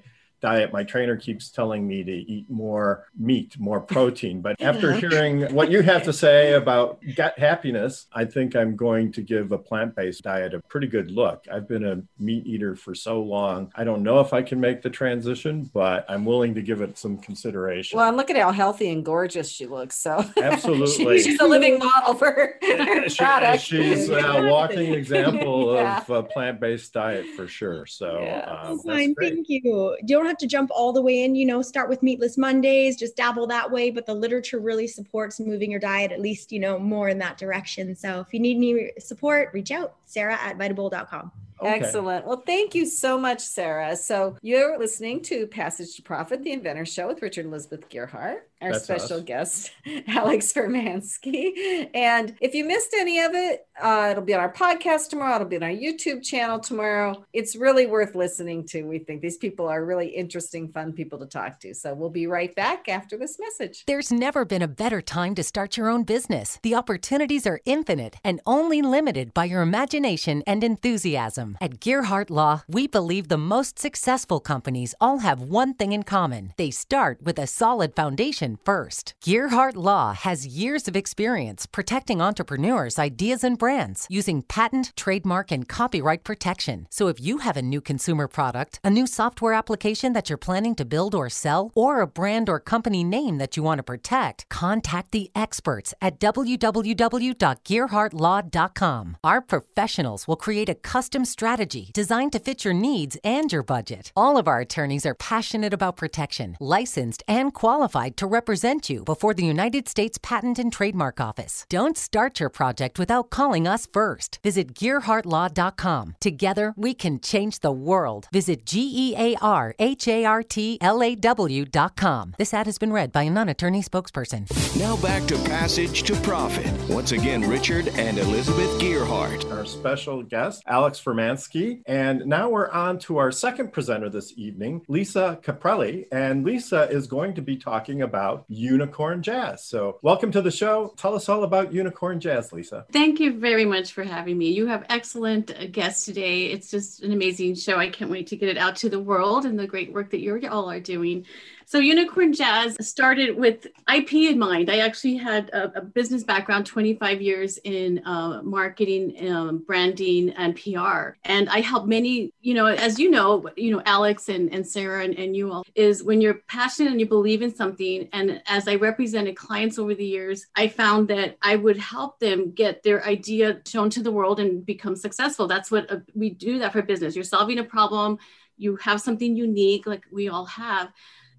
diet, 0.44 0.74
my 0.74 0.84
trainer 0.84 1.16
keeps 1.16 1.48
telling 1.48 1.88
me 1.88 2.04
to 2.04 2.12
eat 2.12 2.48
more 2.50 3.06
meat, 3.18 3.58
more 3.58 3.80
protein. 3.94 4.42
But 4.42 4.60
after 4.60 4.92
hearing 4.92 5.52
what 5.54 5.70
you 5.70 5.80
have 5.80 6.02
to 6.04 6.12
say 6.12 6.52
about 6.52 7.00
gut 7.16 7.38
happiness, 7.38 8.06
I 8.12 8.26
think 8.26 8.54
I'm 8.54 8.76
going 8.76 9.10
to 9.12 9.22
give 9.22 9.52
a 9.52 9.58
plant 9.58 9.96
based 9.96 10.22
diet 10.22 10.52
a 10.52 10.60
pretty 10.60 10.86
good 10.86 11.10
look. 11.10 11.46
I've 11.50 11.66
been 11.66 11.84
a 11.84 12.02
meat 12.18 12.46
eater 12.46 12.76
for 12.76 12.94
so 12.94 13.22
long. 13.22 13.72
I 13.74 13.84
don't 13.84 14.02
know 14.02 14.20
if 14.20 14.34
I 14.34 14.42
can 14.42 14.60
make 14.60 14.82
the 14.82 14.90
transition, 14.90 15.70
but 15.72 16.04
I'm 16.10 16.26
willing 16.26 16.54
to 16.56 16.62
give 16.62 16.82
it 16.82 16.98
some 16.98 17.16
consideration. 17.16 17.96
Well, 17.96 18.08
and 18.08 18.16
look 18.18 18.28
at 18.28 18.36
how 18.36 18.52
healthy 18.52 18.90
and 18.90 19.02
gorgeous 19.02 19.50
she 19.50 19.66
looks. 19.66 19.96
So, 19.96 20.22
absolutely. 20.36 21.22
she's 21.22 21.40
a 21.40 21.46
living 21.46 21.78
model 21.78 22.14
for 22.14 22.30
her 22.30 23.08
she, 23.08 23.16
product. 23.16 23.62
She's 23.62 24.10
a 24.10 24.46
walking 24.50 24.92
example 24.92 25.74
yeah. 25.76 26.00
of 26.00 26.10
a 26.10 26.22
plant 26.22 26.60
based 26.60 26.92
diet 26.92 27.24
for 27.34 27.48
sure. 27.48 27.86
So, 27.86 28.20
yeah. 28.20 28.40
um, 28.62 28.78
fine. 28.80 29.14
Thank 29.14 29.48
you. 29.48 29.96
You 30.02 30.06
don't 30.06 30.26
have 30.26 30.33
have 30.34 30.38
to 30.40 30.46
jump 30.46 30.70
all 30.74 30.92
the 30.92 31.00
way 31.00 31.22
in, 31.22 31.34
you 31.34 31.46
know, 31.46 31.62
start 31.62 31.88
with 31.88 32.02
meatless 32.02 32.36
Mondays, 32.36 32.96
just 32.96 33.16
dabble 33.16 33.46
that 33.46 33.70
way. 33.70 33.90
But 33.90 34.06
the 34.06 34.14
literature 34.14 34.58
really 34.58 34.88
supports 34.88 35.38
moving 35.38 35.70
your 35.70 35.80
diet 35.80 36.10
at 36.12 36.20
least, 36.20 36.50
you 36.50 36.58
know, 36.58 36.78
more 36.78 37.08
in 37.08 37.18
that 37.18 37.38
direction. 37.38 37.94
So 37.94 38.20
if 38.20 38.34
you 38.34 38.40
need 38.40 38.56
any 38.56 38.90
support, 38.98 39.50
reach 39.52 39.70
out, 39.70 39.94
Sarah 40.06 40.38
at 40.40 40.58
vitable.com. 40.58 41.30
Okay. 41.60 41.70
Excellent. 41.70 42.26
Well, 42.26 42.42
thank 42.44 42.74
you 42.74 42.84
so 42.84 43.16
much, 43.16 43.40
Sarah. 43.40 43.94
So 43.96 44.36
you're 44.42 44.76
listening 44.78 45.22
to 45.22 45.46
Passage 45.46 45.94
to 45.96 46.02
Profit, 46.02 46.42
the 46.42 46.52
Inventor 46.52 46.84
Show 46.84 47.06
with 47.06 47.22
Richard 47.22 47.44
and 47.44 47.54
Elizabeth 47.54 47.88
Gearhart, 47.88 48.40
our 48.60 48.72
That's 48.72 48.84
special 48.84 49.18
us. 49.18 49.24
guest, 49.24 49.70
Alex 50.08 50.52
Furmansky. 50.52 51.90
And 51.94 52.34
if 52.40 52.54
you 52.54 52.64
missed 52.64 52.94
any 52.94 53.20
of 53.20 53.34
it, 53.34 53.66
uh, 53.80 54.08
it'll 54.12 54.24
be 54.24 54.34
on 54.34 54.40
our 54.40 54.52
podcast 54.52 55.08
tomorrow. 55.10 55.36
It'll 55.36 55.48
be 55.48 55.56
on 55.56 55.62
our 55.62 55.68
YouTube 55.70 56.22
channel 56.22 56.58
tomorrow. 56.58 57.24
It's 57.32 57.56
really 57.56 57.86
worth 57.86 58.14
listening 58.14 58.66
to. 58.68 58.82
We 58.82 59.00
think 59.00 59.20
these 59.20 59.36
people 59.36 59.68
are 59.68 59.84
really 59.84 60.08
interesting, 60.08 60.68
fun 60.68 60.92
people 60.92 61.18
to 61.18 61.26
talk 61.26 61.60
to. 61.60 61.74
So 61.74 61.94
we'll 61.94 62.10
be 62.10 62.26
right 62.26 62.54
back 62.54 62.88
after 62.88 63.16
this 63.16 63.38
message. 63.38 63.84
There's 63.86 64.12
never 64.12 64.44
been 64.44 64.62
a 64.62 64.68
better 64.68 65.02
time 65.02 65.34
to 65.34 65.42
start 65.42 65.76
your 65.76 65.88
own 65.88 66.04
business. 66.04 66.58
The 66.62 66.74
opportunities 66.74 67.46
are 67.46 67.60
infinite 67.64 68.16
and 68.24 68.40
only 68.46 68.80
limited 68.80 69.34
by 69.34 69.46
your 69.46 69.62
imagination 69.62 70.42
and 70.46 70.62
enthusiasm. 70.62 71.58
At 71.60 71.80
Gearhart 71.80 72.30
Law, 72.30 72.62
we 72.68 72.86
believe 72.86 73.28
the 73.28 73.38
most 73.38 73.78
successful 73.78 74.40
companies 74.40 74.94
all 75.00 75.18
have 75.18 75.40
one 75.40 75.74
thing 75.74 75.92
in 75.92 76.04
common. 76.04 76.54
They 76.56 76.70
start 76.70 77.18
with 77.22 77.38
a 77.38 77.46
solid 77.46 77.94
foundation 77.96 78.43
first. 78.64 79.14
Gearhart 79.24 79.76
Law 79.76 80.12
has 80.12 80.46
years 80.46 80.86
of 80.86 80.94
experience 80.96 81.64
protecting 81.66 82.20
entrepreneurs' 82.20 82.98
ideas 82.98 83.42
and 83.42 83.58
brands 83.58 84.06
using 84.10 84.42
patent, 84.42 84.92
trademark, 84.96 85.50
and 85.50 85.66
copyright 85.68 86.24
protection. 86.24 86.86
So 86.90 87.08
if 87.08 87.18
you 87.20 87.38
have 87.38 87.56
a 87.56 87.62
new 87.62 87.80
consumer 87.80 88.28
product, 88.28 88.78
a 88.84 88.90
new 88.90 89.06
software 89.06 89.54
application 89.54 90.12
that 90.12 90.28
you're 90.28 90.36
planning 90.36 90.74
to 90.74 90.84
build 90.84 91.14
or 91.14 91.30
sell, 91.30 91.70
or 91.74 92.00
a 92.00 92.06
brand 92.06 92.50
or 92.50 92.60
company 92.60 93.02
name 93.04 93.38
that 93.38 93.56
you 93.56 93.62
want 93.62 93.78
to 93.78 93.82
protect, 93.82 94.46
contact 94.50 95.12
the 95.12 95.30
experts 95.34 95.94
at 96.02 96.20
www.gearhartlaw.com. 96.20 99.16
Our 99.24 99.40
professionals 99.40 100.28
will 100.28 100.36
create 100.36 100.68
a 100.68 100.74
custom 100.74 101.24
strategy 101.24 101.90
designed 101.94 102.32
to 102.32 102.38
fit 102.38 102.64
your 102.64 102.74
needs 102.74 103.16
and 103.24 103.50
your 103.52 103.62
budget. 103.62 104.12
All 104.14 104.36
of 104.36 104.46
our 104.48 104.60
attorneys 104.60 105.06
are 105.06 105.14
passionate 105.14 105.72
about 105.72 105.96
protection, 105.96 106.56
licensed, 106.60 107.22
and 107.28 107.54
qualified 107.54 108.16
to 108.18 108.26
represent 108.34 108.90
you 108.90 109.04
before 109.04 109.32
the 109.32 109.46
United 109.46 109.88
States 109.88 110.18
Patent 110.18 110.58
and 110.58 110.72
Trademark 110.72 111.20
Office. 111.20 111.64
Don't 111.70 111.96
start 111.96 112.40
your 112.40 112.48
project 112.50 112.98
without 112.98 113.30
calling 113.30 113.68
us 113.68 113.86
first. 113.86 114.40
Visit 114.42 114.74
GearhartLaw.com. 114.74 116.16
Together, 116.18 116.74
we 116.76 116.94
can 116.94 117.20
change 117.20 117.60
the 117.60 117.70
world. 117.70 118.26
Visit 118.32 118.66
G 118.66 118.90
E 119.04 119.14
A 119.16 119.36
R 119.40 119.74
H 119.78 120.08
A 120.08 120.24
R 120.24 120.42
T 120.42 120.78
L 120.80 121.00
A 121.00 121.14
W.com. 121.14 122.34
This 122.36 122.52
ad 122.52 122.66
has 122.66 122.76
been 122.76 122.92
read 122.92 123.12
by 123.12 123.22
a 123.22 123.30
non 123.30 123.48
attorney 123.48 123.82
spokesperson. 123.82 124.42
Now 124.78 124.96
back 124.96 125.22
to 125.28 125.36
Passage 125.44 126.02
to 126.02 126.14
Profit. 126.16 126.72
Once 126.90 127.12
again, 127.12 127.48
Richard 127.48 127.86
and 127.88 128.18
Elizabeth 128.18 128.72
Gearhart. 128.80 129.48
Our 129.52 129.64
special 129.64 130.24
guest, 130.24 130.62
Alex 130.66 131.00
Furmansky. 131.00 131.82
And 131.86 132.26
now 132.26 132.48
we're 132.48 132.70
on 132.70 132.98
to 133.06 133.18
our 133.18 133.30
second 133.30 133.72
presenter 133.72 134.10
this 134.10 134.32
evening, 134.36 134.82
Lisa 134.88 135.38
Caprelli. 135.44 136.06
And 136.10 136.44
Lisa 136.44 136.90
is 136.90 137.06
going 137.06 137.34
to 137.34 137.42
be 137.42 137.56
talking 137.56 138.02
about 138.02 138.23
unicorn 138.48 139.22
jazz. 139.22 139.64
So, 139.64 139.98
welcome 140.02 140.30
to 140.32 140.42
the 140.42 140.50
show. 140.50 140.94
Tell 140.96 141.14
us 141.14 141.28
all 141.28 141.44
about 141.44 141.72
unicorn 141.72 142.20
jazz, 142.20 142.52
Lisa. 142.52 142.86
Thank 142.92 143.20
you 143.20 143.38
very 143.38 143.64
much 143.64 143.92
for 143.92 144.04
having 144.04 144.38
me. 144.38 144.50
You 144.50 144.66
have 144.66 144.84
excellent 144.88 145.50
uh, 145.50 145.66
guests 145.66 146.04
today. 146.04 146.46
It's 146.46 146.70
just 146.70 147.02
an 147.02 147.12
amazing 147.12 147.54
show. 147.54 147.76
I 147.78 147.88
can't 147.88 148.10
wait 148.10 148.26
to 148.28 148.36
get 148.36 148.48
it 148.48 148.58
out 148.58 148.76
to 148.76 148.88
the 148.88 149.00
world 149.00 149.44
and 149.44 149.58
the 149.58 149.66
great 149.66 149.92
work 149.92 150.10
that 150.10 150.20
you 150.20 150.48
all 150.50 150.70
are 150.70 150.80
doing. 150.80 151.26
So, 151.66 151.78
Unicorn 151.78 152.32
Jazz 152.32 152.76
started 152.86 153.36
with 153.36 153.66
IP 153.92 154.12
in 154.14 154.38
mind. 154.38 154.70
I 154.70 154.78
actually 154.78 155.16
had 155.16 155.48
a, 155.50 155.78
a 155.78 155.80
business 155.80 156.22
background, 156.22 156.66
25 156.66 157.22
years 157.22 157.58
in 157.64 158.02
uh, 158.04 158.42
marketing, 158.42 159.30
um, 159.30 159.58
branding, 159.58 160.30
and 160.30 160.54
PR. 160.56 161.16
And 161.24 161.48
I 161.48 161.60
help 161.60 161.86
many, 161.86 162.32
you 162.42 162.54
know, 162.54 162.66
as 162.66 162.98
you 162.98 163.10
know, 163.10 163.48
you 163.56 163.70
know, 163.70 163.82
Alex 163.86 164.28
and, 164.28 164.52
and 164.52 164.66
Sarah 164.66 165.04
and, 165.04 165.14
and 165.14 165.34
you 165.34 165.52
all, 165.52 165.64
is 165.74 166.02
when 166.02 166.20
you're 166.20 166.40
passionate 166.48 166.90
and 166.90 167.00
you 167.00 167.06
believe 167.06 167.40
in 167.40 167.54
something. 167.54 168.08
And 168.12 168.42
as 168.46 168.68
I 168.68 168.74
represented 168.74 169.36
clients 169.36 169.78
over 169.78 169.94
the 169.94 170.06
years, 170.06 170.46
I 170.54 170.68
found 170.68 171.08
that 171.08 171.38
I 171.40 171.56
would 171.56 171.78
help 171.78 172.18
them 172.18 172.52
get 172.52 172.82
their 172.82 173.04
idea 173.06 173.60
shown 173.66 173.88
to 173.90 174.02
the 174.02 174.12
world 174.12 174.38
and 174.38 174.66
become 174.66 174.96
successful. 174.96 175.46
That's 175.46 175.70
what 175.70 175.90
uh, 175.90 176.00
we 176.14 176.30
do 176.30 176.58
that 176.58 176.72
for 176.72 176.82
business. 176.82 177.14
You're 177.14 177.24
solving 177.24 177.58
a 177.58 177.64
problem, 177.64 178.18
you 178.56 178.76
have 178.76 179.00
something 179.00 179.34
unique, 179.34 179.86
like 179.86 180.04
we 180.12 180.28
all 180.28 180.46
have 180.46 180.92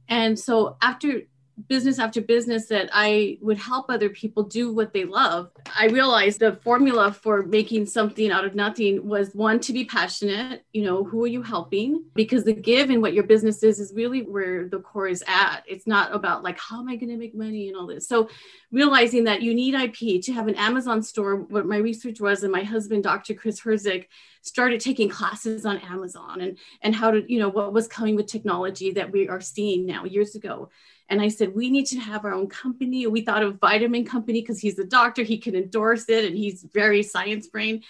and 0.07 0.37
so 0.37 0.77
after 0.81 1.21
business 1.67 1.99
after 1.99 2.21
business 2.21 2.67
that 2.67 2.89
I 2.91 3.37
would 3.41 3.57
help 3.57 3.89
other 3.89 4.09
people 4.09 4.43
do 4.43 4.73
what 4.73 4.93
they 4.93 5.05
love, 5.05 5.51
I 5.77 5.87
realized 5.87 6.39
the 6.39 6.57
formula 6.63 7.11
for 7.11 7.43
making 7.43 7.85
something 7.85 8.31
out 8.31 8.45
of 8.45 8.55
nothing 8.55 9.07
was 9.07 9.33
one 9.33 9.59
to 9.61 9.73
be 9.73 9.85
passionate, 9.85 10.65
you 10.73 10.83
know, 10.83 11.03
who 11.03 11.23
are 11.23 11.27
you 11.27 11.41
helping? 11.41 12.03
Because 12.13 12.43
the 12.43 12.53
give 12.53 12.89
in 12.89 13.01
what 13.01 13.13
your 13.13 13.23
business 13.23 13.63
is 13.63 13.79
is 13.79 13.93
really 13.95 14.21
where 14.21 14.67
the 14.67 14.79
core 14.79 15.07
is 15.07 15.23
at. 15.27 15.63
It's 15.67 15.87
not 15.87 16.13
about 16.13 16.43
like 16.43 16.59
how 16.59 16.79
am 16.79 16.89
I 16.89 16.95
going 16.95 17.09
to 17.09 17.17
make 17.17 17.35
money 17.35 17.69
and 17.69 17.77
all 17.77 17.87
this. 17.87 18.07
So 18.07 18.29
realizing 18.71 19.23
that 19.25 19.41
you 19.41 19.53
need 19.53 19.75
IP 19.75 20.21
to 20.23 20.33
have 20.33 20.47
an 20.47 20.55
Amazon 20.55 21.01
store, 21.01 21.37
what 21.37 21.65
my 21.65 21.77
research 21.77 22.19
was 22.19 22.43
and 22.43 22.51
my 22.51 22.63
husband 22.63 23.03
Dr. 23.03 23.33
Chris 23.33 23.61
Herzik 23.61 24.07
started 24.41 24.79
taking 24.79 25.09
classes 25.09 25.65
on 25.65 25.77
Amazon 25.79 26.41
and 26.41 26.57
and 26.81 26.93
how 26.93 27.11
to, 27.11 27.23
you 27.31 27.39
know, 27.39 27.49
what 27.49 27.73
was 27.73 27.87
coming 27.87 28.15
with 28.15 28.27
technology 28.27 28.91
that 28.91 29.11
we 29.11 29.27
are 29.27 29.41
seeing 29.41 29.85
now 29.85 30.03
years 30.03 30.35
ago 30.35 30.69
and 31.09 31.21
I 31.21 31.27
said, 31.27 31.55
we 31.55 31.69
need 31.69 31.85
to 31.87 31.99
have 31.99 32.25
our 32.25 32.33
own 32.33 32.47
company. 32.47 33.05
We 33.07 33.21
thought 33.21 33.43
of 33.43 33.59
Vitamin 33.59 34.05
Company 34.05 34.41
because 34.41 34.59
he's 34.59 34.79
a 34.79 34.85
doctor, 34.85 35.23
he 35.23 35.37
can 35.37 35.55
endorse 35.55 36.09
it, 36.09 36.25
and 36.25 36.35
he's 36.35 36.63
very 36.73 37.03
science 37.03 37.47
brain. 37.47 37.83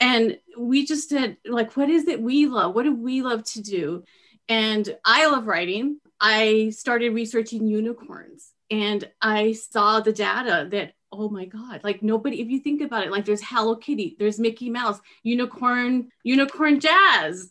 And 0.00 0.38
we 0.58 0.86
just 0.86 1.08
said, 1.08 1.36
like, 1.44 1.76
what 1.76 1.90
is 1.90 2.08
it 2.08 2.22
we 2.22 2.46
love? 2.46 2.74
What 2.74 2.84
do 2.84 2.94
we 2.94 3.22
love 3.22 3.44
to 3.52 3.62
do? 3.62 4.04
And 4.48 4.96
I 5.04 5.26
love 5.26 5.46
writing. 5.46 6.00
I 6.20 6.70
started 6.70 7.14
researching 7.14 7.66
unicorns 7.66 8.50
and 8.70 9.08
I 9.20 9.52
saw 9.52 10.00
the 10.00 10.12
data 10.12 10.68
that, 10.70 10.94
oh 11.12 11.28
my 11.28 11.44
God, 11.44 11.82
like 11.82 12.02
nobody, 12.02 12.40
if 12.40 12.48
you 12.48 12.60
think 12.60 12.82
about 12.82 13.04
it, 13.04 13.10
like 13.10 13.24
there's 13.24 13.42
Hello 13.42 13.76
Kitty, 13.76 14.16
there's 14.18 14.38
Mickey 14.38 14.70
Mouse, 14.70 15.00
unicorn, 15.22 16.10
unicorn 16.22 16.80
jazz 16.80 17.50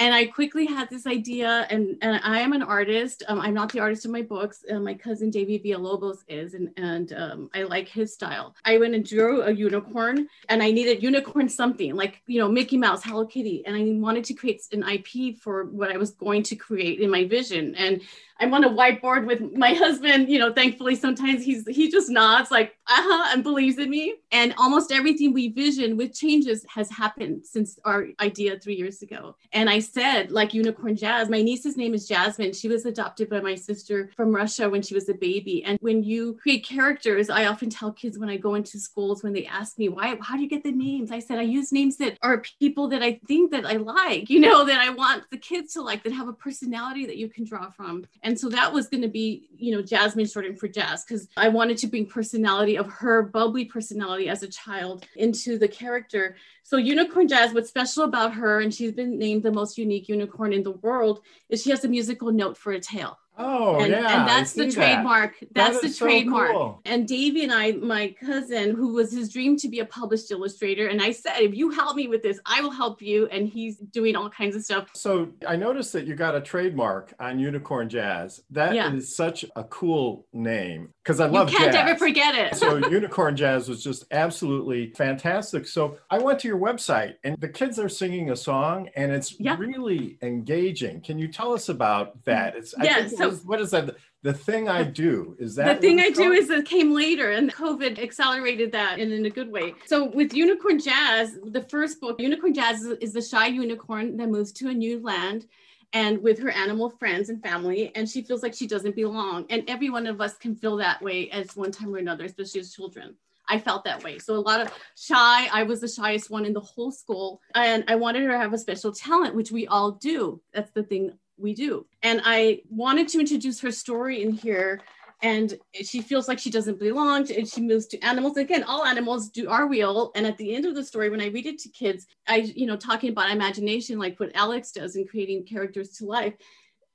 and 0.00 0.14
I 0.14 0.24
quickly 0.24 0.64
had 0.64 0.88
this 0.88 1.06
idea, 1.06 1.66
and, 1.68 1.98
and 2.00 2.22
I 2.24 2.40
am 2.40 2.54
an 2.54 2.62
artist. 2.62 3.22
Um, 3.28 3.38
I'm 3.38 3.52
not 3.52 3.70
the 3.70 3.80
artist 3.80 4.06
of 4.06 4.10
my 4.10 4.22
books. 4.22 4.64
Uh, 4.70 4.80
my 4.80 4.94
cousin 4.94 5.28
David 5.28 5.62
Villalobos 5.62 6.24
is, 6.26 6.54
and, 6.54 6.70
and 6.78 7.12
um, 7.12 7.50
I 7.54 7.64
like 7.64 7.86
his 7.86 8.14
style. 8.14 8.56
I 8.64 8.78
went 8.78 8.94
and 8.94 9.04
drew 9.04 9.42
a 9.42 9.50
unicorn, 9.50 10.26
and 10.48 10.62
I 10.62 10.70
needed 10.70 11.02
unicorn 11.02 11.50
something 11.50 11.94
like, 11.94 12.22
you 12.26 12.40
know, 12.40 12.48
Mickey 12.48 12.78
Mouse, 12.78 13.04
Hello 13.04 13.26
Kitty. 13.26 13.62
And 13.66 13.76
I 13.76 14.00
wanted 14.00 14.24
to 14.24 14.32
create 14.32 14.62
an 14.72 14.84
IP 14.88 15.36
for 15.36 15.66
what 15.66 15.92
I 15.92 15.98
was 15.98 16.12
going 16.12 16.44
to 16.44 16.56
create 16.56 17.00
in 17.00 17.10
my 17.10 17.26
vision. 17.26 17.74
And 17.74 18.00
I'm 18.40 18.54
on 18.54 18.64
a 18.64 18.70
whiteboard 18.70 19.26
with 19.26 19.40
my 19.52 19.74
husband. 19.74 20.28
You 20.28 20.38
know, 20.38 20.52
thankfully, 20.52 20.94
sometimes 20.94 21.44
he's 21.44 21.66
he 21.68 21.90
just 21.90 22.08
nods 22.08 22.50
like, 22.50 22.76
uh 22.88 22.94
huh, 22.96 23.30
and 23.32 23.42
believes 23.42 23.78
in 23.78 23.90
me. 23.90 24.14
And 24.32 24.54
almost 24.56 24.92
everything 24.92 25.32
we 25.32 25.48
vision 25.48 25.96
with 25.96 26.14
changes 26.14 26.64
has 26.74 26.90
happened 26.90 27.44
since 27.44 27.78
our 27.84 28.06
idea 28.20 28.58
three 28.58 28.76
years 28.76 29.02
ago. 29.02 29.36
And 29.52 29.68
I 29.68 29.78
said, 29.78 30.30
like 30.30 30.54
Unicorn 30.54 30.96
Jazz, 30.96 31.28
my 31.28 31.42
niece's 31.42 31.76
name 31.76 31.94
is 31.94 32.08
Jasmine. 32.08 32.52
She 32.52 32.68
was 32.68 32.86
adopted 32.86 33.28
by 33.28 33.40
my 33.40 33.54
sister 33.54 34.10
from 34.16 34.34
Russia 34.34 34.68
when 34.68 34.82
she 34.82 34.94
was 34.94 35.08
a 35.08 35.14
baby. 35.14 35.62
And 35.64 35.78
when 35.80 36.02
you 36.02 36.38
create 36.42 36.64
characters, 36.64 37.28
I 37.28 37.46
often 37.46 37.68
tell 37.68 37.92
kids 37.92 38.18
when 38.18 38.30
I 38.30 38.36
go 38.36 38.54
into 38.54 38.78
schools 38.78 39.22
when 39.22 39.32
they 39.32 39.46
ask 39.46 39.78
me 39.78 39.88
why, 39.88 40.16
how 40.22 40.36
do 40.36 40.42
you 40.42 40.48
get 40.48 40.64
the 40.64 40.72
names? 40.72 41.10
I 41.10 41.18
said 41.18 41.38
I 41.38 41.42
use 41.42 41.72
names 41.72 41.96
that 41.98 42.16
are 42.22 42.42
people 42.58 42.88
that 42.88 43.02
I 43.02 43.20
think 43.26 43.50
that 43.52 43.66
I 43.66 43.74
like, 43.74 44.30
you 44.30 44.40
know, 44.40 44.64
that 44.64 44.80
I 44.80 44.90
want 44.90 45.24
the 45.30 45.38
kids 45.38 45.74
to 45.74 45.82
like, 45.82 46.02
that 46.04 46.12
have 46.12 46.28
a 46.28 46.32
personality 46.32 47.06
that 47.06 47.16
you 47.16 47.28
can 47.28 47.44
draw 47.44 47.70
from. 47.70 48.04
And 48.22 48.29
and 48.30 48.38
so 48.38 48.48
that 48.50 48.72
was 48.72 48.86
going 48.86 49.02
to 49.02 49.08
be, 49.08 49.48
you 49.56 49.74
know, 49.74 49.82
Jasmine 49.82 50.24
shortened 50.24 50.60
for 50.60 50.68
Jazz 50.68 51.04
because 51.04 51.26
I 51.36 51.48
wanted 51.48 51.78
to 51.78 51.88
bring 51.88 52.06
personality 52.06 52.78
of 52.78 52.86
her 52.86 53.24
bubbly 53.24 53.64
personality 53.64 54.28
as 54.28 54.44
a 54.44 54.48
child 54.48 55.04
into 55.16 55.58
the 55.58 55.66
character. 55.66 56.36
So 56.62 56.76
Unicorn 56.76 57.26
Jazz, 57.26 57.52
what's 57.52 57.70
special 57.70 58.04
about 58.04 58.32
her, 58.34 58.60
and 58.60 58.72
she's 58.72 58.92
been 58.92 59.18
named 59.18 59.42
the 59.42 59.50
most 59.50 59.76
unique 59.78 60.08
unicorn 60.08 60.52
in 60.52 60.62
the 60.62 60.70
world, 60.70 61.22
is 61.48 61.64
she 61.64 61.70
has 61.70 61.84
a 61.84 61.88
musical 61.88 62.30
note 62.30 62.56
for 62.56 62.70
a 62.70 62.78
tail. 62.78 63.18
Oh, 63.38 63.80
and, 63.80 63.90
yeah. 63.90 64.20
And 64.20 64.28
that's 64.28 64.52
the 64.52 64.70
trademark. 64.70 65.38
That. 65.40 65.54
That's 65.54 65.80
that 65.80 65.86
the 65.88 65.92
so 65.94 66.04
trademark. 66.04 66.50
Cool. 66.52 66.80
And 66.84 67.08
Davey 67.08 67.42
and 67.44 67.52
I, 67.52 67.72
my 67.72 68.14
cousin, 68.22 68.74
who 68.74 68.92
was 68.92 69.10
his 69.12 69.32
dream 69.32 69.56
to 69.58 69.68
be 69.68 69.78
a 69.80 69.86
published 69.86 70.30
illustrator, 70.30 70.88
and 70.88 71.00
I 71.00 71.10
said, 71.12 71.38
if 71.38 71.54
you 71.54 71.70
help 71.70 71.96
me 71.96 72.06
with 72.06 72.22
this, 72.22 72.38
I 72.44 72.60
will 72.60 72.70
help 72.70 73.00
you. 73.00 73.26
And 73.28 73.48
he's 73.48 73.78
doing 73.78 74.14
all 74.14 74.28
kinds 74.28 74.56
of 74.56 74.62
stuff. 74.62 74.90
So 74.94 75.30
I 75.48 75.56
noticed 75.56 75.92
that 75.94 76.06
you 76.06 76.14
got 76.16 76.34
a 76.34 76.40
trademark 76.40 77.14
on 77.18 77.38
Unicorn 77.38 77.88
Jazz. 77.88 78.42
That 78.50 78.74
Yeah. 78.74 78.92
is 78.92 79.14
such 79.16 79.44
a 79.56 79.64
cool 79.64 80.26
name 80.34 80.92
because 81.02 81.18
I 81.20 81.26
love 81.26 81.50
you 81.50 81.56
can't 81.56 81.72
jazz. 81.72 81.88
ever 81.88 81.98
forget 81.98 82.34
it. 82.34 82.56
so 82.56 82.76
Unicorn 82.90 83.36
Jazz 83.36 83.68
was 83.70 83.82
just 83.82 84.04
absolutely 84.10 84.92
fantastic. 84.96 85.66
So 85.66 85.96
I 86.10 86.18
went 86.18 86.40
to 86.40 86.48
your 86.48 86.58
website 86.58 87.14
and 87.24 87.36
the 87.40 87.48
kids 87.48 87.78
are 87.78 87.88
singing 87.88 88.30
a 88.30 88.36
song 88.36 88.90
and 88.96 89.10
it's 89.12 89.40
Yeah. 89.40 89.56
really 89.58 90.18
engaging. 90.22 91.00
Can 91.00 91.18
you 91.18 91.28
tell 91.28 91.52
us 91.54 91.68
about 91.70 92.22
that? 92.24 92.54
It's 92.54 92.74
I 92.78 92.84
Yeah, 92.84 92.94
think 93.06 93.10
so- 93.18 93.29
was- 93.30 93.44
what 93.44 93.60
is 93.60 93.70
that? 93.70 93.96
The 94.22 94.34
thing 94.34 94.68
I 94.68 94.82
do 94.82 95.34
is 95.38 95.54
that 95.54 95.80
the 95.80 95.80
thing 95.80 95.98
I 95.98 96.10
do 96.10 96.32
is 96.32 96.50
it 96.50 96.66
came 96.66 96.92
later, 96.92 97.30
and 97.30 97.52
COVID 97.52 97.98
accelerated 97.98 98.72
that 98.72 98.98
and 98.98 99.12
in 99.12 99.24
a 99.24 99.30
good 99.30 99.50
way. 99.50 99.74
So 99.86 100.04
with 100.04 100.34
Unicorn 100.34 100.78
Jazz, 100.78 101.38
the 101.42 101.62
first 101.62 102.00
book, 102.00 102.20
Unicorn 102.20 102.52
Jazz 102.52 102.82
is, 102.84 102.98
is 102.98 103.12
the 103.14 103.22
shy 103.22 103.46
unicorn 103.46 104.16
that 104.18 104.28
moves 104.28 104.52
to 104.52 104.68
a 104.68 104.74
new 104.74 105.00
land 105.00 105.46
and 105.92 106.22
with 106.22 106.38
her 106.38 106.50
animal 106.50 106.90
friends 106.90 107.30
and 107.30 107.42
family, 107.42 107.92
and 107.94 108.08
she 108.08 108.22
feels 108.22 108.42
like 108.42 108.54
she 108.54 108.66
doesn't 108.66 108.94
belong. 108.94 109.46
And 109.50 109.64
every 109.68 109.90
one 109.90 110.06
of 110.06 110.20
us 110.20 110.36
can 110.36 110.54
feel 110.54 110.76
that 110.76 111.00
way 111.02 111.30
at 111.30 111.50
one 111.56 111.72
time 111.72 111.94
or 111.94 111.98
another, 111.98 112.24
especially 112.24 112.60
as 112.60 112.74
children. 112.74 113.16
I 113.48 113.58
felt 113.58 113.82
that 113.84 114.04
way. 114.04 114.18
So 114.18 114.34
a 114.36 114.38
lot 114.38 114.60
of 114.60 114.72
shy, 114.96 115.48
I 115.52 115.64
was 115.64 115.80
the 115.80 115.88
shyest 115.88 116.30
one 116.30 116.44
in 116.44 116.52
the 116.52 116.60
whole 116.60 116.92
school. 116.92 117.40
And 117.56 117.82
I 117.88 117.96
wanted 117.96 118.22
her 118.22 118.28
to 118.30 118.38
have 118.38 118.52
a 118.52 118.58
special 118.58 118.92
talent, 118.92 119.34
which 119.34 119.50
we 119.50 119.66
all 119.66 119.90
do. 119.92 120.40
That's 120.54 120.70
the 120.70 120.84
thing 120.84 121.18
we 121.40 121.54
do. 121.54 121.86
And 122.02 122.20
I 122.24 122.62
wanted 122.68 123.08
to 123.08 123.20
introduce 123.20 123.60
her 123.60 123.72
story 123.72 124.22
in 124.22 124.32
here. 124.32 124.80
And 125.22 125.58
she 125.74 126.00
feels 126.00 126.28
like 126.28 126.38
she 126.38 126.50
doesn't 126.50 126.78
belong 126.78 127.30
and 127.30 127.46
she 127.46 127.60
moves 127.60 127.86
to 127.88 127.98
animals. 128.00 128.38
Again, 128.38 128.62
all 128.64 128.86
animals 128.86 129.28
do 129.28 129.50
are 129.50 129.68
real. 129.68 130.12
And 130.14 130.26
at 130.26 130.38
the 130.38 130.54
end 130.54 130.64
of 130.64 130.74
the 130.74 130.82
story, 130.82 131.10
when 131.10 131.20
I 131.20 131.26
read 131.26 131.44
it 131.44 131.58
to 131.58 131.68
kids, 131.68 132.06
I, 132.26 132.36
you 132.36 132.64
know, 132.64 132.76
talking 132.76 133.10
about 133.10 133.30
imagination, 133.30 133.98
like 133.98 134.18
what 134.18 134.34
Alex 134.34 134.72
does 134.72 134.96
in 134.96 135.06
creating 135.06 135.44
characters 135.44 135.90
to 135.98 136.06
life, 136.06 136.34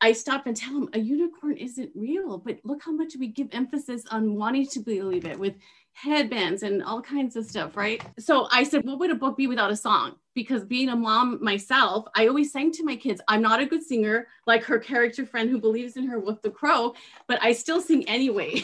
I 0.02 0.12
stop 0.12 0.48
and 0.48 0.58
tell 0.58 0.74
them 0.74 0.90
a 0.94 1.00
unicorn 1.00 1.58
isn't 1.58 1.92
real, 1.96 2.38
but 2.38 2.60
look 2.64 2.82
how 2.84 2.92
much 2.92 3.14
we 3.18 3.28
give 3.28 3.48
emphasis 3.52 4.04
on 4.12 4.36
wanting 4.36 4.68
to 4.68 4.80
believe 4.80 5.26
it 5.26 5.40
with 5.40 5.56
headbands 5.96 6.62
and 6.62 6.84
all 6.84 7.02
kinds 7.02 7.38
of 7.38 7.46
stuff, 7.46 7.78
right? 7.78 8.04
So 8.20 8.50
I 8.52 8.64
said, 8.64 8.84
what 8.84 9.00
would 9.00 9.12
a 9.12 9.16
book 9.16 9.38
be 9.38 9.48
without 9.48 9.72
a 9.72 9.78
song? 9.78 10.16
Because 10.34 10.66
being 10.66 10.90
a 10.90 10.96
mom 10.96 11.42
myself, 11.42 12.06
I 12.14 12.28
always 12.28 12.52
sang 12.52 12.74
to 12.74 12.84
my 12.84 12.98
kids. 12.98 13.22
I'm 13.30 13.42
not 13.42 13.62
a 13.62 13.66
good 13.66 13.82
singer 13.82 14.28
like 14.46 14.66
her 14.66 14.78
character 14.78 15.26
friend 15.26 15.50
who 15.50 15.58
believes 15.58 15.96
in 15.96 16.06
her 16.08 16.20
with 16.20 16.42
the 16.42 16.52
crow, 16.52 16.94
but 17.28 17.42
I 17.42 17.54
still 17.54 17.80
sing 17.80 18.08
anyway. 18.10 18.62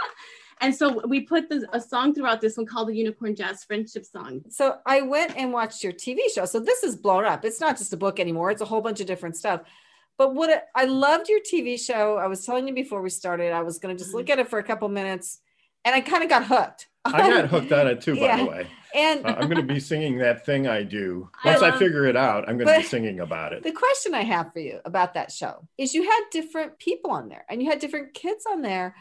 and 0.60 0.74
so 0.74 1.06
we 1.06 1.20
put 1.20 1.48
the, 1.48 1.64
a 1.72 1.80
song 1.80 2.12
throughout 2.12 2.40
this 2.40 2.56
one 2.56 2.66
called 2.66 2.88
the 2.88 2.96
Unicorn 2.96 3.36
Jazz 3.36 3.62
Friendship 3.62 4.04
Song. 4.04 4.42
So 4.48 4.78
I 4.84 5.00
went 5.00 5.36
and 5.36 5.52
watched 5.52 5.84
your 5.84 5.92
TV 5.92 6.22
show. 6.34 6.44
So 6.44 6.58
this 6.58 6.82
is 6.82 6.96
blown 6.96 7.24
up. 7.24 7.44
It's 7.44 7.60
not 7.60 7.78
just 7.78 7.92
a 7.92 7.96
book 7.96 8.18
anymore, 8.18 8.50
it's 8.50 8.62
a 8.62 8.66
whole 8.66 8.80
bunch 8.80 9.00
of 9.00 9.06
different 9.06 9.36
stuff. 9.36 9.60
But 10.18 10.34
what 10.34 10.66
I 10.74 10.86
loved 10.86 11.28
your 11.28 11.40
TV 11.40 11.78
show. 11.78 12.16
I 12.16 12.26
was 12.26 12.44
telling 12.44 12.66
you 12.66 12.74
before 12.74 13.00
we 13.00 13.10
started, 13.10 13.52
I 13.52 13.62
was 13.62 13.78
going 13.78 13.96
to 13.96 13.98
just 13.98 14.10
mm-hmm. 14.10 14.18
look 14.18 14.30
at 14.30 14.40
it 14.40 14.48
for 14.48 14.58
a 14.58 14.64
couple 14.64 14.88
minutes 14.88 15.40
and 15.84 15.94
I 15.94 16.00
kind 16.00 16.22
of 16.22 16.28
got 16.30 16.46
hooked. 16.46 16.88
I 17.04 17.10
got 17.30 17.48
hooked 17.50 17.72
on 17.72 17.86
it 17.86 18.00
too, 18.00 18.14
by 18.14 18.20
Yeah. 18.22 18.36
the 18.38 18.44
way. 18.46 18.66
And 18.94 19.26
Uh, 19.26 19.34
I'm 19.38 19.48
going 19.50 19.66
to 19.66 19.74
be 19.74 19.80
singing 19.80 20.18
that 20.18 20.46
thing 20.46 20.66
I 20.68 20.82
do. 20.84 21.28
Once 21.44 21.62
I, 21.62 21.70
love- 21.70 21.78
figure 21.78 22.06
it 22.06 22.16
out, 22.16 22.48
I'm 22.48 22.56
going 22.58 22.68
to 22.72 22.80
be 22.80 22.86
singing 22.86 23.20
about 23.20 23.52
it. 23.52 23.62
the 23.62 23.72
question 23.72 24.14
I 24.14 24.22
have 24.22 24.52
for 24.52 24.60
you 24.60 24.80
about 24.84 25.14
that 25.14 25.32
show 25.32 25.66
is 25.76 25.94
you 25.94 26.04
had 26.04 26.20
different 26.30 26.78
people 26.78 27.10
on 27.10 27.28
there 27.28 27.44
and 27.48 27.62
you 27.62 27.68
had 27.68 27.78
different 27.80 28.14
kids 28.14 28.46
on 28.50 28.62
there. 28.62 28.94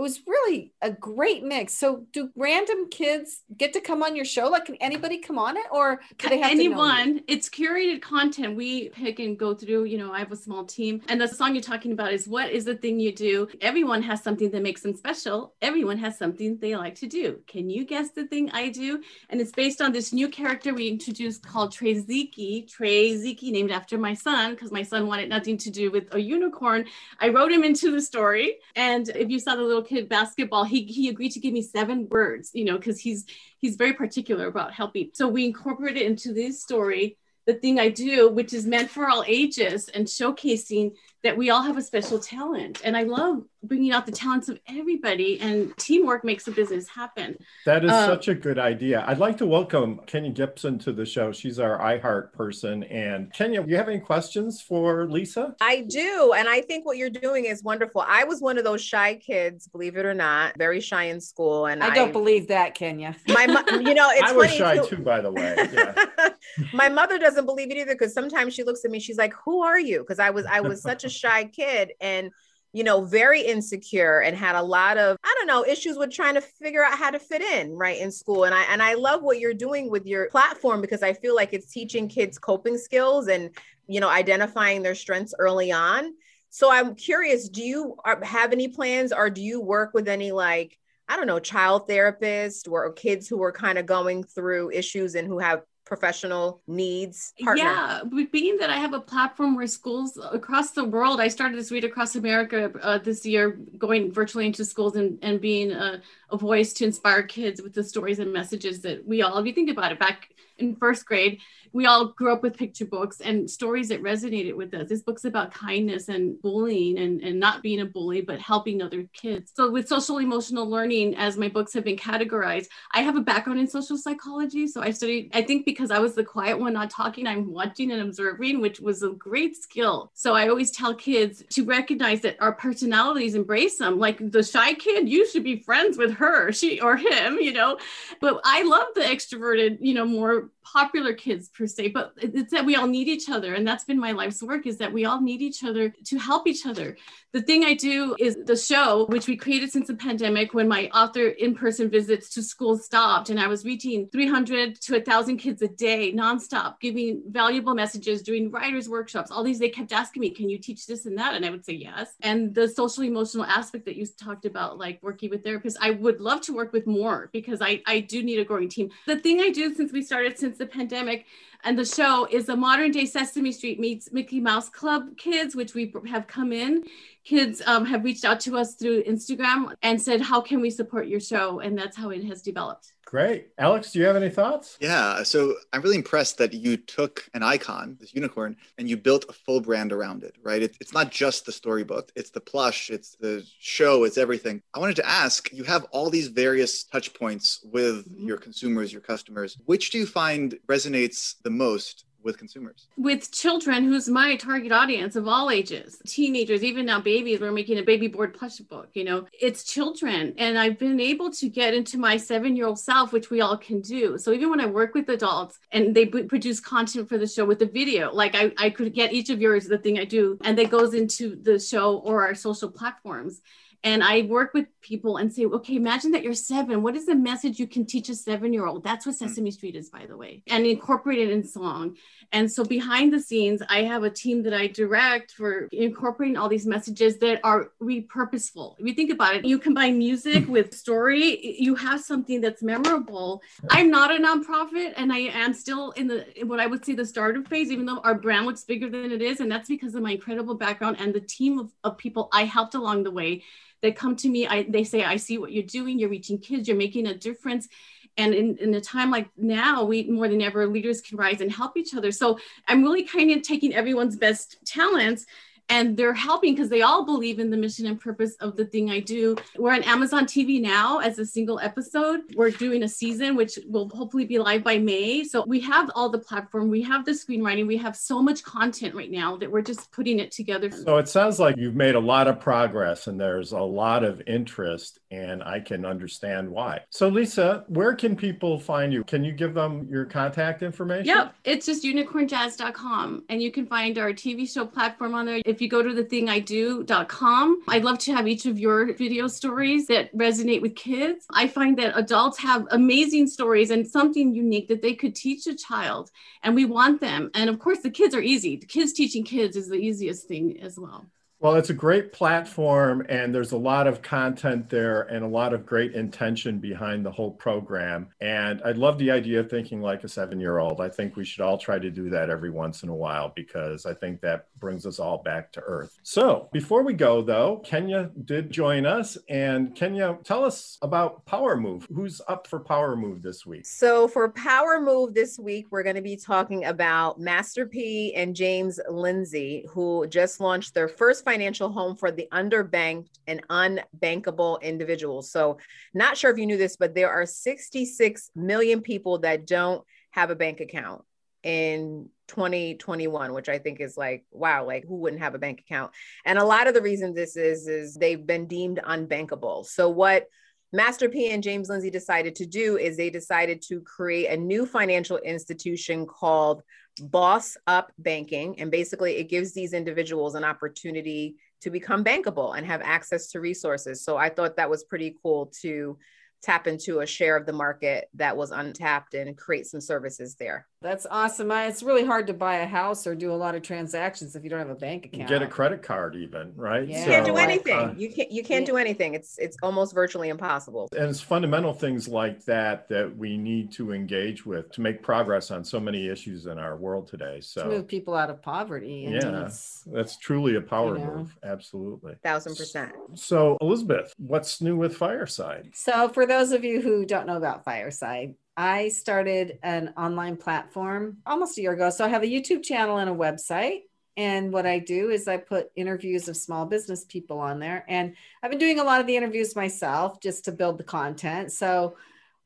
It 0.00 0.02
was 0.02 0.22
really 0.26 0.72
a 0.80 0.90
great 0.90 1.44
mix. 1.44 1.74
So, 1.74 2.06
do 2.12 2.30
random 2.34 2.88
kids 2.90 3.42
get 3.54 3.74
to 3.74 3.80
come 3.80 4.02
on 4.02 4.16
your 4.16 4.24
show? 4.24 4.48
Like, 4.48 4.64
can 4.64 4.76
anybody 4.76 5.18
come 5.18 5.38
on 5.38 5.58
it, 5.58 5.66
or 5.70 6.00
do 6.16 6.28
they 6.30 6.38
have 6.38 6.50
anyone 6.50 7.20
it's 7.26 7.48
curated 7.48 8.00
content 8.00 8.56
we 8.56 8.88
pick 8.90 9.18
and 9.18 9.38
go 9.38 9.54
through 9.54 9.84
you 9.84 9.98
know 9.98 10.12
i 10.12 10.18
have 10.18 10.32
a 10.32 10.36
small 10.36 10.64
team 10.64 11.00
and 11.08 11.20
the 11.20 11.28
song 11.28 11.54
you're 11.54 11.62
talking 11.62 11.92
about 11.92 12.12
is 12.12 12.26
what 12.26 12.50
is 12.50 12.64
the 12.64 12.74
thing 12.74 12.98
you 12.98 13.14
do 13.14 13.48
everyone 13.60 14.02
has 14.02 14.22
something 14.22 14.50
that 14.50 14.62
makes 14.62 14.80
them 14.82 14.94
special 14.94 15.54
everyone 15.60 15.98
has 15.98 16.16
something 16.16 16.56
they 16.58 16.74
like 16.76 16.94
to 16.94 17.06
do 17.06 17.38
can 17.46 17.68
you 17.68 17.84
guess 17.84 18.10
the 18.10 18.26
thing 18.26 18.50
i 18.52 18.68
do 18.68 19.00
and 19.28 19.40
it's 19.40 19.52
based 19.52 19.80
on 19.80 19.92
this 19.92 20.12
new 20.12 20.28
character 20.28 20.72
we 20.72 20.88
introduced 20.88 21.46
called 21.46 21.72
Treziki. 21.72 22.68
Treziki, 22.70 23.50
named 23.50 23.70
after 23.70 23.98
my 23.98 24.14
son, 24.14 24.52
because 24.52 24.70
my 24.70 24.82
son 24.82 25.06
wanted 25.06 25.28
nothing 25.28 25.56
to 25.58 25.70
do 25.70 25.90
with 25.90 26.12
a 26.14 26.20
unicorn. 26.20 26.84
I 27.18 27.28
wrote 27.28 27.52
him 27.52 27.64
into 27.64 27.90
the 27.90 28.00
story. 28.00 28.56
And 28.76 29.08
if 29.10 29.30
you 29.30 29.38
saw 29.38 29.56
the 29.56 29.62
little 29.62 29.82
kid 29.90 30.08
basketball, 30.08 30.64
he, 30.64 30.84
he 30.84 31.08
agreed 31.08 31.32
to 31.32 31.40
give 31.40 31.52
me 31.52 31.62
seven 31.62 32.08
words, 32.08 32.50
you 32.54 32.64
know, 32.64 32.78
because 32.78 33.00
he's 33.00 33.26
he's 33.58 33.76
very 33.76 33.92
particular 33.92 34.46
about 34.46 34.72
helping. 34.72 35.10
So 35.12 35.28
we 35.28 35.44
incorporated 35.44 36.02
into 36.02 36.32
this 36.32 36.62
story 36.62 37.18
the 37.46 37.54
thing 37.54 37.80
I 37.80 37.88
do, 37.88 38.30
which 38.30 38.52
is 38.52 38.66
meant 38.66 38.90
for 38.90 39.08
all 39.08 39.24
ages 39.26 39.88
and 39.88 40.06
showcasing 40.06 40.92
that 41.22 41.36
we 41.36 41.50
all 41.50 41.62
have 41.62 41.76
a 41.76 41.82
special 41.82 42.18
talent. 42.18 42.80
And 42.82 42.96
I 42.96 43.02
love 43.02 43.42
bringing 43.62 43.92
out 43.92 44.06
the 44.06 44.12
talents 44.12 44.48
of 44.48 44.58
everybody, 44.66 45.38
and 45.38 45.76
teamwork 45.76 46.24
makes 46.24 46.48
a 46.48 46.50
business 46.50 46.88
happen. 46.88 47.36
That 47.66 47.84
is 47.84 47.90
Uh, 47.90 48.06
such 48.06 48.28
a 48.28 48.34
good 48.34 48.58
idea. 48.58 49.04
I'd 49.06 49.18
like 49.18 49.36
to 49.38 49.46
welcome 49.46 50.00
Kenya 50.06 50.30
Gibson 50.30 50.78
to 50.78 50.92
the 50.92 51.04
show. 51.04 51.30
She's 51.30 51.58
our 51.58 51.78
iHeart 51.78 52.32
person. 52.32 52.84
And 52.84 53.30
Kenya, 53.34 53.62
you 53.66 53.76
have 53.76 53.88
any 53.88 53.98
questions 54.00 54.62
for 54.62 55.06
Lisa? 55.06 55.54
I 55.60 55.82
do. 55.82 56.32
And 56.34 56.48
I 56.48 56.62
think 56.62 56.86
what 56.86 56.96
you're 56.96 57.10
doing 57.10 57.44
is 57.44 57.62
wonderful. 57.62 58.02
I 58.06 58.24
was 58.24 58.40
one 58.40 58.56
of 58.56 58.64
those 58.64 58.80
shy 58.82 59.16
kids, 59.16 59.68
believe 59.68 59.98
it 59.98 60.06
or 60.06 60.14
not, 60.14 60.56
very 60.56 60.80
shy 60.80 61.04
in 61.04 61.20
school. 61.20 61.66
And 61.66 61.82
I 61.82 61.94
don't 61.94 62.12
believe 62.12 62.48
that, 62.48 62.74
Kenya. 62.74 63.14
my, 63.28 63.44
you 63.72 63.92
know, 63.94 64.08
it's 64.10 64.30
I 64.30 64.34
was 64.34 64.46
funny 64.46 64.58
shy 64.58 64.78
too. 64.78 64.96
too, 64.96 65.02
by 65.02 65.20
the 65.20 65.30
way. 65.32 65.56
Yeah. 65.72 66.30
my 66.72 66.88
mother 66.88 67.18
doesn't 67.18 67.44
believe 67.46 67.70
it 67.70 67.76
either 67.76 67.94
because 67.94 68.12
sometimes 68.14 68.54
she 68.54 68.64
looks 68.64 68.84
at 68.84 68.90
me 68.90 68.98
she's 68.98 69.18
like 69.18 69.32
who 69.44 69.62
are 69.62 69.78
you 69.78 70.00
because 70.00 70.18
i 70.18 70.30
was 70.30 70.44
i 70.46 70.60
was 70.60 70.82
such 70.82 71.04
a 71.04 71.08
shy 71.10 71.44
kid 71.44 71.92
and 72.00 72.30
you 72.72 72.84
know 72.84 73.02
very 73.02 73.40
insecure 73.42 74.20
and 74.20 74.36
had 74.36 74.54
a 74.54 74.62
lot 74.62 74.96
of 74.96 75.16
i 75.24 75.34
don't 75.38 75.46
know 75.46 75.64
issues 75.64 75.96
with 75.96 76.10
trying 76.10 76.34
to 76.34 76.40
figure 76.40 76.84
out 76.84 76.96
how 76.96 77.10
to 77.10 77.18
fit 77.18 77.42
in 77.42 77.72
right 77.72 78.00
in 78.00 78.10
school. 78.10 78.44
And 78.44 78.54
i 78.54 78.62
and 78.64 78.82
i 78.82 78.94
love 78.94 79.22
what 79.22 79.38
you're 79.38 79.54
doing 79.54 79.90
with 79.90 80.06
your 80.06 80.28
platform 80.28 80.80
because 80.80 81.02
i 81.02 81.12
feel 81.12 81.34
like 81.34 81.52
it's 81.52 81.72
teaching 81.72 82.08
kids 82.08 82.38
coping 82.38 82.78
skills 82.78 83.28
and 83.28 83.50
you 83.86 84.00
know 84.00 84.08
identifying 84.08 84.82
their 84.82 84.94
strengths 84.94 85.34
early 85.38 85.72
on. 85.72 86.12
So 86.50 86.70
i'm 86.70 86.94
curious 86.94 87.48
do 87.48 87.62
you 87.62 87.96
uh, 88.04 88.24
have 88.24 88.52
any 88.52 88.68
plans 88.68 89.12
or 89.12 89.30
do 89.30 89.42
you 89.42 89.60
work 89.60 89.92
with 89.94 90.08
any 90.08 90.32
like 90.32 90.76
I 91.10 91.16
don't 91.16 91.26
know, 91.26 91.40
child 91.40 91.88
therapists 91.88 92.70
or 92.70 92.92
kids 92.92 93.26
who 93.26 93.42
are 93.42 93.50
kind 93.50 93.78
of 93.78 93.84
going 93.84 94.22
through 94.22 94.70
issues 94.70 95.16
and 95.16 95.26
who 95.26 95.40
have 95.40 95.62
professional 95.90 96.62
needs 96.68 97.34
partner. 97.42 97.64
Yeah, 97.64 98.02
being 98.30 98.58
that 98.58 98.70
I 98.70 98.76
have 98.76 98.94
a 98.94 99.00
platform 99.00 99.56
where 99.56 99.66
schools 99.66 100.16
across 100.30 100.70
the 100.70 100.84
world, 100.84 101.20
I 101.20 101.26
started 101.26 101.58
this 101.58 101.72
Read 101.72 101.84
Across 101.84 102.14
America 102.14 102.70
uh, 102.80 102.98
this 102.98 103.26
year, 103.26 103.58
going 103.76 104.12
virtually 104.12 104.46
into 104.46 104.64
schools 104.64 104.94
and, 104.94 105.18
and 105.20 105.40
being 105.40 105.72
a, 105.72 106.00
a 106.30 106.36
voice 106.36 106.72
to 106.74 106.84
inspire 106.84 107.24
kids 107.24 107.60
with 107.60 107.74
the 107.74 107.82
stories 107.82 108.20
and 108.20 108.32
messages 108.32 108.82
that 108.82 109.04
we 109.04 109.20
all, 109.22 109.36
if 109.38 109.46
you 109.46 109.52
think 109.52 109.68
about 109.68 109.90
it, 109.90 109.98
back 109.98 110.28
in 110.58 110.76
first 110.76 111.04
grade, 111.06 111.40
we 111.72 111.86
all 111.86 112.08
grew 112.08 112.32
up 112.32 112.42
with 112.42 112.56
picture 112.56 112.84
books 112.84 113.20
and 113.20 113.48
stories 113.48 113.88
that 113.88 114.02
resonated 114.02 114.54
with 114.54 114.74
us. 114.74 114.88
This 114.88 115.02
book's 115.02 115.24
about 115.24 115.52
kindness 115.52 116.08
and 116.08 116.40
bullying 116.42 116.98
and, 116.98 117.20
and 117.20 117.38
not 117.38 117.62
being 117.62 117.80
a 117.80 117.84
bully, 117.86 118.20
but 118.20 118.40
helping 118.40 118.82
other 118.82 119.04
kids. 119.12 119.52
So, 119.54 119.70
with 119.70 119.88
social 119.88 120.18
emotional 120.18 120.68
learning, 120.68 121.16
as 121.16 121.36
my 121.36 121.48
books 121.48 121.72
have 121.74 121.84
been 121.84 121.96
categorized, 121.96 122.66
I 122.92 123.02
have 123.02 123.16
a 123.16 123.20
background 123.20 123.60
in 123.60 123.68
social 123.68 123.96
psychology. 123.96 124.66
So, 124.66 124.82
I 124.82 124.90
studied, 124.90 125.30
I 125.34 125.42
think 125.42 125.64
because 125.64 125.90
I 125.90 125.98
was 125.98 126.14
the 126.14 126.24
quiet 126.24 126.58
one, 126.58 126.72
not 126.72 126.90
talking, 126.90 127.26
I'm 127.26 127.52
watching 127.52 127.92
and 127.92 128.02
observing, 128.02 128.60
which 128.60 128.80
was 128.80 129.02
a 129.02 129.10
great 129.10 129.56
skill. 129.56 130.10
So, 130.14 130.34
I 130.34 130.48
always 130.48 130.70
tell 130.70 130.94
kids 130.94 131.44
to 131.50 131.64
recognize 131.64 132.20
that 132.22 132.36
our 132.40 132.52
personalities 132.52 133.34
embrace 133.34 133.78
them. 133.78 133.98
Like 133.98 134.18
the 134.32 134.42
shy 134.42 134.74
kid, 134.74 135.08
you 135.08 135.28
should 135.28 135.44
be 135.44 135.60
friends 135.60 135.96
with 135.96 136.14
her, 136.14 136.52
she 136.52 136.80
or 136.80 136.96
him, 136.96 137.38
you 137.40 137.52
know. 137.52 137.78
But 138.20 138.40
I 138.44 138.62
love 138.62 138.88
the 138.94 139.02
extroverted, 139.02 139.78
you 139.80 139.94
know, 139.94 140.04
more 140.04 140.50
popular 140.72 141.12
kids 141.12 141.48
per 141.60 141.66
se 141.66 141.88
but 141.88 142.14
it's 142.16 142.50
that 142.50 142.64
we 142.64 142.74
all 142.74 142.86
need 142.86 143.06
each 143.06 143.28
other 143.28 143.54
and 143.54 143.68
that's 143.68 143.84
been 143.84 144.00
my 144.00 144.12
life's 144.12 144.42
work 144.42 144.66
is 144.66 144.78
that 144.78 144.90
we 144.90 145.04
all 145.04 145.20
need 145.20 145.42
each 145.42 145.62
other 145.62 145.92
to 146.04 146.18
help 146.18 146.46
each 146.46 146.64
other. 146.64 146.96
The 147.32 147.42
thing 147.42 147.64
i 147.64 147.74
do 147.74 148.16
is 148.18 148.36
the 148.46 148.56
show 148.56 149.06
which 149.06 149.26
we 149.28 149.36
created 149.36 149.70
since 149.70 149.86
the 149.86 149.94
pandemic 149.94 150.54
when 150.54 150.66
my 150.66 150.88
author 150.94 151.26
in-person 151.28 151.90
visits 151.90 152.30
to 152.30 152.42
schools 152.42 152.84
stopped 152.84 153.28
and 153.30 153.38
i 153.38 153.46
was 153.46 153.64
reaching 153.64 154.08
300 154.10 154.80
to 154.80 154.92
1000 154.94 155.36
kids 155.36 155.60
a 155.62 155.68
day 155.68 156.12
nonstop 156.12 156.80
giving 156.80 157.22
valuable 157.28 157.74
messages 157.74 158.22
doing 158.22 158.50
writers 158.50 158.88
workshops 158.88 159.30
all 159.30 159.44
these 159.44 159.58
they 159.58 159.68
kept 159.68 159.92
asking 159.92 160.20
me 160.22 160.30
can 160.30 160.48
you 160.48 160.58
teach 160.58 160.86
this 160.86 161.04
and 161.06 161.18
that? 161.18 161.34
And 161.34 161.44
i 161.44 161.50
would 161.50 161.64
say 161.64 161.74
yes. 161.74 162.14
And 162.22 162.54
the 162.54 162.66
social 162.68 163.04
emotional 163.04 163.44
aspect 163.44 163.84
that 163.84 163.96
you 163.96 164.06
talked 164.06 164.46
about 164.46 164.78
like 164.78 164.98
working 165.02 165.28
with 165.30 165.44
therapists 165.44 165.76
i 165.80 165.90
would 165.90 166.20
love 166.20 166.40
to 166.42 166.52
work 166.54 166.72
with 166.72 166.86
more 166.86 167.28
because 167.32 167.60
i 167.60 167.82
i 167.86 168.00
do 168.00 168.22
need 168.22 168.38
a 168.38 168.44
growing 168.44 168.70
team. 168.76 168.90
The 169.06 169.20
thing 169.24 169.40
i 169.40 169.50
do 169.50 169.74
since 169.74 169.92
we 169.92 170.02
started 170.02 170.38
since 170.38 170.56
the 170.58 170.66
pandemic 170.66 171.26
and 171.64 171.78
the 171.78 171.84
show 171.84 172.26
is 172.30 172.48
a 172.48 172.56
modern 172.56 172.90
day 172.90 173.06
Sesame 173.06 173.52
Street 173.52 173.78
meets 173.78 174.12
Mickey 174.12 174.40
Mouse 174.40 174.68
Club 174.68 175.16
kids, 175.16 175.54
which 175.54 175.74
we 175.74 175.92
have 176.08 176.26
come 176.26 176.52
in. 176.52 176.84
Kids 177.24 177.62
um, 177.66 177.84
have 177.84 178.04
reached 178.04 178.24
out 178.24 178.40
to 178.40 178.56
us 178.56 178.74
through 178.74 179.02
Instagram 179.04 179.74
and 179.82 180.00
said, 180.00 180.20
How 180.20 180.40
can 180.40 180.60
we 180.60 180.70
support 180.70 181.06
your 181.06 181.20
show? 181.20 181.60
And 181.60 181.76
that's 181.76 181.96
how 181.96 182.10
it 182.10 182.24
has 182.24 182.42
developed. 182.42 182.92
Great. 183.10 183.48
Alex, 183.58 183.90
do 183.90 183.98
you 183.98 184.04
have 184.04 184.14
any 184.14 184.30
thoughts? 184.30 184.78
Yeah. 184.80 185.24
So 185.24 185.56
I'm 185.72 185.82
really 185.82 185.96
impressed 185.96 186.38
that 186.38 186.54
you 186.54 186.76
took 186.76 187.28
an 187.34 187.42
icon, 187.42 187.96
this 187.98 188.14
unicorn, 188.14 188.56
and 188.78 188.88
you 188.88 188.96
built 188.96 189.24
a 189.28 189.32
full 189.32 189.60
brand 189.60 189.92
around 189.92 190.22
it, 190.22 190.36
right? 190.44 190.62
It, 190.62 190.76
it's 190.80 190.92
not 190.92 191.10
just 191.10 191.44
the 191.44 191.50
storybook, 191.50 192.12
it's 192.14 192.30
the 192.30 192.38
plush, 192.40 192.88
it's 192.88 193.16
the 193.16 193.44
show, 193.58 194.04
it's 194.04 194.16
everything. 194.16 194.62
I 194.74 194.78
wanted 194.78 194.94
to 194.96 195.08
ask 195.08 195.52
you 195.52 195.64
have 195.64 195.86
all 195.90 196.08
these 196.08 196.28
various 196.28 196.84
touch 196.84 197.12
points 197.12 197.58
with 197.64 198.08
Mhm. 198.08 198.28
your 198.28 198.36
consumers, 198.38 198.92
your 198.92 199.02
customers. 199.02 199.58
Which 199.64 199.90
do 199.90 199.98
you 199.98 200.06
find 200.06 200.56
resonates 200.68 201.34
the 201.42 201.50
most 201.50 202.04
with 202.22 202.38
consumers? 202.38 202.88
With 202.96 203.30
children, 203.32 203.84
who's 203.84 204.08
my 204.08 204.36
target 204.36 204.72
audience 204.72 205.16
of 205.16 205.26
all 205.26 205.50
ages, 205.50 206.00
teenagers, 206.06 206.62
even 206.62 206.86
now 206.86 207.00
babies, 207.00 207.40
we're 207.40 207.52
making 207.52 207.78
a 207.78 207.82
baby 207.82 208.08
board 208.08 208.34
plush 208.34 208.58
book, 208.58 208.90
you 208.94 209.04
know, 209.04 209.26
it's 209.40 209.64
children. 209.64 210.34
And 210.38 210.58
I've 210.58 210.78
been 210.78 211.00
able 211.00 211.30
to 211.32 211.48
get 211.48 211.74
into 211.74 211.98
my 211.98 212.16
seven 212.16 212.56
year 212.56 212.66
old 212.66 212.78
self, 212.78 213.12
which 213.12 213.30
we 213.30 213.40
all 213.40 213.56
can 213.56 213.80
do. 213.80 214.18
So 214.18 214.32
even 214.32 214.50
when 214.50 214.60
I 214.60 214.66
work 214.66 214.94
with 214.94 215.08
adults 215.08 215.58
and 215.72 215.94
they 215.94 216.04
b- 216.04 216.24
produce 216.24 216.60
content 216.60 217.08
for 217.08 217.18
the 217.18 217.26
show 217.26 217.44
with 217.44 217.58
the 217.58 217.66
video, 217.66 218.12
like 218.12 218.34
I, 218.34 218.52
I 218.58 218.70
could 218.70 218.92
get 218.94 219.12
each 219.12 219.30
of 219.30 219.40
yours, 219.40 219.66
the 219.66 219.78
thing 219.78 219.98
I 219.98 220.04
do, 220.04 220.38
and 220.42 220.56
that 220.58 220.70
goes 220.70 220.94
into 220.94 221.36
the 221.36 221.58
show 221.58 221.98
or 221.98 222.22
our 222.26 222.34
social 222.34 222.70
platforms. 222.70 223.40
And 223.82 224.02
I 224.02 224.22
work 224.22 224.52
with 224.52 224.66
people 224.82 225.16
and 225.16 225.32
say, 225.32 225.46
okay, 225.46 225.76
imagine 225.76 226.10
that 226.12 226.22
you're 226.22 226.34
seven. 226.34 226.82
What 226.82 226.96
is 226.96 227.06
the 227.06 227.14
message 227.14 227.58
you 227.58 227.66
can 227.66 227.86
teach 227.86 228.10
a 228.10 228.14
seven 228.14 228.52
year 228.52 228.66
old? 228.66 228.84
That's 228.84 229.06
what 229.06 229.16
hmm. 229.16 229.26
Sesame 229.26 229.50
Street 229.50 229.74
is, 229.74 229.88
by 229.88 230.06
the 230.06 230.16
way, 230.16 230.42
and 230.48 230.66
incorporate 230.66 231.18
it 231.18 231.30
in 231.30 231.44
song. 231.44 231.96
And 232.32 232.50
so 232.50 232.64
behind 232.64 233.12
the 233.12 233.18
scenes, 233.18 233.60
I 233.68 233.82
have 233.82 234.04
a 234.04 234.10
team 234.10 234.42
that 234.44 234.54
I 234.54 234.68
direct 234.68 235.32
for 235.32 235.68
incorporating 235.72 236.36
all 236.36 236.48
these 236.48 236.66
messages 236.66 237.18
that 237.18 237.40
are 237.42 237.72
repurposeful. 237.82 238.76
If 238.78 238.86
you 238.86 238.94
think 238.94 239.10
about 239.10 239.34
it, 239.34 239.44
you 239.44 239.58
combine 239.58 239.98
music 239.98 240.46
with 240.48 240.72
story, 240.72 241.56
you 241.58 241.74
have 241.74 242.00
something 242.00 242.40
that's 242.40 242.62
memorable. 242.62 243.42
I'm 243.70 243.90
not 243.90 244.14
a 244.14 244.18
nonprofit 244.18 244.94
and 244.96 245.12
I 245.12 245.18
am 245.18 245.52
still 245.52 245.90
in 245.92 246.06
the 246.06 246.26
what 246.44 246.60
I 246.60 246.66
would 246.66 246.84
say 246.84 246.94
the 246.94 247.04
startup 247.04 247.48
phase, 247.48 247.72
even 247.72 247.84
though 247.84 247.98
our 248.00 248.14
brand 248.14 248.46
looks 248.46 248.62
bigger 248.62 248.88
than 248.88 249.10
it 249.10 249.22
is. 249.22 249.40
And 249.40 249.50
that's 249.50 249.68
because 249.68 249.94
of 249.96 250.02
my 250.02 250.12
incredible 250.12 250.54
background 250.54 250.98
and 251.00 251.12
the 251.12 251.20
team 251.20 251.58
of, 251.58 251.72
of 251.82 251.98
people 251.98 252.28
I 252.32 252.44
helped 252.44 252.74
along 252.74 253.02
the 253.02 253.10
way 253.10 253.42
that 253.82 253.96
come 253.96 254.14
to 254.16 254.28
me. 254.28 254.46
I, 254.46 254.64
they 254.68 254.84
say, 254.84 255.04
I 255.04 255.16
see 255.16 255.38
what 255.38 255.52
you're 255.52 255.64
doing. 255.64 255.98
You're 255.98 256.10
reaching 256.10 256.38
kids. 256.38 256.68
You're 256.68 256.76
making 256.76 257.06
a 257.06 257.14
difference. 257.14 257.68
And 258.16 258.34
in, 258.34 258.56
in 258.58 258.74
a 258.74 258.80
time 258.80 259.10
like 259.10 259.28
now, 259.36 259.84
we 259.84 260.04
more 260.04 260.28
than 260.28 260.42
ever, 260.42 260.66
leaders 260.66 261.00
can 261.00 261.16
rise 261.16 261.40
and 261.40 261.50
help 261.50 261.76
each 261.76 261.94
other. 261.94 262.12
So 262.12 262.38
I'm 262.68 262.82
really 262.82 263.04
kind 263.04 263.30
of 263.30 263.42
taking 263.42 263.74
everyone's 263.74 264.16
best 264.16 264.56
talents 264.66 265.26
and 265.70 265.96
they're 265.96 266.12
helping 266.12 266.54
because 266.54 266.68
they 266.68 266.82
all 266.82 267.04
believe 267.04 267.38
in 267.38 267.48
the 267.48 267.56
mission 267.56 267.86
and 267.86 267.98
purpose 267.98 268.34
of 268.40 268.56
the 268.56 268.64
thing 268.64 268.90
I 268.90 268.98
do. 268.98 269.36
We're 269.56 269.72
on 269.72 269.84
Amazon 269.84 270.26
TV 270.26 270.60
now 270.60 270.98
as 270.98 271.18
a 271.18 271.24
single 271.24 271.60
episode. 271.60 272.22
We're 272.34 272.50
doing 272.50 272.82
a 272.82 272.88
season, 272.88 273.36
which 273.36 273.58
will 273.68 273.88
hopefully 273.88 274.24
be 274.24 274.38
live 274.38 274.64
by 274.64 274.78
May. 274.78 275.22
So 275.22 275.44
we 275.46 275.60
have 275.60 275.90
all 275.94 276.08
the 276.10 276.18
platform, 276.18 276.68
we 276.68 276.82
have 276.82 277.04
the 277.04 277.12
screenwriting, 277.12 277.66
we 277.66 277.76
have 277.76 277.96
so 277.96 278.20
much 278.20 278.42
content 278.42 278.94
right 278.94 279.10
now 279.10 279.36
that 279.36 279.50
we're 279.50 279.62
just 279.62 279.92
putting 279.92 280.18
it 280.18 280.32
together. 280.32 280.70
So 280.72 280.98
it 280.98 281.08
sounds 281.08 281.38
like 281.38 281.56
you've 281.56 281.76
made 281.76 281.94
a 281.94 282.00
lot 282.00 282.26
of 282.26 282.40
progress 282.40 283.06
and 283.06 283.18
there's 283.18 283.52
a 283.52 283.60
lot 283.60 284.02
of 284.02 284.20
interest, 284.26 284.98
and 285.10 285.42
I 285.42 285.60
can 285.60 285.84
understand 285.84 286.48
why. 286.48 286.80
So, 286.90 287.08
Lisa, 287.08 287.64
where 287.68 287.94
can 287.94 288.14
people 288.14 288.58
find 288.60 288.92
you? 288.92 289.02
Can 289.04 289.24
you 289.24 289.32
give 289.32 289.54
them 289.54 289.88
your 289.90 290.04
contact 290.04 290.62
information? 290.62 291.06
Yep, 291.06 291.34
it's 291.44 291.66
just 291.66 291.84
unicornjazz.com. 291.84 293.24
And 293.28 293.42
you 293.42 293.50
can 293.50 293.66
find 293.66 293.98
our 293.98 294.12
TV 294.12 294.48
show 294.50 294.66
platform 294.66 295.14
on 295.14 295.26
there. 295.26 295.40
If 295.44 295.60
you 295.60 295.68
go 295.68 295.82
to 295.82 295.90
thethingido.com, 295.90 297.62
I'd 297.68 297.84
love 297.84 297.98
to 297.98 298.14
have 298.14 298.28
each 298.28 298.46
of 298.46 298.58
your 298.58 298.94
video 298.94 299.26
stories 299.26 299.86
that 299.88 300.14
resonate 300.16 300.62
with 300.62 300.76
kids. 300.76 301.26
I 301.32 301.48
find 301.48 301.76
that 301.78 301.98
adults 301.98 302.38
have 302.38 302.66
amazing 302.70 303.26
stories 303.26 303.70
and 303.70 303.86
something 303.86 304.34
unique 304.34 304.68
that 304.68 304.82
they 304.82 304.94
could 304.94 305.14
teach 305.14 305.46
a 305.46 305.56
child, 305.56 306.10
and 306.42 306.54
we 306.54 306.64
want 306.64 307.00
them. 307.00 307.30
And 307.34 307.50
of 307.50 307.58
course, 307.58 307.80
the 307.80 307.90
kids 307.90 308.14
are 308.14 308.20
easy. 308.20 308.56
The 308.56 308.66
kids 308.66 308.92
teaching 308.92 309.24
kids 309.24 309.56
is 309.56 309.68
the 309.68 309.74
easiest 309.74 310.28
thing 310.28 310.60
as 310.62 310.78
well. 310.78 311.06
Well, 311.42 311.54
it's 311.54 311.70
a 311.70 311.74
great 311.74 312.12
platform, 312.12 313.06
and 313.08 313.34
there's 313.34 313.52
a 313.52 313.56
lot 313.56 313.86
of 313.86 314.02
content 314.02 314.68
there 314.68 315.00
and 315.04 315.24
a 315.24 315.28
lot 315.28 315.54
of 315.54 315.64
great 315.64 315.94
intention 315.94 316.58
behind 316.58 317.06
the 317.06 317.10
whole 317.10 317.30
program. 317.30 318.08
And 318.20 318.60
I 318.62 318.72
love 318.72 318.98
the 318.98 319.10
idea 319.10 319.40
of 319.40 319.48
thinking 319.48 319.80
like 319.80 320.04
a 320.04 320.08
seven 320.08 320.38
year 320.38 320.58
old. 320.58 320.82
I 320.82 320.90
think 320.90 321.16
we 321.16 321.24
should 321.24 321.40
all 321.40 321.56
try 321.56 321.78
to 321.78 321.90
do 321.90 322.10
that 322.10 322.28
every 322.28 322.50
once 322.50 322.82
in 322.82 322.90
a 322.90 322.94
while 322.94 323.32
because 323.34 323.86
I 323.86 323.94
think 323.94 324.20
that 324.20 324.48
brings 324.58 324.84
us 324.84 324.98
all 324.98 325.22
back 325.22 325.50
to 325.52 325.62
earth. 325.62 325.98
So 326.02 326.50
before 326.52 326.82
we 326.82 326.92
go, 326.92 327.22
though, 327.22 327.62
Kenya 327.64 328.10
did 328.26 328.50
join 328.50 328.84
us. 328.84 329.16
And 329.30 329.74
Kenya, 329.74 330.18
tell 330.22 330.44
us 330.44 330.76
about 330.82 331.24
Power 331.24 331.56
Move. 331.56 331.86
Who's 331.90 332.20
up 332.28 332.48
for 332.48 332.60
Power 332.60 332.96
Move 332.96 333.22
this 333.22 333.46
week? 333.46 333.64
So 333.64 334.08
for 334.08 334.28
Power 334.28 334.78
Move 334.78 335.14
this 335.14 335.38
week, 335.38 335.68
we're 335.70 335.84
going 335.84 335.96
to 335.96 336.02
be 336.02 336.16
talking 336.16 336.66
about 336.66 337.18
Master 337.18 337.64
P 337.64 338.14
and 338.14 338.36
James 338.36 338.78
Lindsay, 338.90 339.64
who 339.70 340.06
just 340.06 340.38
launched 340.38 340.74
their 340.74 340.86
first 340.86 341.24
financial 341.30 341.70
home 341.70 341.96
for 341.96 342.10
the 342.10 342.26
underbanked 342.32 343.18
and 343.26 343.46
unbankable 343.48 344.60
individuals. 344.62 345.30
So, 345.30 345.58
not 345.94 346.16
sure 346.16 346.30
if 346.30 346.38
you 346.38 346.46
knew 346.46 346.56
this, 346.56 346.76
but 346.76 346.94
there 346.94 347.10
are 347.10 347.26
66 347.26 348.30
million 348.34 348.80
people 348.80 349.18
that 349.18 349.46
don't 349.46 349.84
have 350.10 350.30
a 350.30 350.34
bank 350.34 350.60
account 350.60 351.02
in 351.42 352.06
2021 352.28 353.32
which 353.32 353.48
i 353.48 353.56
think 353.56 353.80
is 353.80 353.96
like 353.96 354.26
wow 354.30 354.62
like 354.66 354.84
who 354.86 354.96
wouldn't 354.96 355.22
have 355.22 355.34
a 355.34 355.38
bank 355.38 355.60
account 355.60 355.90
and 356.26 356.38
a 356.38 356.44
lot 356.44 356.68
of 356.68 356.74
the 356.74 356.82
reason 356.82 357.14
this 357.14 357.34
is 357.34 357.66
is 357.66 357.94
they've 357.94 358.26
been 358.26 358.46
deemed 358.46 358.78
unbankable 358.86 359.64
so 359.64 359.88
what 359.88 360.26
Master 360.72 361.08
P 361.08 361.32
and 361.32 361.42
James 361.42 361.68
Lindsay 361.68 361.90
decided 361.90 362.36
to 362.36 362.46
do 362.46 362.76
is 362.76 362.96
they 362.96 363.10
decided 363.10 363.60
to 363.62 363.80
create 363.80 364.28
a 364.28 364.36
new 364.36 364.64
financial 364.64 365.16
institution 365.18 366.06
called 366.06 366.62
Boss 367.00 367.56
Up 367.66 367.92
Banking. 367.98 368.58
And 368.60 368.70
basically, 368.70 369.16
it 369.16 369.28
gives 369.28 369.52
these 369.52 369.72
individuals 369.72 370.34
an 370.34 370.44
opportunity 370.44 371.36
to 371.62 371.70
become 371.70 372.04
bankable 372.04 372.56
and 372.56 372.66
have 372.66 372.80
access 372.82 373.28
to 373.32 373.40
resources. 373.40 374.04
So 374.04 374.16
I 374.16 374.28
thought 374.28 374.56
that 374.56 374.70
was 374.70 374.84
pretty 374.84 375.16
cool 375.22 375.52
to 375.60 375.98
tap 376.42 376.66
into 376.66 377.00
a 377.00 377.06
share 377.06 377.36
of 377.36 377.46
the 377.46 377.52
market 377.52 378.08
that 378.14 378.36
was 378.36 378.50
untapped 378.50 379.14
and 379.14 379.36
create 379.36 379.66
some 379.66 379.80
services 379.80 380.36
there. 380.36 380.66
That's 380.82 381.06
awesome. 381.10 381.50
It's 381.50 381.82
really 381.82 382.06
hard 382.06 382.26
to 382.28 382.32
buy 382.32 382.56
a 382.56 382.66
house 382.66 383.06
or 383.06 383.14
do 383.14 383.32
a 383.32 383.34
lot 383.34 383.54
of 383.54 383.60
transactions 383.60 384.34
if 384.34 384.42
you 384.42 384.48
don't 384.48 384.60
have 384.60 384.70
a 384.70 384.74
bank 384.74 385.04
account. 385.04 385.28
Get 385.28 385.42
a 385.42 385.46
credit 385.46 385.82
card, 385.82 386.16
even 386.16 386.54
right? 386.56 386.88
Yeah. 386.88 387.00
You 387.00 387.04
can't 387.04 387.26
do 387.26 387.36
anything. 387.36 387.78
Uh, 387.78 387.94
you 387.98 388.10
can't. 388.10 388.32
You 388.32 388.42
can't 388.42 388.62
yeah. 388.62 388.72
do 388.72 388.76
anything. 388.78 389.12
It's 389.12 389.38
it's 389.38 389.58
almost 389.62 389.94
virtually 389.94 390.30
impossible. 390.30 390.88
And 390.96 391.10
it's 391.10 391.20
fundamental 391.20 391.74
things 391.74 392.08
like 392.08 392.42
that 392.46 392.88
that 392.88 393.14
we 393.14 393.36
need 393.36 393.72
to 393.72 393.92
engage 393.92 394.46
with 394.46 394.72
to 394.72 394.80
make 394.80 395.02
progress 395.02 395.50
on 395.50 395.64
so 395.64 395.78
many 395.78 396.08
issues 396.08 396.46
in 396.46 396.58
our 396.58 396.78
world 396.78 397.08
today. 397.08 397.40
So 397.42 397.64
to 397.64 397.68
move 397.68 397.86
people 397.86 398.14
out 398.14 398.30
of 398.30 398.40
poverty. 398.40 399.06
yeah, 399.10 399.50
that's 399.86 400.16
truly 400.16 400.56
a 400.56 400.62
power 400.62 400.96
you 400.96 401.04
know, 401.04 401.14
move. 401.16 401.38
Absolutely, 401.42 402.14
thousand 402.22 402.56
percent. 402.56 402.92
So 403.14 403.58
Elizabeth, 403.60 404.14
what's 404.16 404.62
new 404.62 404.76
with 404.76 404.96
Fireside? 404.96 405.72
So 405.74 406.08
for 406.08 406.24
those 406.30 406.52
of 406.52 406.64
you 406.64 406.80
who 406.80 407.04
don't 407.04 407.26
know 407.26 407.36
about 407.36 407.64
Fireside, 407.64 408.36
I 408.56 408.90
started 408.90 409.58
an 409.64 409.92
online 409.96 410.36
platform 410.36 411.18
almost 411.26 411.58
a 411.58 411.62
year 411.62 411.72
ago. 411.72 411.90
So 411.90 412.04
I 412.04 412.08
have 412.08 412.22
a 412.22 412.26
YouTube 412.26 412.62
channel 412.62 412.98
and 412.98 413.10
a 413.10 413.14
website. 413.14 413.80
And 414.16 414.52
what 414.52 414.64
I 414.64 414.78
do 414.78 415.10
is 415.10 415.26
I 415.26 415.38
put 415.38 415.72
interviews 415.74 416.28
of 416.28 416.36
small 416.36 416.66
business 416.66 417.04
people 417.04 417.40
on 417.40 417.58
there. 417.58 417.84
And 417.88 418.14
I've 418.42 418.50
been 418.50 418.60
doing 418.60 418.78
a 418.78 418.84
lot 418.84 419.00
of 419.00 419.08
the 419.08 419.16
interviews 419.16 419.56
myself 419.56 420.20
just 420.20 420.44
to 420.44 420.52
build 420.52 420.78
the 420.78 420.84
content. 420.84 421.50
So 421.50 421.96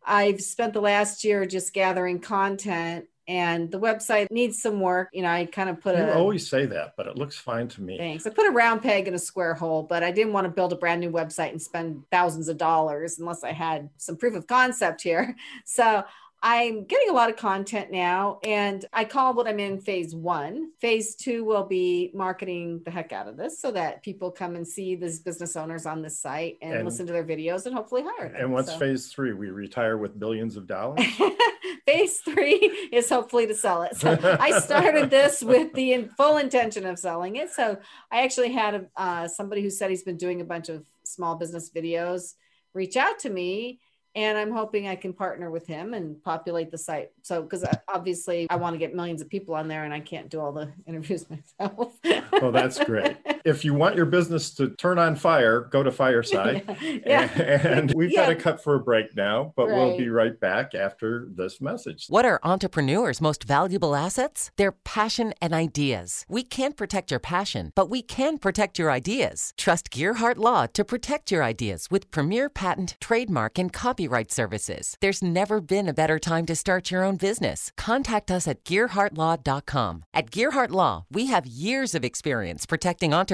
I've 0.07 0.41
spent 0.41 0.72
the 0.72 0.80
last 0.80 1.22
year 1.22 1.45
just 1.45 1.74
gathering 1.74 2.20
content 2.20 3.05
and 3.27 3.70
the 3.70 3.81
website 3.81 4.31
needs 4.31 4.61
some 4.61 4.81
work. 4.81 5.09
You 5.12 5.22
know, 5.22 5.31
I 5.31 5.47
kind 5.47 5.70
of 5.70 5.81
put 5.81 5.95
a 5.95 5.99
you 5.99 6.05
a. 6.05 6.14
always 6.14 6.49
say 6.49 6.66
that, 6.66 6.95
but 6.97 7.07
it 7.07 7.16
looks 7.16 7.37
fine 7.37 7.68
to 7.68 7.83
me. 7.83 7.97
Thanks. 7.97 8.27
I 8.27 8.31
put 8.31 8.47
a 8.47 8.51
round 8.51 8.83
peg 8.83 9.09
in 9.09 9.14
a 9.14 9.18
square 9.18 9.55
hole, 9.55 9.83
but 9.83 10.03
I 10.03 10.11
didn't 10.11 10.33
want 10.33 10.45
to 10.47 10.51
build 10.51 10.72
a 10.72 10.77
brand 10.77 11.01
new 11.01 11.11
website 11.11 11.51
and 11.51 11.61
spend 11.61 12.05
thousands 12.11 12.49
of 12.49 12.59
dollars 12.59 13.18
unless 13.18 13.45
I 13.45 13.53
had 13.53 13.91
some 13.97 14.16
proof 14.16 14.35
of 14.35 14.47
concept 14.47 15.03
here. 15.03 15.37
So 15.66 16.05
I'm 16.47 16.85
getting 16.85 17.09
a 17.09 17.12
lot 17.14 17.31
of 17.31 17.37
content 17.37 17.91
now, 17.91 18.39
and 18.45 18.85
I 18.93 19.07
call 19.07 19.33
what 19.33 19.49
I'm 19.49 19.59
in 19.59 19.81
phase 19.81 20.14
one. 20.14 20.72
Phase 20.79 21.14
two 21.14 21.43
will 21.43 21.64
be 21.64 22.11
marketing 22.12 22.83
the 22.85 22.91
heck 22.91 23.14
out 23.14 23.29
of 23.29 23.39
this 23.39 23.59
so 23.59 23.70
that 23.70 24.03
people 24.03 24.31
come 24.31 24.55
and 24.55 24.68
see 24.68 24.95
these 24.95 25.20
business 25.20 25.57
owners 25.57 25.87
on 25.87 26.03
this 26.03 26.18
site 26.18 26.59
and, 26.61 26.75
and 26.75 26.85
listen 26.85 27.07
to 27.07 27.14
their 27.14 27.25
videos 27.25 27.64
and 27.64 27.75
hopefully 27.75 28.03
hire 28.05 28.29
them. 28.29 28.37
And 28.39 28.53
what's 28.53 28.70
so. 28.70 28.79
phase 28.79 29.09
three? 29.09 29.33
We 29.33 29.49
retire 29.49 29.97
with 29.97 30.20
billions 30.20 30.59
of 30.59 30.66
dollars? 30.66 31.07
phase 31.87 32.18
three 32.18 32.89
is 32.93 33.09
hopefully 33.09 33.47
to 33.47 33.55
sell 33.55 33.82
it. 33.82 33.97
So 33.97 34.18
I 34.41 34.59
started 34.61 35.11
this 35.11 35.43
with 35.43 35.72
the 35.74 36.09
full 36.16 36.39
intention 36.39 36.87
of 36.87 36.99
selling 36.99 37.37
it. 37.37 37.51
So 37.51 37.78
I 38.11 38.22
actually 38.22 38.53
had 38.53 38.74
a, 38.74 38.87
uh, 38.97 39.28
somebody 39.28 39.62
who 39.62 39.70
said 39.70 39.91
he's 39.91 40.03
been 40.03 40.16
doing 40.16 40.41
a 40.41 40.45
bunch 40.45 40.68
of 40.68 40.85
small 41.05 41.37
business 41.37 41.70
videos 41.70 42.35
reach 42.74 42.97
out 42.97 43.18
to 43.20 43.30
me 43.30 43.80
and 44.14 44.39
I'm 44.39 44.53
hoping 44.53 44.87
I 44.87 44.95
can 44.95 45.12
partner 45.12 45.51
with 45.51 45.66
him 45.66 45.93
and 45.93 46.22
populate 46.22 46.70
the 46.70 46.78
site. 46.78 47.11
So, 47.22 47.43
because 47.43 47.64
obviously 47.89 48.47
I 48.49 48.57
want 48.57 48.74
to 48.74 48.78
get 48.78 48.95
millions 48.95 49.20
of 49.20 49.28
people 49.28 49.55
on 49.55 49.66
there, 49.66 49.85
and 49.85 49.93
I 49.93 50.01
can't 50.01 50.28
do 50.28 50.41
all 50.41 50.53
the 50.53 50.72
interviews 50.87 51.26
myself. 51.28 51.95
well, 52.41 52.53
that's 52.53 52.82
great. 52.82 53.16
If 53.45 53.64
you 53.64 53.74
want 53.74 53.97
your 53.97 54.07
business 54.07 54.55
to 54.55 54.70
turn 54.70 54.99
on 54.99 55.16
fire, 55.16 55.68
go 55.70 55.82
to 55.82 55.90
Fireside. 55.90 56.64
yeah. 57.07 57.28
And, 57.74 57.92
we've 57.95 58.11
yeah. 58.11 58.22
got 58.22 58.28
to 58.28 58.36
cut 58.36 58.62
for 58.62 58.74
a 58.74 58.80
break 58.80 59.16
now, 59.16 59.53
but 59.57 59.68
right. 59.68 59.76
we'll 59.76 59.97
be 59.97 60.09
right 60.09 60.38
back 60.38 60.74
after 60.74 61.28
this 61.34 61.61
message. 61.61 62.07
What 62.09 62.24
are 62.24 62.40
entrepreneurs' 62.42 63.20
most 63.20 63.45
valuable 63.45 63.95
assets? 63.95 64.51
Their 64.57 64.72
passion 64.72 65.34
and 65.40 65.53
ideas. 65.53 66.24
We 66.28 66.42
can't 66.42 66.76
protect 66.76 67.11
your 67.11 67.20
passion, 67.20 67.72
but 67.74 67.90
we 67.90 68.03
can 68.03 68.38
protect 68.38 68.78
your 68.78 68.90
ideas. 68.90 69.53
Trust 69.57 69.90
Gearhart 69.90 70.36
Law 70.36 70.66
to 70.66 70.84
protect 70.84 71.30
your 71.30 71.42
ideas 71.42 71.88
with 71.90 72.11
premier 72.11 72.49
patent, 72.49 72.97
trademark, 73.01 73.59
and 73.59 73.72
copyright 73.72 74.14
copyright 74.14 74.32
services. 74.32 74.97
There's 75.01 75.22
never 75.22 75.61
been 75.61 75.88
a 75.88 75.95
better 75.95 76.18
time 76.18 76.47
to 76.47 76.55
start 76.55 76.90
your 76.90 77.05
own 77.05 77.16
business. 77.16 77.70
Contact 77.76 78.30
us 78.30 78.49
at 78.49 78.64
GearhartLaw.com. 78.64 80.05
At 80.12 80.30
Gearhart 80.30 80.70
Law, 80.70 81.05
we 81.11 81.26
have 81.26 81.47
years 81.47 81.95
of 81.95 82.05
experience 82.05 82.66
protecting 82.66 83.14
entrepreneurs' 83.14 83.34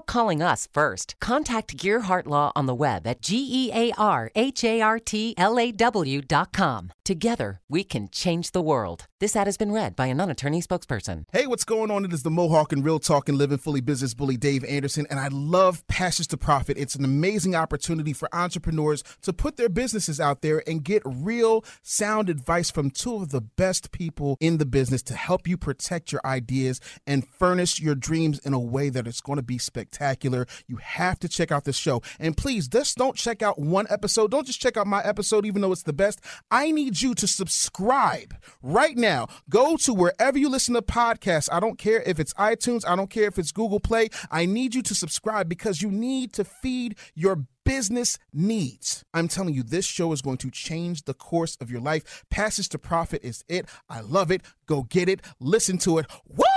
calling 0.00 0.42
us 0.42 0.68
first. 0.72 1.14
Contact 1.20 1.76
Gearhart 1.76 2.26
Law 2.26 2.52
on 2.56 2.66
the 2.66 2.74
web 2.74 3.06
at 3.06 3.22
G 3.22 3.46
E 3.50 3.70
A 3.72 3.92
R 3.98 4.30
H 4.34 4.64
A 4.64 4.80
R 4.80 4.98
T 4.98 5.34
L 5.36 5.58
A 5.58 5.70
W.com. 5.72 6.92
Together, 7.04 7.60
we 7.68 7.84
can 7.84 8.08
change 8.08 8.52
the 8.52 8.62
world. 8.62 9.06
This 9.18 9.36
ad 9.36 9.46
has 9.46 9.56
been 9.56 9.72
read 9.72 9.96
by 9.96 10.06
a 10.06 10.14
non 10.14 10.30
attorney 10.30 10.62
spokesperson. 10.62 11.24
Hey, 11.32 11.46
what's 11.46 11.64
going 11.64 11.90
on? 11.90 12.04
It 12.04 12.12
is 12.12 12.22
the 12.22 12.30
Mohawk 12.30 12.72
and 12.72 12.84
Real 12.84 12.98
Talk 12.98 13.28
and 13.28 13.36
Living 13.36 13.58
Fully 13.58 13.80
Business 13.80 14.14
Bully 14.14 14.36
Dave 14.36 14.64
Anderson, 14.64 15.06
and 15.10 15.20
I 15.20 15.28
love 15.28 15.86
Passions 15.88 16.26
to 16.28 16.36
Profit. 16.36 16.78
It's 16.78 16.94
an 16.94 17.04
amazing 17.04 17.54
opportunity 17.54 18.12
for 18.12 18.28
entrepreneurs 18.34 19.02
to 19.22 19.32
put 19.32 19.56
their 19.56 19.68
businesses 19.68 20.20
out 20.20 20.40
there 20.40 20.62
and 20.66 20.82
get 20.82 21.02
real, 21.04 21.64
sound 21.82 22.30
advice 22.30 22.70
from 22.70 22.90
two 22.90 23.16
of 23.16 23.30
the 23.30 23.40
best 23.40 23.92
people 23.92 24.36
in 24.40 24.58
the 24.58 24.66
business 24.66 25.02
to 25.02 25.14
help 25.14 25.46
you 25.46 25.56
protect 25.56 26.12
your 26.12 26.20
ideas 26.24 26.80
and 27.06 27.26
furnish 27.26 27.80
your 27.80 27.94
dreams 27.94 28.38
in 28.38 28.54
a 28.54 28.60
way 28.60 28.88
that 28.88 29.06
it's 29.06 29.20
going 29.20 29.36
to 29.36 29.42
be 29.42 29.58
spectacular 29.58 29.89
spectacular. 29.90 30.46
You 30.66 30.76
have 30.76 31.18
to 31.20 31.28
check 31.28 31.50
out 31.50 31.64
this 31.64 31.76
show. 31.76 32.02
And 32.18 32.36
please, 32.36 32.68
just 32.68 32.96
don't 32.96 33.16
check 33.16 33.42
out 33.42 33.58
one 33.58 33.86
episode. 33.90 34.30
Don't 34.30 34.46
just 34.46 34.60
check 34.60 34.76
out 34.76 34.86
my 34.86 35.02
episode, 35.02 35.44
even 35.46 35.62
though 35.62 35.72
it's 35.72 35.82
the 35.82 35.92
best. 35.92 36.20
I 36.50 36.70
need 36.70 37.00
you 37.00 37.14
to 37.14 37.26
subscribe 37.26 38.34
right 38.62 38.96
now. 38.96 39.28
Go 39.48 39.76
to 39.78 39.92
wherever 39.92 40.38
you 40.38 40.48
listen 40.48 40.74
to 40.74 40.82
podcasts. 40.82 41.48
I 41.52 41.60
don't 41.60 41.78
care 41.78 42.02
if 42.02 42.20
it's 42.20 42.32
iTunes, 42.34 42.86
I 42.86 42.96
don't 42.96 43.10
care 43.10 43.24
if 43.24 43.38
it's 43.38 43.52
Google 43.52 43.80
Play. 43.80 44.08
I 44.30 44.46
need 44.46 44.74
you 44.74 44.82
to 44.82 44.94
subscribe 44.94 45.48
because 45.48 45.82
you 45.82 45.90
need 45.90 46.32
to 46.34 46.44
feed 46.44 46.96
your 47.14 47.44
business 47.64 48.18
needs. 48.32 49.04
I'm 49.12 49.28
telling 49.28 49.54
you, 49.54 49.62
this 49.62 49.84
show 49.84 50.12
is 50.12 50.22
going 50.22 50.38
to 50.38 50.50
change 50.50 51.04
the 51.04 51.14
course 51.14 51.56
of 51.60 51.70
your 51.70 51.80
life. 51.80 52.24
Passage 52.30 52.68
to 52.70 52.78
Profit 52.78 53.22
is 53.22 53.44
it. 53.48 53.66
I 53.88 54.00
love 54.00 54.30
it. 54.30 54.42
Go 54.66 54.84
get 54.84 55.08
it. 55.08 55.20
Listen 55.40 55.78
to 55.78 55.98
it. 55.98 56.06
Woo! 56.26 56.49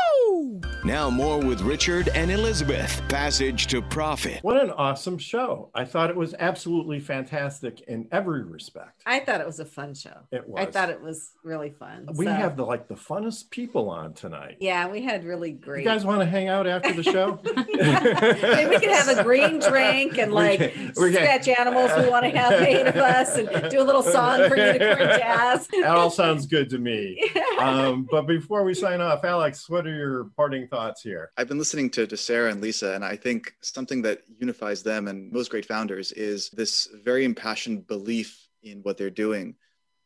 Now, 0.83 1.09
more 1.09 1.39
with 1.39 1.61
Richard 1.61 2.09
and 2.09 2.29
Elizabeth. 2.31 3.01
Passage 3.09 3.67
to 3.67 3.81
Profit. 3.81 4.39
What 4.43 4.61
an 4.61 4.71
awesome 4.71 5.17
show. 5.17 5.69
I 5.73 5.85
thought 5.85 6.09
it 6.09 6.15
was 6.15 6.35
absolutely 6.39 6.99
fantastic 6.99 7.81
in 7.81 8.07
every 8.11 8.43
respect. 8.43 9.01
I 9.05 9.19
thought 9.19 9.39
it 9.41 9.47
was 9.47 9.59
a 9.59 9.65
fun 9.65 9.93
show. 9.93 10.17
It 10.31 10.47
was. 10.47 10.61
I 10.67 10.71
thought 10.71 10.89
it 10.89 11.01
was 11.01 11.31
really 11.43 11.69
fun. 11.69 12.07
We 12.15 12.25
So- 12.25 12.33
have 12.33 12.57
the 12.57 12.65
like 12.65 12.87
the 12.87 12.95
funnest 12.95 13.49
people 13.49 13.89
on 13.89 14.13
tonight. 14.13 14.57
Yeah, 14.59 14.87
we 14.89 15.01
had 15.01 15.23
really 15.25 15.51
great. 15.51 15.83
You 15.83 15.89
guys 15.89 16.05
want 16.05 16.19
to 16.21 16.25
hang 16.25 16.47
out 16.49 16.67
after 16.67 16.93
the 16.93 17.03
show? 17.03 17.39
Maybe 17.55 18.69
we 18.69 18.79
could 18.79 18.91
have 18.91 19.07
a 19.17 19.23
green 19.23 19.59
drink 19.59 20.17
and 20.17 20.31
We 20.31 20.35
like 20.35 20.59
can- 20.73 20.93
we 20.97 21.11
can- 21.11 21.23
sketch 21.23 21.47
animals 21.47 21.91
we 21.97 22.09
want 22.09 22.25
to 22.25 22.31
have 22.37 22.53
eight 22.61 22.85
of 22.87 22.95
us 22.97 23.37
and 23.37 23.69
do 23.69 23.81
a 23.81 23.83
little 23.85 24.03
song 24.03 24.47
for 24.49 24.57
Unicorn 24.57 24.97
Jazz. 25.19 25.67
that 25.67 25.85
all 25.95 26.09
sounds 26.09 26.45
good 26.47 26.69
to 26.71 26.77
me. 26.77 27.21
Um, 27.63 28.07
but 28.11 28.23
before 28.27 28.63
we 28.65 28.73
sign 28.73 28.99
off, 28.99 29.23
Alex, 29.23 29.69
what 29.69 29.85
are 29.87 29.93
your 29.95 30.25
parting 30.35 30.67
thoughts 30.67 31.01
here? 31.01 31.31
I've 31.37 31.47
been 31.47 31.57
listening 31.57 31.89
to, 31.91 32.07
to 32.07 32.17
Sarah 32.17 32.51
and 32.51 32.61
Lisa, 32.61 32.93
and 32.93 33.03
I 33.03 33.15
think 33.15 33.53
something 33.61 34.01
that 34.03 34.21
unifies 34.37 34.83
them 34.83 35.07
and 35.07 35.31
most 35.31 35.49
great 35.49 35.65
founders 35.65 36.11
is 36.11 36.49
this 36.49 36.87
very 37.03 37.25
impassioned 37.25 37.87
belief 37.87 38.47
in 38.63 38.79
what 38.79 38.97
they're 38.97 39.09
doing. 39.09 39.55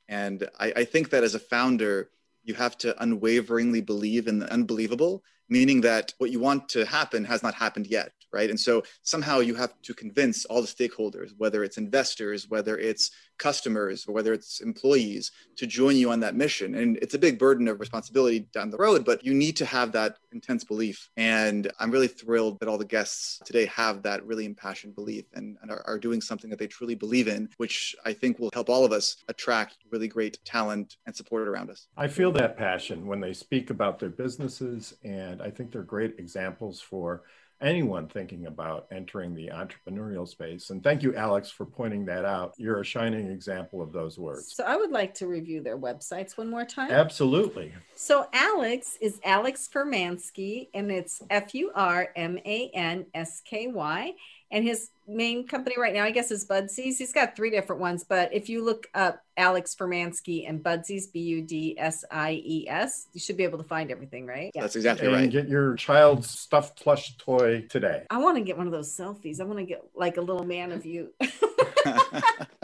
And 0.07 0.49
I, 0.59 0.73
I 0.77 0.83
think 0.85 1.09
that 1.09 1.23
as 1.23 1.35
a 1.35 1.39
founder, 1.39 2.09
you 2.43 2.53
have 2.53 2.77
to 2.79 3.01
unwaveringly 3.01 3.81
believe 3.81 4.27
in 4.27 4.39
the 4.39 4.51
unbelievable, 4.51 5.23
meaning 5.49 5.81
that 5.81 6.13
what 6.17 6.31
you 6.31 6.39
want 6.39 6.69
to 6.69 6.85
happen 6.85 7.25
has 7.25 7.43
not 7.43 7.53
happened 7.53 7.87
yet, 7.87 8.13
right? 8.31 8.49
And 8.49 8.59
so 8.59 8.83
somehow 9.03 9.39
you 9.39 9.55
have 9.55 9.73
to 9.83 9.93
convince 9.93 10.45
all 10.45 10.61
the 10.61 10.67
stakeholders, 10.67 11.31
whether 11.37 11.63
it's 11.63 11.77
investors, 11.77 12.49
whether 12.49 12.77
it's 12.77 13.11
customers, 13.37 14.05
or 14.07 14.13
whether 14.13 14.33
it's 14.33 14.61
employees, 14.61 15.31
to 15.55 15.67
join 15.67 15.95
you 15.95 16.11
on 16.11 16.19
that 16.19 16.35
mission. 16.35 16.75
And 16.75 16.97
it's 16.97 17.13
a 17.13 17.19
big 17.19 17.37
burden 17.37 17.67
of 17.67 17.79
responsibility 17.79 18.47
down 18.53 18.71
the 18.71 18.77
road, 18.77 19.05
but 19.05 19.23
you 19.23 19.33
need 19.33 19.55
to 19.57 19.65
have 19.65 19.91
that 19.91 20.17
intense 20.31 20.63
belief. 20.63 21.09
And 21.17 21.71
I'm 21.79 21.91
really 21.91 22.07
thrilled 22.07 22.59
that 22.59 22.67
all 22.69 22.77
the 22.77 22.85
guests 22.85 23.39
today 23.45 23.65
have 23.67 24.03
that 24.03 24.25
really 24.25 24.45
impassioned 24.45 24.95
belief 24.95 25.25
and, 25.33 25.57
and 25.61 25.71
are, 25.71 25.83
are 25.85 25.99
doing 25.99 26.21
something 26.21 26.49
that 26.49 26.59
they 26.59 26.67
truly 26.67 26.95
believe 26.95 27.27
in, 27.27 27.49
which 27.57 27.95
I 28.05 28.13
think 28.13 28.39
will 28.39 28.51
help 28.53 28.69
all 28.69 28.85
of 28.85 28.91
us 28.91 29.17
attract 29.27 29.77
really 29.91 30.07
great 30.07 30.39
talent 30.43 30.97
and 31.05 31.15
support 31.15 31.47
around 31.47 31.69
us. 31.69 31.87
I 31.95 32.07
feel 32.07 32.31
that 32.33 32.57
passion 32.57 33.07
when 33.07 33.19
they 33.19 33.33
speak 33.33 33.69
about 33.69 33.99
their 33.99 34.09
businesses, 34.09 34.95
and 35.03 35.41
I 35.41 35.51
think 35.51 35.71
they're 35.71 35.83
great 35.83 36.15
examples 36.17 36.81
for 36.81 37.23
anyone 37.61 38.07
thinking 38.07 38.45
about 38.45 38.87
entering 38.91 39.33
the 39.33 39.47
entrepreneurial 39.47 40.27
space. 40.27 40.69
And 40.69 40.83
thank 40.83 41.03
you, 41.03 41.15
Alex, 41.15 41.49
for 41.49 41.65
pointing 41.65 42.05
that 42.05 42.25
out. 42.25 42.53
You're 42.57 42.81
a 42.81 42.85
shining 42.85 43.31
example 43.31 43.81
of 43.81 43.91
those 43.91 44.17
words. 44.17 44.53
So 44.55 44.63
I 44.63 44.75
would 44.75 44.91
like 44.91 45.13
to 45.15 45.27
review 45.27 45.61
their 45.61 45.77
websites 45.77 46.37
one 46.37 46.49
more 46.49 46.65
time. 46.65 46.91
Absolutely. 46.91 47.73
So 47.95 48.27
Alex 48.33 48.97
is 49.01 49.19
Alex 49.23 49.69
Furmansky, 49.73 50.69
and 50.73 50.91
it's 50.91 51.21
F 51.29 51.53
U 51.55 51.71
R 51.73 52.09
M 52.15 52.37
A 52.45 52.69
N 52.73 53.05
S 53.13 53.41
K 53.43 53.67
Y. 53.67 54.13
And 54.51 54.63
his 54.63 54.89
main 55.07 55.47
company 55.47 55.75
right 55.77 55.93
now, 55.93 56.03
I 56.03 56.11
guess, 56.11 56.31
is 56.31 56.45
Budsies. 56.45 56.97
He's 56.97 57.13
got 57.13 57.35
three 57.35 57.49
different 57.49 57.81
ones, 57.81 58.05
but 58.07 58.33
if 58.33 58.49
you 58.49 58.63
look 58.63 58.87
up 58.93 59.21
Alex 59.35 59.75
Furmansky 59.75 60.47
and 60.47 60.63
Budsies, 60.63 61.11
B 61.11 61.19
U 61.19 61.41
D 61.41 61.75
S 61.77 62.05
I 62.11 62.41
E 62.43 62.65
S, 62.69 63.07
you 63.13 63.19
should 63.19 63.37
be 63.37 63.43
able 63.43 63.57
to 63.57 63.63
find 63.63 63.91
everything, 63.91 64.25
right? 64.25 64.51
Yeah. 64.55 64.61
That's 64.61 64.75
exactly 64.75 65.07
and 65.07 65.15
right. 65.15 65.29
get 65.29 65.49
your 65.49 65.75
child's 65.75 66.29
stuffed 66.29 66.81
plush 66.81 67.17
toy 67.17 67.65
today. 67.69 68.03
I 68.09 68.17
want 68.19 68.37
to 68.37 68.43
get 68.43 68.57
one 68.57 68.67
of 68.67 68.73
those 68.73 68.95
selfies. 68.95 69.41
I 69.41 69.43
want 69.43 69.59
to 69.59 69.65
get 69.65 69.83
like 69.95 70.17
a 70.17 70.21
little 70.21 70.45
man 70.45 70.71
of 70.71 70.85
you 70.85 71.13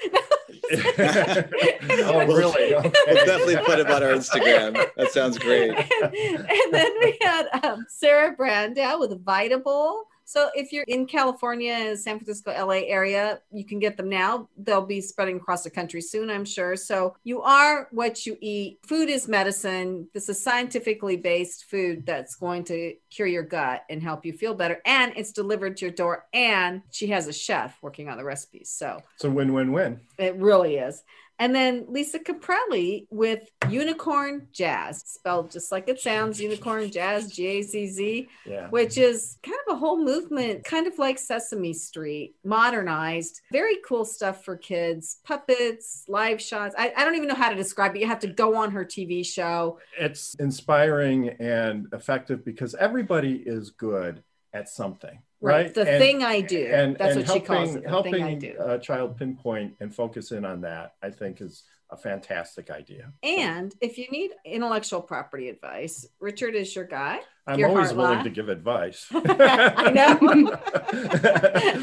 oh, 2.06 2.26
really? 2.28 2.74
Okay. 2.84 2.92
We'll 3.08 3.26
definitely 3.26 3.58
put 3.66 3.80
it 3.80 3.90
on 3.90 4.04
our 4.04 4.10
Instagram. 4.10 4.74
That 4.96 5.12
sounds 5.12 5.38
great. 5.38 5.70
and, 5.72 5.80
and 6.50 6.74
then 6.74 6.92
we 7.00 7.18
had 7.22 7.48
um, 7.64 7.86
Sarah 7.90 8.36
Brandow 8.36 9.00
with 9.00 9.24
Vitable. 9.24 10.04
So 10.26 10.50
if 10.56 10.72
you're 10.72 10.86
in 10.88 11.06
California, 11.06 11.96
San 11.98 12.18
Francisco, 12.18 12.52
LA 12.52 12.82
area, 12.88 13.40
you 13.52 13.66
can 13.66 13.80
get 13.80 13.98
them 13.98 14.10
now. 14.10 14.48
They'll 14.58 14.86
be 14.86 15.02
spreading 15.02 15.38
across 15.38 15.64
the 15.64 15.70
country 15.70 16.02
soon, 16.02 16.30
I'm 16.30 16.46
sure. 16.46 16.76
So 16.76 17.16
you 17.24 17.42
are 17.42 17.88
what 17.92 18.26
you 18.26 18.38
eat. 18.42 18.80
Food 18.86 19.10
is 19.10 19.28
medicine. 19.28 20.08
This 20.14 20.30
is 20.30 20.42
scientifically 20.42 21.18
based 21.18 21.66
food 21.66 22.06
that's 22.06 22.36
going 22.36 22.64
to 22.66 22.96
cure 23.10 23.28
your 23.28 23.44
gut 23.44 23.84
and 23.90 24.02
help 24.02 24.26
you 24.26 24.34
feel 24.34 24.54
better. 24.54 24.82
And 24.86 25.14
it's 25.16 25.32
delivered 25.32 25.78
to 25.78 25.86
your 25.86 25.94
door. 25.94 26.26
And 26.34 26.82
she 26.92 27.08
has 27.08 27.28
a 27.28 27.34
chef 27.34 27.78
working 27.82 28.10
on 28.10 28.18
the 28.18 28.24
recipes. 28.24 28.70
So 28.70 29.02
It's 29.16 29.26
a 29.26 29.30
win 29.30 29.54
win 29.54 29.72
win. 29.72 30.00
it 30.18 30.36
really 30.36 30.76
is. 30.78 31.04
And 31.40 31.54
then 31.54 31.86
Lisa 31.90 32.20
Caprelli 32.20 33.08
with 33.10 33.50
Unicorn 33.70 34.48
Jazz, 34.54 35.04
spelled 35.06 35.50
just 35.52 35.72
like 35.72 35.90
it 35.90 36.00
sounds 36.00 36.40
Unicorn 36.40 36.92
Jazz, 36.92 37.32
G 37.32 37.48
A 37.48 37.62
Z 37.64 37.88
Z, 37.88 38.28
Yeah. 38.46 38.70
which 38.70 38.98
is 38.98 39.38
kind 39.44 39.58
of 39.68 39.76
a 39.76 39.78
whole 39.80 39.98
movement, 40.02 40.64
kind 40.64 40.86
of 40.88 40.98
like 41.00 41.18
Sesame 41.18 41.74
Street, 41.74 42.36
modernized. 42.46 43.42
Very 43.52 43.78
cool 43.86 44.06
stuff 44.06 44.46
for 44.46 44.56
kids, 44.56 45.20
puppets, 45.24 46.06
live 46.08 46.42
shots. 46.42 46.76
I, 46.78 46.94
I 46.96 47.04
don't 47.04 47.16
even 47.16 47.28
know 47.28 47.36
how 47.36 47.50
to 47.50 47.56
describe 47.56 47.96
it. 47.96 48.00
You 48.02 48.08
have 48.08 48.20
to 48.20 48.28
go 48.28 48.56
on 48.56 48.72
her 48.72 48.86
TV 48.86 49.26
show. 49.26 49.80
It's 50.00 50.36
inspiring 50.36 51.30
and 51.40 51.88
effective 51.94 52.46
because 52.46 52.76
everybody 52.76 53.44
is 53.46 53.72
good 53.72 54.24
at 54.54 54.70
something. 54.70 55.20
Right. 55.44 55.74
The 55.74 55.82
And- 55.82 56.00
thing 56.02 56.24
I 56.24 56.42
do. 56.42 56.66
and 56.66 56.96
That's 56.98 57.16
and 57.18 57.28
what 57.28 57.34
she 57.34 57.40
calls 57.42 57.76
it. 57.76 57.84
The 57.84 57.90
helping 57.90 58.14
thing 58.14 58.24
I 58.24 58.34
do. 58.36 58.56
a 58.60 58.80
child 58.80 59.18
pinpoint 59.18 59.76
and 59.82 59.94
focus 59.94 60.32
in 60.32 60.46
on 60.46 60.62
that 60.62 60.94
i 61.04 61.10
think 61.10 61.42
is 61.42 61.64
a 61.90 61.98
fantastic 61.98 62.72
idea 62.72 63.12
And 63.22 63.74
if 63.82 63.98
you 64.00 64.08
need 64.10 64.32
intellectual 64.46 65.02
property 65.02 65.50
advice, 65.50 66.08
Richard 66.20 66.56
is 66.56 66.76
your 66.76 66.86
guy. 66.86 67.20
I'm 67.48 67.64
always 67.66 67.94
willing 67.94 68.18
lie. 68.20 68.24
to 68.24 68.30
give 68.30 68.50
advice 68.50 69.08
I 69.14 69.92
know. 69.92 70.18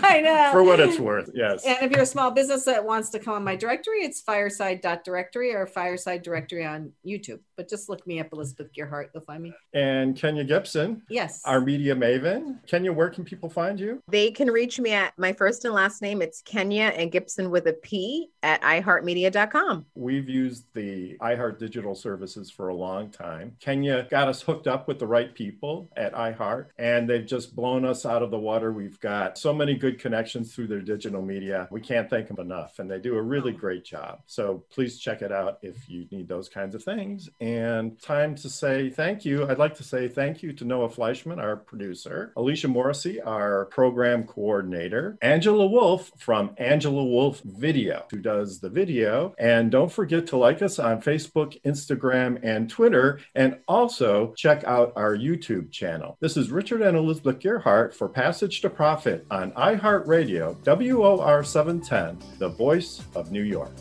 I 0.03 0.21
know. 0.23 0.49
for 0.53 0.63
what 0.63 0.81
it's 0.81 0.99
worth 0.99 1.31
yes 1.35 1.65
And 1.67 1.79
if 1.83 1.91
you're 1.93 2.03
a 2.03 2.07
small 2.07 2.31
business 2.31 2.65
that 2.65 2.85
wants 2.85 3.11
to 3.11 3.19
come 3.19 3.35
on 3.35 3.45
my 3.45 3.57
directory, 3.57 4.03
it's 4.03 4.21
fireside.directory 4.21 5.55
or 5.55 5.67
fireside 5.67 6.23
directory 6.23 6.65
on 6.65 6.93
YouTube. 7.07 7.41
But 7.57 7.69
just 7.69 7.89
look 7.89 8.07
me 8.07 8.21
up, 8.21 8.29
Elizabeth 8.33 8.69
Gearhart. 8.73 9.09
You'll 9.15 9.23
find 9.25 9.43
me. 9.43 9.53
and 9.75 10.17
kenya 10.17 10.45
gibson 10.45 11.03
Yes. 11.09 11.43
our 11.45 11.61
media 11.61 11.95
maven 11.95 12.59
kenya 12.67 12.93
where 12.93 13.11
can 13.11 13.25
people 13.25 13.49
find 13.51 13.79
you 13.79 14.03
They 14.09 14.31
can 14.31 14.51
reach 14.51 14.79
me 14.81 14.93
at 14.93 15.13
my 15.19 15.33
first 15.33 15.65
and 15.65 15.75
last 15.75 16.03
name. 16.03 16.23
It's 16.23 16.43
Kenya 16.43 16.85
and 16.97 17.13
Gibson 17.13 17.51
with 17.51 17.67
a 17.67 17.73
P 17.75 18.31
at 18.43 18.61
iHeartMedia.com. 18.63 19.87
We've 19.95 20.29
used 20.29 20.65
the 20.75 21.17
iHeart 21.21 21.59
digital 21.59 21.95
services 21.95 22.51
for 22.51 22.69
a 22.69 22.75
long 22.75 23.11
time. 23.11 23.57
Kenya 23.61 24.07
got 24.11 24.29
us 24.29 24.43
hooked 24.43 24.67
up 24.67 24.89
with 24.89 24.99
the 24.99 25.07
right 25.07 25.35
people 25.35 25.50
at 25.97 26.15
iHeart, 26.15 26.67
and 26.79 27.09
they've 27.09 27.27
just 27.27 27.55
blown 27.55 27.85
us 27.85 28.05
out 28.07 28.23
of 28.23 28.31
the 28.31 28.39
water. 28.39 28.73
We've 28.73 29.01
got 29.01 29.39
so 29.39 29.53
many 29.53 29.75
good 29.75 29.99
connections 29.99 30.55
through 30.55 30.69
their 30.69 30.81
digital 30.81 31.23
media. 31.23 31.69
We 31.71 31.81
can't 31.81 32.09
thank 32.09 32.29
them 32.29 32.39
enough, 32.39 32.79
and 32.79 32.91
they 32.91 32.99
do 32.99 33.17
a 33.17 33.23
really 33.23 33.53
great 33.53 33.85
job. 33.85 34.21
So 34.27 34.65
please 34.71 34.99
check 34.99 35.23
it 35.23 35.33
out 35.33 35.59
if 35.63 35.89
you 35.89 36.07
need 36.11 36.29
those 36.29 36.49
kinds 36.49 36.75
of 36.75 36.83
things. 36.83 37.29
And 37.41 38.01
time 38.01 38.35
to 38.37 38.49
say 38.49 38.91
thank 38.91 39.25
you. 39.25 39.49
I'd 39.49 39.59
like 39.59 39.77
to 39.77 39.85
say 39.85 40.09
thank 40.09 40.43
you 40.43 40.53
to 40.55 40.65
Noah 40.65 40.89
Fleischman, 40.89 41.39
our 41.39 41.57
producer, 41.57 42.33
Alicia 42.37 42.69
Morrissey, 42.69 43.21
our 43.21 43.67
program 43.67 44.25
coordinator, 44.25 45.19
Angela 45.23 45.67
Wolf 45.67 46.11
from 46.19 46.55
Angela 46.59 47.05
Wolf 47.05 47.41
Video, 47.45 48.07
who 48.11 48.19
does 48.19 48.61
the 48.61 48.71
video. 48.71 49.35
And 49.39 49.71
don't 49.71 49.93
forget 49.93 50.27
to 50.29 50.37
like 50.37 50.63
us 50.63 50.79
on 50.79 51.03
Facebook, 51.03 51.61
Instagram, 51.63 52.41
and 52.43 52.69
Twitter, 52.69 53.21
and 53.35 53.59
also 53.69 54.33
check 54.35 54.65
out 54.65 54.93
our 54.97 55.15
YouTube 55.41 55.71
channel. 55.71 56.17
This 56.21 56.37
is 56.37 56.51
Richard 56.51 56.83
and 56.83 56.97
Elizabeth 56.97 57.39
Gearhart 57.39 57.95
for 57.95 58.09
Passage 58.09 58.61
to 58.61 58.71
Profit 58.71 59.27
on 59.31 59.53
iHeartRadio, 59.53 60.57
WOR 60.67 61.45
710, 61.45 62.39
the 62.39 62.49
voice 62.49 63.03
of 63.15 63.33
New 63.33 63.43
York. 63.43 63.73